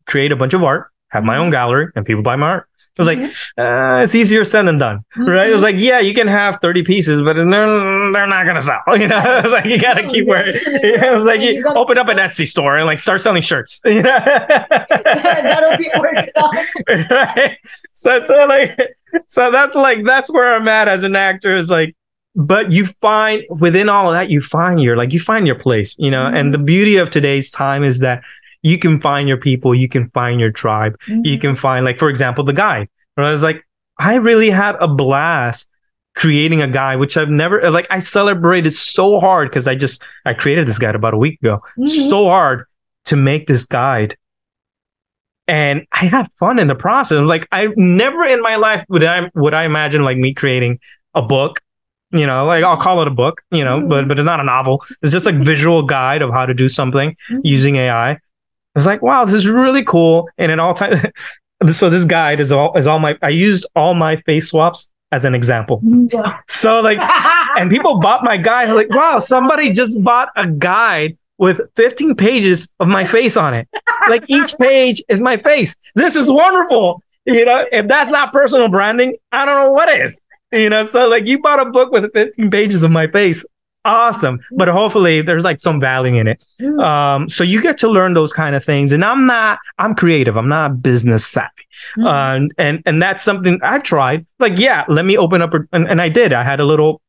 create 0.07 0.31
a 0.31 0.37
bunch 0.37 0.53
of 0.53 0.63
art, 0.63 0.89
have 1.09 1.25
my 1.25 1.35
own 1.35 1.45
mm-hmm. 1.45 1.51
gallery, 1.51 1.87
and 1.97 2.05
people 2.05 2.23
buy 2.23 2.37
my 2.37 2.47
art." 2.47 2.69
It 2.95 3.01
was 3.01 3.09
mm-hmm. 3.09 3.23
like, 3.57 3.99
uh, 3.99 4.03
it's 4.03 4.13
easier 4.13 4.43
said 4.43 4.63
than 4.63 4.77
done, 4.77 4.99
mm-hmm. 5.17 5.25
right? 5.25 5.49
It 5.49 5.53
was 5.53 5.63
like, 5.63 5.77
yeah, 5.79 5.99
you 5.99 6.13
can 6.13 6.27
have 6.27 6.59
30 6.59 6.83
pieces, 6.83 7.23
but 7.23 7.35
they're, 7.35 7.45
they're 7.45 8.27
not 8.27 8.43
going 8.43 8.55
to 8.55 8.61
sell. 8.61 8.81
You 9.03 9.07
know, 9.07 9.21
it's 9.43 9.51
like, 9.51 9.65
you 9.65 9.79
got 9.79 9.95
to 9.95 10.07
keep 10.07 10.27
wearing 10.27 10.53
it. 10.53 11.15
was 11.15 11.25
like, 11.25 11.41
you, 11.41 11.53
you 11.53 11.65
open 11.69 11.97
up 11.97 12.07
an 12.07 12.17
Etsy 12.17 12.47
store 12.47 12.77
and 12.77 12.85
like 12.85 12.99
start 12.99 13.21
selling 13.21 13.41
shirts. 13.41 13.81
You 13.93 14.03
know? 14.03 14.19
That'll 14.19 15.77
be 15.77 15.89
working 15.99 16.29
right? 17.09 17.57
So, 17.91 18.23
so 18.23 18.45
like, 18.47 18.77
so 19.25 19.51
that's 19.51 19.73
like, 19.73 20.05
that's 20.05 20.31
where 20.31 20.55
I'm 20.55 20.67
at 20.67 20.87
as 20.87 21.03
an 21.03 21.15
actor 21.15 21.55
is 21.55 21.71
like, 21.71 21.95
but 22.35 22.71
you 22.71 22.85
find 22.85 23.43
within 23.49 23.89
all 23.89 24.07
of 24.07 24.13
that, 24.13 24.29
you 24.29 24.41
find 24.41 24.81
your 24.81 24.97
like 24.97 25.13
you 25.13 25.19
find 25.19 25.45
your 25.45 25.57
place, 25.57 25.95
you 25.99 26.09
know. 26.09 26.25
Mm-hmm. 26.25 26.35
And 26.35 26.53
the 26.53 26.57
beauty 26.57 26.97
of 26.97 27.09
today's 27.09 27.51
time 27.51 27.83
is 27.83 27.99
that 27.99 28.23
you 28.63 28.79
can 28.79 28.99
find 28.99 29.27
your 29.27 29.37
people, 29.37 29.75
you 29.75 29.87
can 29.87 30.09
find 30.09 30.39
your 30.39 30.51
tribe, 30.51 30.97
mm-hmm. 31.01 31.25
you 31.25 31.37
can 31.37 31.53
find 31.53 31.85
like 31.85 31.99
for 31.99 32.09
example 32.09 32.43
the 32.43 32.53
guy. 32.53 32.87
Where 33.15 33.27
I 33.27 33.31
was 33.31 33.43
like, 33.43 33.63
I 33.99 34.15
really 34.15 34.49
had 34.49 34.75
a 34.79 34.87
blast 34.87 35.69
creating 36.15 36.61
a 36.61 36.67
guy, 36.67 36.95
which 36.95 37.15
I've 37.15 37.29
never 37.29 37.69
like. 37.69 37.85
I 37.91 37.99
celebrated 37.99 38.71
so 38.71 39.19
hard 39.19 39.49
because 39.49 39.67
I 39.67 39.75
just 39.75 40.01
I 40.25 40.33
created 40.33 40.67
this 40.67 40.79
guide 40.79 40.95
about 40.95 41.13
a 41.13 41.17
week 41.17 41.39
ago, 41.41 41.59
mm-hmm. 41.77 41.85
so 41.85 42.25
hard 42.25 42.65
to 43.05 43.15
make 43.15 43.45
this 43.45 43.67
guide. 43.67 44.17
And 45.47 45.85
I 45.91 46.05
had 46.05 46.31
fun 46.39 46.57
in 46.57 46.67
the 46.67 46.75
process. 46.75 47.19
Like 47.19 47.47
I 47.51 47.69
never 47.75 48.23
in 48.23 48.41
my 48.41 48.55
life 48.55 48.83
would 48.89 49.03
I 49.03 49.29
would 49.35 49.53
I 49.53 49.65
imagine 49.65 50.03
like 50.03 50.17
me 50.17 50.33
creating 50.33 50.79
a 51.13 51.21
book 51.21 51.61
you 52.11 52.27
know 52.27 52.45
like 52.45 52.63
i'll 52.63 52.77
call 52.77 53.01
it 53.01 53.07
a 53.07 53.11
book 53.11 53.41
you 53.51 53.63
know 53.63 53.79
mm-hmm. 53.79 53.89
but 53.89 54.07
but 54.07 54.19
it's 54.19 54.25
not 54.25 54.39
a 54.39 54.43
novel 54.43 54.83
it's 55.01 55.11
just 55.11 55.25
like 55.25 55.35
visual 55.35 55.81
guide 55.95 56.21
of 56.21 56.31
how 56.31 56.45
to 56.45 56.53
do 56.53 56.69
something 56.69 57.11
mm-hmm. 57.29 57.39
using 57.43 57.75
ai 57.75 58.17
it's 58.75 58.85
like 58.85 59.01
wow 59.01 59.23
this 59.25 59.33
is 59.33 59.47
really 59.47 59.83
cool. 59.83 60.29
And 60.37 60.51
in 60.51 60.59
all 60.59 60.73
time 60.73 61.11
so 61.71 61.89
this 61.89 62.05
guide 62.05 62.39
is 62.39 62.51
all 62.51 62.77
is 62.77 62.87
all 62.87 62.99
my 62.99 63.17
i 63.21 63.29
used 63.29 63.65
all 63.75 63.93
my 63.93 64.15
face 64.17 64.49
swaps 64.49 64.91
as 65.11 65.25
an 65.25 65.35
example. 65.35 65.81
Yeah. 65.83 66.39
so 66.47 66.81
like 66.81 66.99
and 67.57 67.69
people 67.69 67.99
bought 67.99 68.23
my 68.23 68.37
guide 68.37 68.69
like 68.71 68.89
wow 68.89 69.19
somebody 69.19 69.71
just 69.71 70.03
bought 70.03 70.29
a 70.35 70.47
guide 70.47 71.17
with 71.37 71.61
15 71.75 72.15
pages 72.15 72.73
of 72.79 72.87
my 72.87 73.05
face 73.05 73.35
on 73.35 73.53
it. 73.53 73.67
Like 74.07 74.23
each 74.29 74.55
page 74.57 75.03
is 75.09 75.19
my 75.19 75.37
face. 75.37 75.75
This 75.95 76.15
is 76.15 76.29
wonderful 76.29 77.01
you 77.25 77.45
know? 77.45 77.65
If 77.71 77.87
that's 77.87 78.09
not 78.09 78.33
personal 78.33 78.69
branding 78.69 79.15
i 79.31 79.45
don't 79.45 79.55
know 79.55 79.71
what 79.71 79.89
is 79.89 80.19
you 80.53 80.69
know, 80.69 80.83
so 80.83 81.09
like 81.09 81.25
you 81.25 81.41
bought 81.41 81.59
a 81.59 81.69
book 81.69 81.91
with 81.91 82.13
15 82.13 82.51
pages 82.51 82.83
of 82.83 82.91
my 82.91 83.07
face. 83.07 83.43
Awesome. 83.85 84.39
But 84.51 84.69
hopefully 84.69 85.21
there's 85.21 85.43
like 85.43 85.59
some 85.59 85.79
value 85.79 86.15
in 86.15 86.27
it. 86.27 86.79
Um, 86.79 87.27
so 87.27 87.43
you 87.43 87.61
get 87.61 87.77
to 87.79 87.89
learn 87.89 88.13
those 88.13 88.31
kind 88.31 88.55
of 88.55 88.63
things. 88.63 88.91
And 88.91 89.03
I'm 89.03 89.25
not, 89.25 89.59
I'm 89.77 89.93
creative. 89.93 90.37
I'm 90.37 90.47
not 90.47 90.81
business 90.81 91.25
savvy. 91.25 91.49
Mm-hmm. 91.97 92.05
Uh, 92.05 92.49
and, 92.57 92.83
and 92.85 93.01
that's 93.01 93.23
something 93.23 93.59
I've 93.61 93.83
tried. 93.83 94.25
Like, 94.39 94.57
yeah, 94.57 94.85
let 94.87 95.05
me 95.05 95.17
open 95.17 95.41
up. 95.41 95.53
A, 95.53 95.59
and, 95.73 95.87
and 95.89 96.01
I 96.01 96.09
did. 96.09 96.31
I 96.33 96.43
had 96.43 96.59
a 96.59 96.65
little 96.65 97.01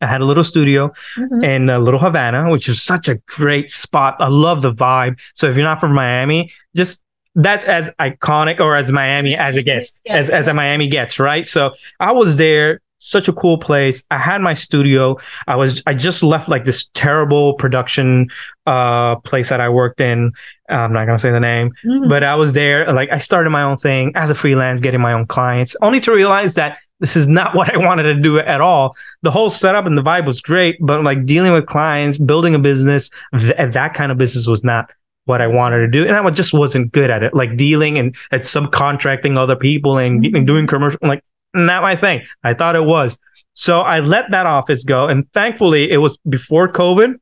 I 0.00 0.06
had 0.06 0.20
a 0.20 0.24
little 0.24 0.44
studio 0.44 0.88
mm-hmm. 1.16 1.42
in 1.42 1.70
a 1.70 1.78
Little 1.78 2.00
Havana, 2.00 2.50
which 2.50 2.68
is 2.68 2.82
such 2.82 3.08
a 3.08 3.16
great 3.26 3.70
spot. 3.70 4.16
I 4.20 4.28
love 4.28 4.60
the 4.62 4.72
vibe. 4.72 5.20
So 5.34 5.48
if 5.48 5.56
you're 5.56 5.64
not 5.64 5.80
from 5.80 5.94
Miami, 5.94 6.52
just 6.76 7.02
that's 7.34 7.64
as 7.64 7.90
iconic 7.98 8.60
or 8.60 8.76
as 8.76 8.92
Miami 8.92 9.34
as 9.34 9.56
it 9.56 9.62
gets, 9.62 10.00
as 10.06 10.30
as 10.30 10.46
a 10.46 10.54
Miami 10.54 10.88
gets, 10.88 11.18
right? 11.18 11.46
So 11.46 11.72
I 11.98 12.12
was 12.12 12.36
there, 12.36 12.80
such 13.04 13.28
a 13.28 13.32
cool 13.32 13.58
place. 13.58 14.02
I 14.10 14.18
had 14.18 14.40
my 14.40 14.54
studio. 14.54 15.16
I 15.46 15.56
was 15.56 15.82
I 15.86 15.94
just 15.94 16.22
left 16.22 16.48
like 16.48 16.64
this 16.64 16.86
terrible 16.94 17.54
production 17.54 18.28
uh 18.66 19.16
place 19.16 19.50
that 19.50 19.60
I 19.60 19.68
worked 19.68 20.00
in. 20.00 20.32
I'm 20.68 20.92
not 20.92 21.04
gonna 21.04 21.18
say 21.18 21.30
the 21.30 21.40
name, 21.40 21.72
mm. 21.84 22.08
but 22.08 22.24
I 22.24 22.34
was 22.34 22.54
there. 22.54 22.90
Like 22.92 23.10
I 23.12 23.18
started 23.18 23.50
my 23.50 23.62
own 23.62 23.76
thing 23.76 24.12
as 24.14 24.30
a 24.30 24.34
freelance, 24.34 24.80
getting 24.80 25.00
my 25.00 25.12
own 25.12 25.26
clients, 25.26 25.76
only 25.82 26.00
to 26.00 26.12
realize 26.12 26.54
that 26.54 26.78
this 27.00 27.16
is 27.16 27.26
not 27.26 27.54
what 27.58 27.72
I 27.74 27.76
wanted 27.76 28.04
to 28.04 28.14
do 28.14 28.38
at 28.38 28.60
all. 28.60 28.96
The 29.22 29.30
whole 29.30 29.50
setup 29.50 29.86
and 29.86 29.98
the 29.98 30.02
vibe 30.02 30.26
was 30.26 30.40
great, 30.40 30.78
but 30.80 31.04
like 31.04 31.26
dealing 31.26 31.52
with 31.52 31.66
clients, 31.66 32.18
building 32.18 32.54
a 32.54 32.58
business, 32.58 33.10
th- 33.38 33.54
that 33.56 33.94
kind 33.94 34.10
of 34.10 34.18
business 34.18 34.46
was 34.46 34.64
not 34.64 34.90
what 35.26 35.40
I 35.40 35.46
wanted 35.46 35.78
to 35.78 35.88
do. 35.88 36.06
And 36.06 36.14
I 36.16 36.30
just 36.30 36.52
wasn't 36.52 36.92
good 36.92 37.10
at 37.10 37.22
it. 37.22 37.34
Like 37.34 37.56
dealing 37.56 37.98
and 37.98 38.14
at 38.30 38.42
subcontracting 38.42 39.38
other 39.38 39.56
people 39.56 39.98
and, 39.98 40.22
mm-hmm. 40.22 40.36
and 40.36 40.46
doing 40.46 40.66
commercial, 40.66 40.98
like 41.02 41.24
not 41.54 41.82
my 41.82 41.96
thing. 41.96 42.22
I 42.42 42.54
thought 42.54 42.76
it 42.76 42.84
was. 42.84 43.18
So 43.54 43.80
I 43.80 44.00
let 44.00 44.30
that 44.32 44.46
office 44.46 44.84
go. 44.84 45.06
And 45.06 45.30
thankfully 45.32 45.90
it 45.90 45.98
was 45.98 46.18
before 46.28 46.68
COVID. 46.68 47.14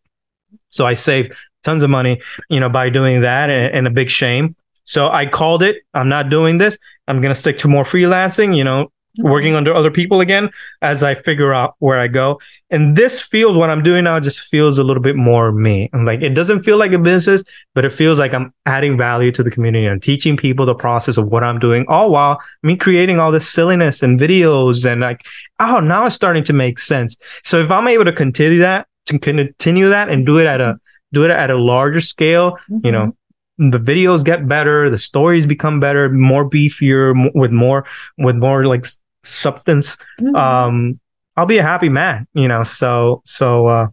So 0.70 0.86
I 0.86 0.94
saved 0.94 1.32
tons 1.62 1.82
of 1.82 1.90
money, 1.90 2.20
you 2.48 2.58
know, 2.58 2.68
by 2.68 2.88
doing 2.88 3.20
that 3.20 3.50
and, 3.50 3.74
and 3.74 3.86
a 3.86 3.90
big 3.90 4.08
shame. 4.08 4.56
So 4.84 5.08
I 5.08 5.26
called 5.26 5.62
it. 5.62 5.76
I'm 5.94 6.08
not 6.08 6.28
doing 6.28 6.58
this. 6.58 6.78
I'm 7.06 7.20
going 7.20 7.32
to 7.32 7.38
stick 7.38 7.58
to 7.58 7.68
more 7.68 7.84
freelancing, 7.84 8.56
you 8.56 8.64
know, 8.64 8.90
working 9.18 9.54
under 9.54 9.74
other 9.74 9.90
people 9.90 10.20
again 10.20 10.50
as 10.80 11.02
I 11.02 11.14
figure 11.14 11.52
out 11.52 11.74
where 11.78 11.98
I 11.98 12.08
go. 12.08 12.40
And 12.70 12.96
this 12.96 13.20
feels 13.20 13.58
what 13.58 13.70
I'm 13.70 13.82
doing 13.82 14.04
now 14.04 14.18
just 14.20 14.40
feels 14.40 14.78
a 14.78 14.84
little 14.84 15.02
bit 15.02 15.16
more 15.16 15.52
me. 15.52 15.90
I'm 15.92 16.04
like, 16.04 16.22
it 16.22 16.30
doesn't 16.30 16.60
feel 16.60 16.78
like 16.78 16.92
a 16.92 16.98
business, 16.98 17.42
but 17.74 17.84
it 17.84 17.92
feels 17.92 18.18
like 18.18 18.32
I'm 18.32 18.54
adding 18.66 18.96
value 18.96 19.32
to 19.32 19.42
the 19.42 19.50
community 19.50 19.86
and 19.86 20.02
teaching 20.02 20.36
people 20.36 20.64
the 20.64 20.74
process 20.74 21.16
of 21.16 21.30
what 21.30 21.44
I'm 21.44 21.58
doing, 21.58 21.84
all 21.88 22.10
while 22.10 22.40
me 22.62 22.76
creating 22.76 23.18
all 23.18 23.32
this 23.32 23.48
silliness 23.48 24.02
and 24.02 24.18
videos 24.18 24.90
and 24.90 25.00
like, 25.00 25.26
oh, 25.60 25.80
now 25.80 26.06
it's 26.06 26.14
starting 26.14 26.44
to 26.44 26.52
make 26.52 26.78
sense. 26.78 27.16
So 27.44 27.58
if 27.58 27.70
I'm 27.70 27.88
able 27.88 28.04
to 28.04 28.12
continue 28.12 28.58
that, 28.58 28.86
to 29.06 29.18
continue 29.18 29.88
that 29.88 30.08
and 30.08 30.24
do 30.24 30.38
it 30.38 30.46
at 30.46 30.60
a 30.60 30.78
do 31.12 31.24
it 31.24 31.30
at 31.30 31.50
a 31.50 31.56
larger 31.56 32.00
scale, 32.00 32.52
mm-hmm. 32.52 32.86
you 32.86 32.92
know, 32.92 33.14
the 33.58 33.78
videos 33.78 34.24
get 34.24 34.48
better, 34.48 34.88
the 34.88 34.98
stories 34.98 35.46
become 35.46 35.78
better, 35.78 36.08
more 36.08 36.48
beefier, 36.48 37.30
with 37.34 37.52
more 37.52 37.86
with 38.18 38.36
more 38.36 38.66
like 38.66 38.86
substance. 39.24 39.96
Mm-hmm. 40.20 40.34
Um, 40.36 41.00
I'll 41.36 41.46
be 41.46 41.58
a 41.58 41.62
happy 41.62 41.88
man, 41.88 42.26
you 42.34 42.48
know. 42.48 42.62
So 42.62 43.22
so 43.24 43.66
uh, 43.66 43.86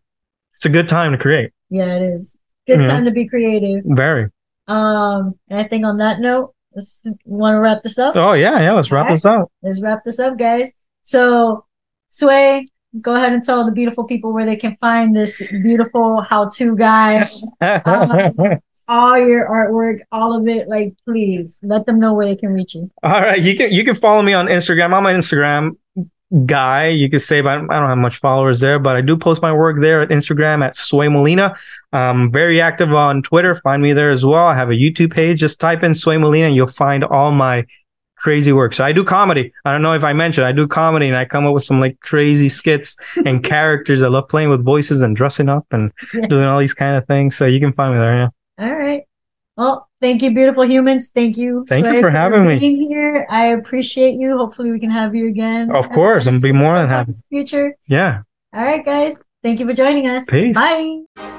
it's 0.53 0.65
a 0.65 0.69
good 0.69 0.87
time 0.87 1.11
to 1.11 1.17
create. 1.17 1.51
Yeah, 1.69 1.95
it 1.95 2.01
is. 2.01 2.37
Good 2.67 2.85
time 2.85 3.05
to 3.05 3.11
be 3.11 3.27
creative. 3.27 3.83
Very. 3.85 4.29
Um, 4.67 5.33
and 5.49 5.59
I 5.59 5.63
think 5.63 5.85
on 5.85 5.97
that 5.97 6.19
note, 6.19 6.53
let's 6.75 7.01
want 7.25 7.55
to 7.55 7.59
wrap 7.59 7.81
this 7.81 7.97
up. 7.97 8.15
Oh 8.15 8.33
yeah, 8.33 8.59
yeah. 8.59 8.73
Let's 8.73 8.91
wrap 8.91 9.05
right. 9.05 9.13
this 9.13 9.25
up. 9.25 9.51
Let's 9.63 9.81
wrap 9.81 10.03
this 10.03 10.19
up, 10.19 10.37
guys. 10.37 10.73
So, 11.01 11.65
Sway, 12.09 12.67
go 13.01 13.15
ahead 13.15 13.33
and 13.33 13.43
tell 13.43 13.65
the 13.65 13.71
beautiful 13.71 14.03
people 14.03 14.31
where 14.31 14.45
they 14.45 14.55
can 14.55 14.77
find 14.77 15.15
this 15.15 15.41
beautiful 15.49 16.21
how-to 16.21 16.75
guide. 16.75 17.25
um, 17.85 18.59
all 18.89 19.17
your 19.17 19.47
artwork, 19.47 19.99
all 20.11 20.35
of 20.35 20.47
it. 20.47 20.67
Like, 20.67 20.93
please 21.05 21.59
let 21.61 21.85
them 21.85 21.99
know 21.99 22.13
where 22.13 22.25
they 22.25 22.35
can 22.35 22.49
reach 22.49 22.75
you. 22.75 22.91
All 23.03 23.21
right, 23.21 23.41
you 23.41 23.55
can 23.55 23.71
you 23.71 23.85
can 23.85 23.95
follow 23.95 24.21
me 24.21 24.33
on 24.33 24.47
Instagram. 24.47 24.93
I'm 24.93 25.05
an 25.05 25.15
Instagram 25.15 25.77
guy. 26.45 26.87
You 26.87 27.09
could 27.09 27.21
say, 27.21 27.41
but 27.41 27.51
I 27.69 27.79
don't 27.79 27.89
have 27.89 27.97
much 27.97 28.17
followers 28.17 28.59
there, 28.59 28.79
but 28.79 28.95
I 28.95 29.01
do 29.01 29.15
post 29.15 29.41
my 29.41 29.53
work 29.53 29.79
there 29.79 30.01
at 30.01 30.09
Instagram 30.09 30.63
at 30.63 30.75
Sway 30.75 31.07
Molina. 31.07 31.55
I'm 31.93 32.31
very 32.31 32.59
active 32.59 32.91
on 32.93 33.21
Twitter. 33.21 33.55
Find 33.55 33.81
me 33.81 33.93
there 33.93 34.09
as 34.09 34.25
well. 34.25 34.45
I 34.45 34.55
have 34.55 34.69
a 34.69 34.73
YouTube 34.73 35.13
page. 35.13 35.39
Just 35.39 35.59
type 35.59 35.83
in 35.83 35.93
Sway 35.93 36.17
Molina, 36.17 36.47
and 36.47 36.55
you'll 36.55 36.67
find 36.67 37.03
all 37.03 37.31
my 37.31 37.65
crazy 38.17 38.51
work. 38.51 38.73
So 38.73 38.83
I 38.83 38.91
do 38.91 39.03
comedy. 39.03 39.53
I 39.63 39.71
don't 39.71 39.81
know 39.81 39.93
if 39.93 40.03
I 40.03 40.13
mentioned 40.13 40.45
I 40.45 40.51
do 40.51 40.67
comedy 40.67 41.07
and 41.07 41.15
I 41.15 41.23
come 41.23 41.45
up 41.45 41.53
with 41.53 41.63
some 41.63 41.79
like 41.79 41.97
crazy 42.01 42.49
skits 42.49 42.97
and 43.25 43.41
characters. 43.45 44.01
I 44.01 44.09
love 44.09 44.27
playing 44.27 44.49
with 44.49 44.63
voices 44.63 45.01
and 45.01 45.15
dressing 45.15 45.47
up 45.47 45.65
and 45.71 45.93
yeah. 46.13 46.27
doing 46.27 46.45
all 46.45 46.59
these 46.59 46.73
kind 46.73 46.97
of 46.97 47.07
things. 47.07 47.37
So 47.37 47.45
you 47.45 47.61
can 47.61 47.71
find 47.71 47.93
me 47.93 47.99
there. 48.01 48.17
Yeah. 48.17 48.27
All 48.59 48.75
right. 48.75 49.03
Well, 49.55 49.89
thank 49.99 50.21
you, 50.21 50.33
beautiful 50.33 50.65
humans. 50.69 51.09
Thank 51.09 51.37
you. 51.37 51.65
Thank 51.67 51.85
you 51.85 51.99
for 51.99 52.09
having 52.09 52.45
me 52.45 52.59
here. 52.87 53.25
I 53.29 53.47
appreciate 53.47 54.15
you. 54.15 54.37
Hopefully, 54.37 54.71
we 54.71 54.79
can 54.79 54.89
have 54.89 55.15
you 55.15 55.27
again. 55.27 55.71
Of 55.71 55.89
course, 55.89 56.27
I'm 56.27 56.41
be 56.41 56.51
more 56.51 56.75
than 56.75 56.89
happy. 56.89 57.13
Future. 57.29 57.75
Yeah. 57.87 58.21
All 58.53 58.63
right, 58.63 58.83
guys. 58.83 59.21
Thank 59.43 59.59
you 59.59 59.65
for 59.65 59.73
joining 59.73 60.07
us. 60.07 60.25
Peace. 60.27 60.55
Bye. 60.55 61.35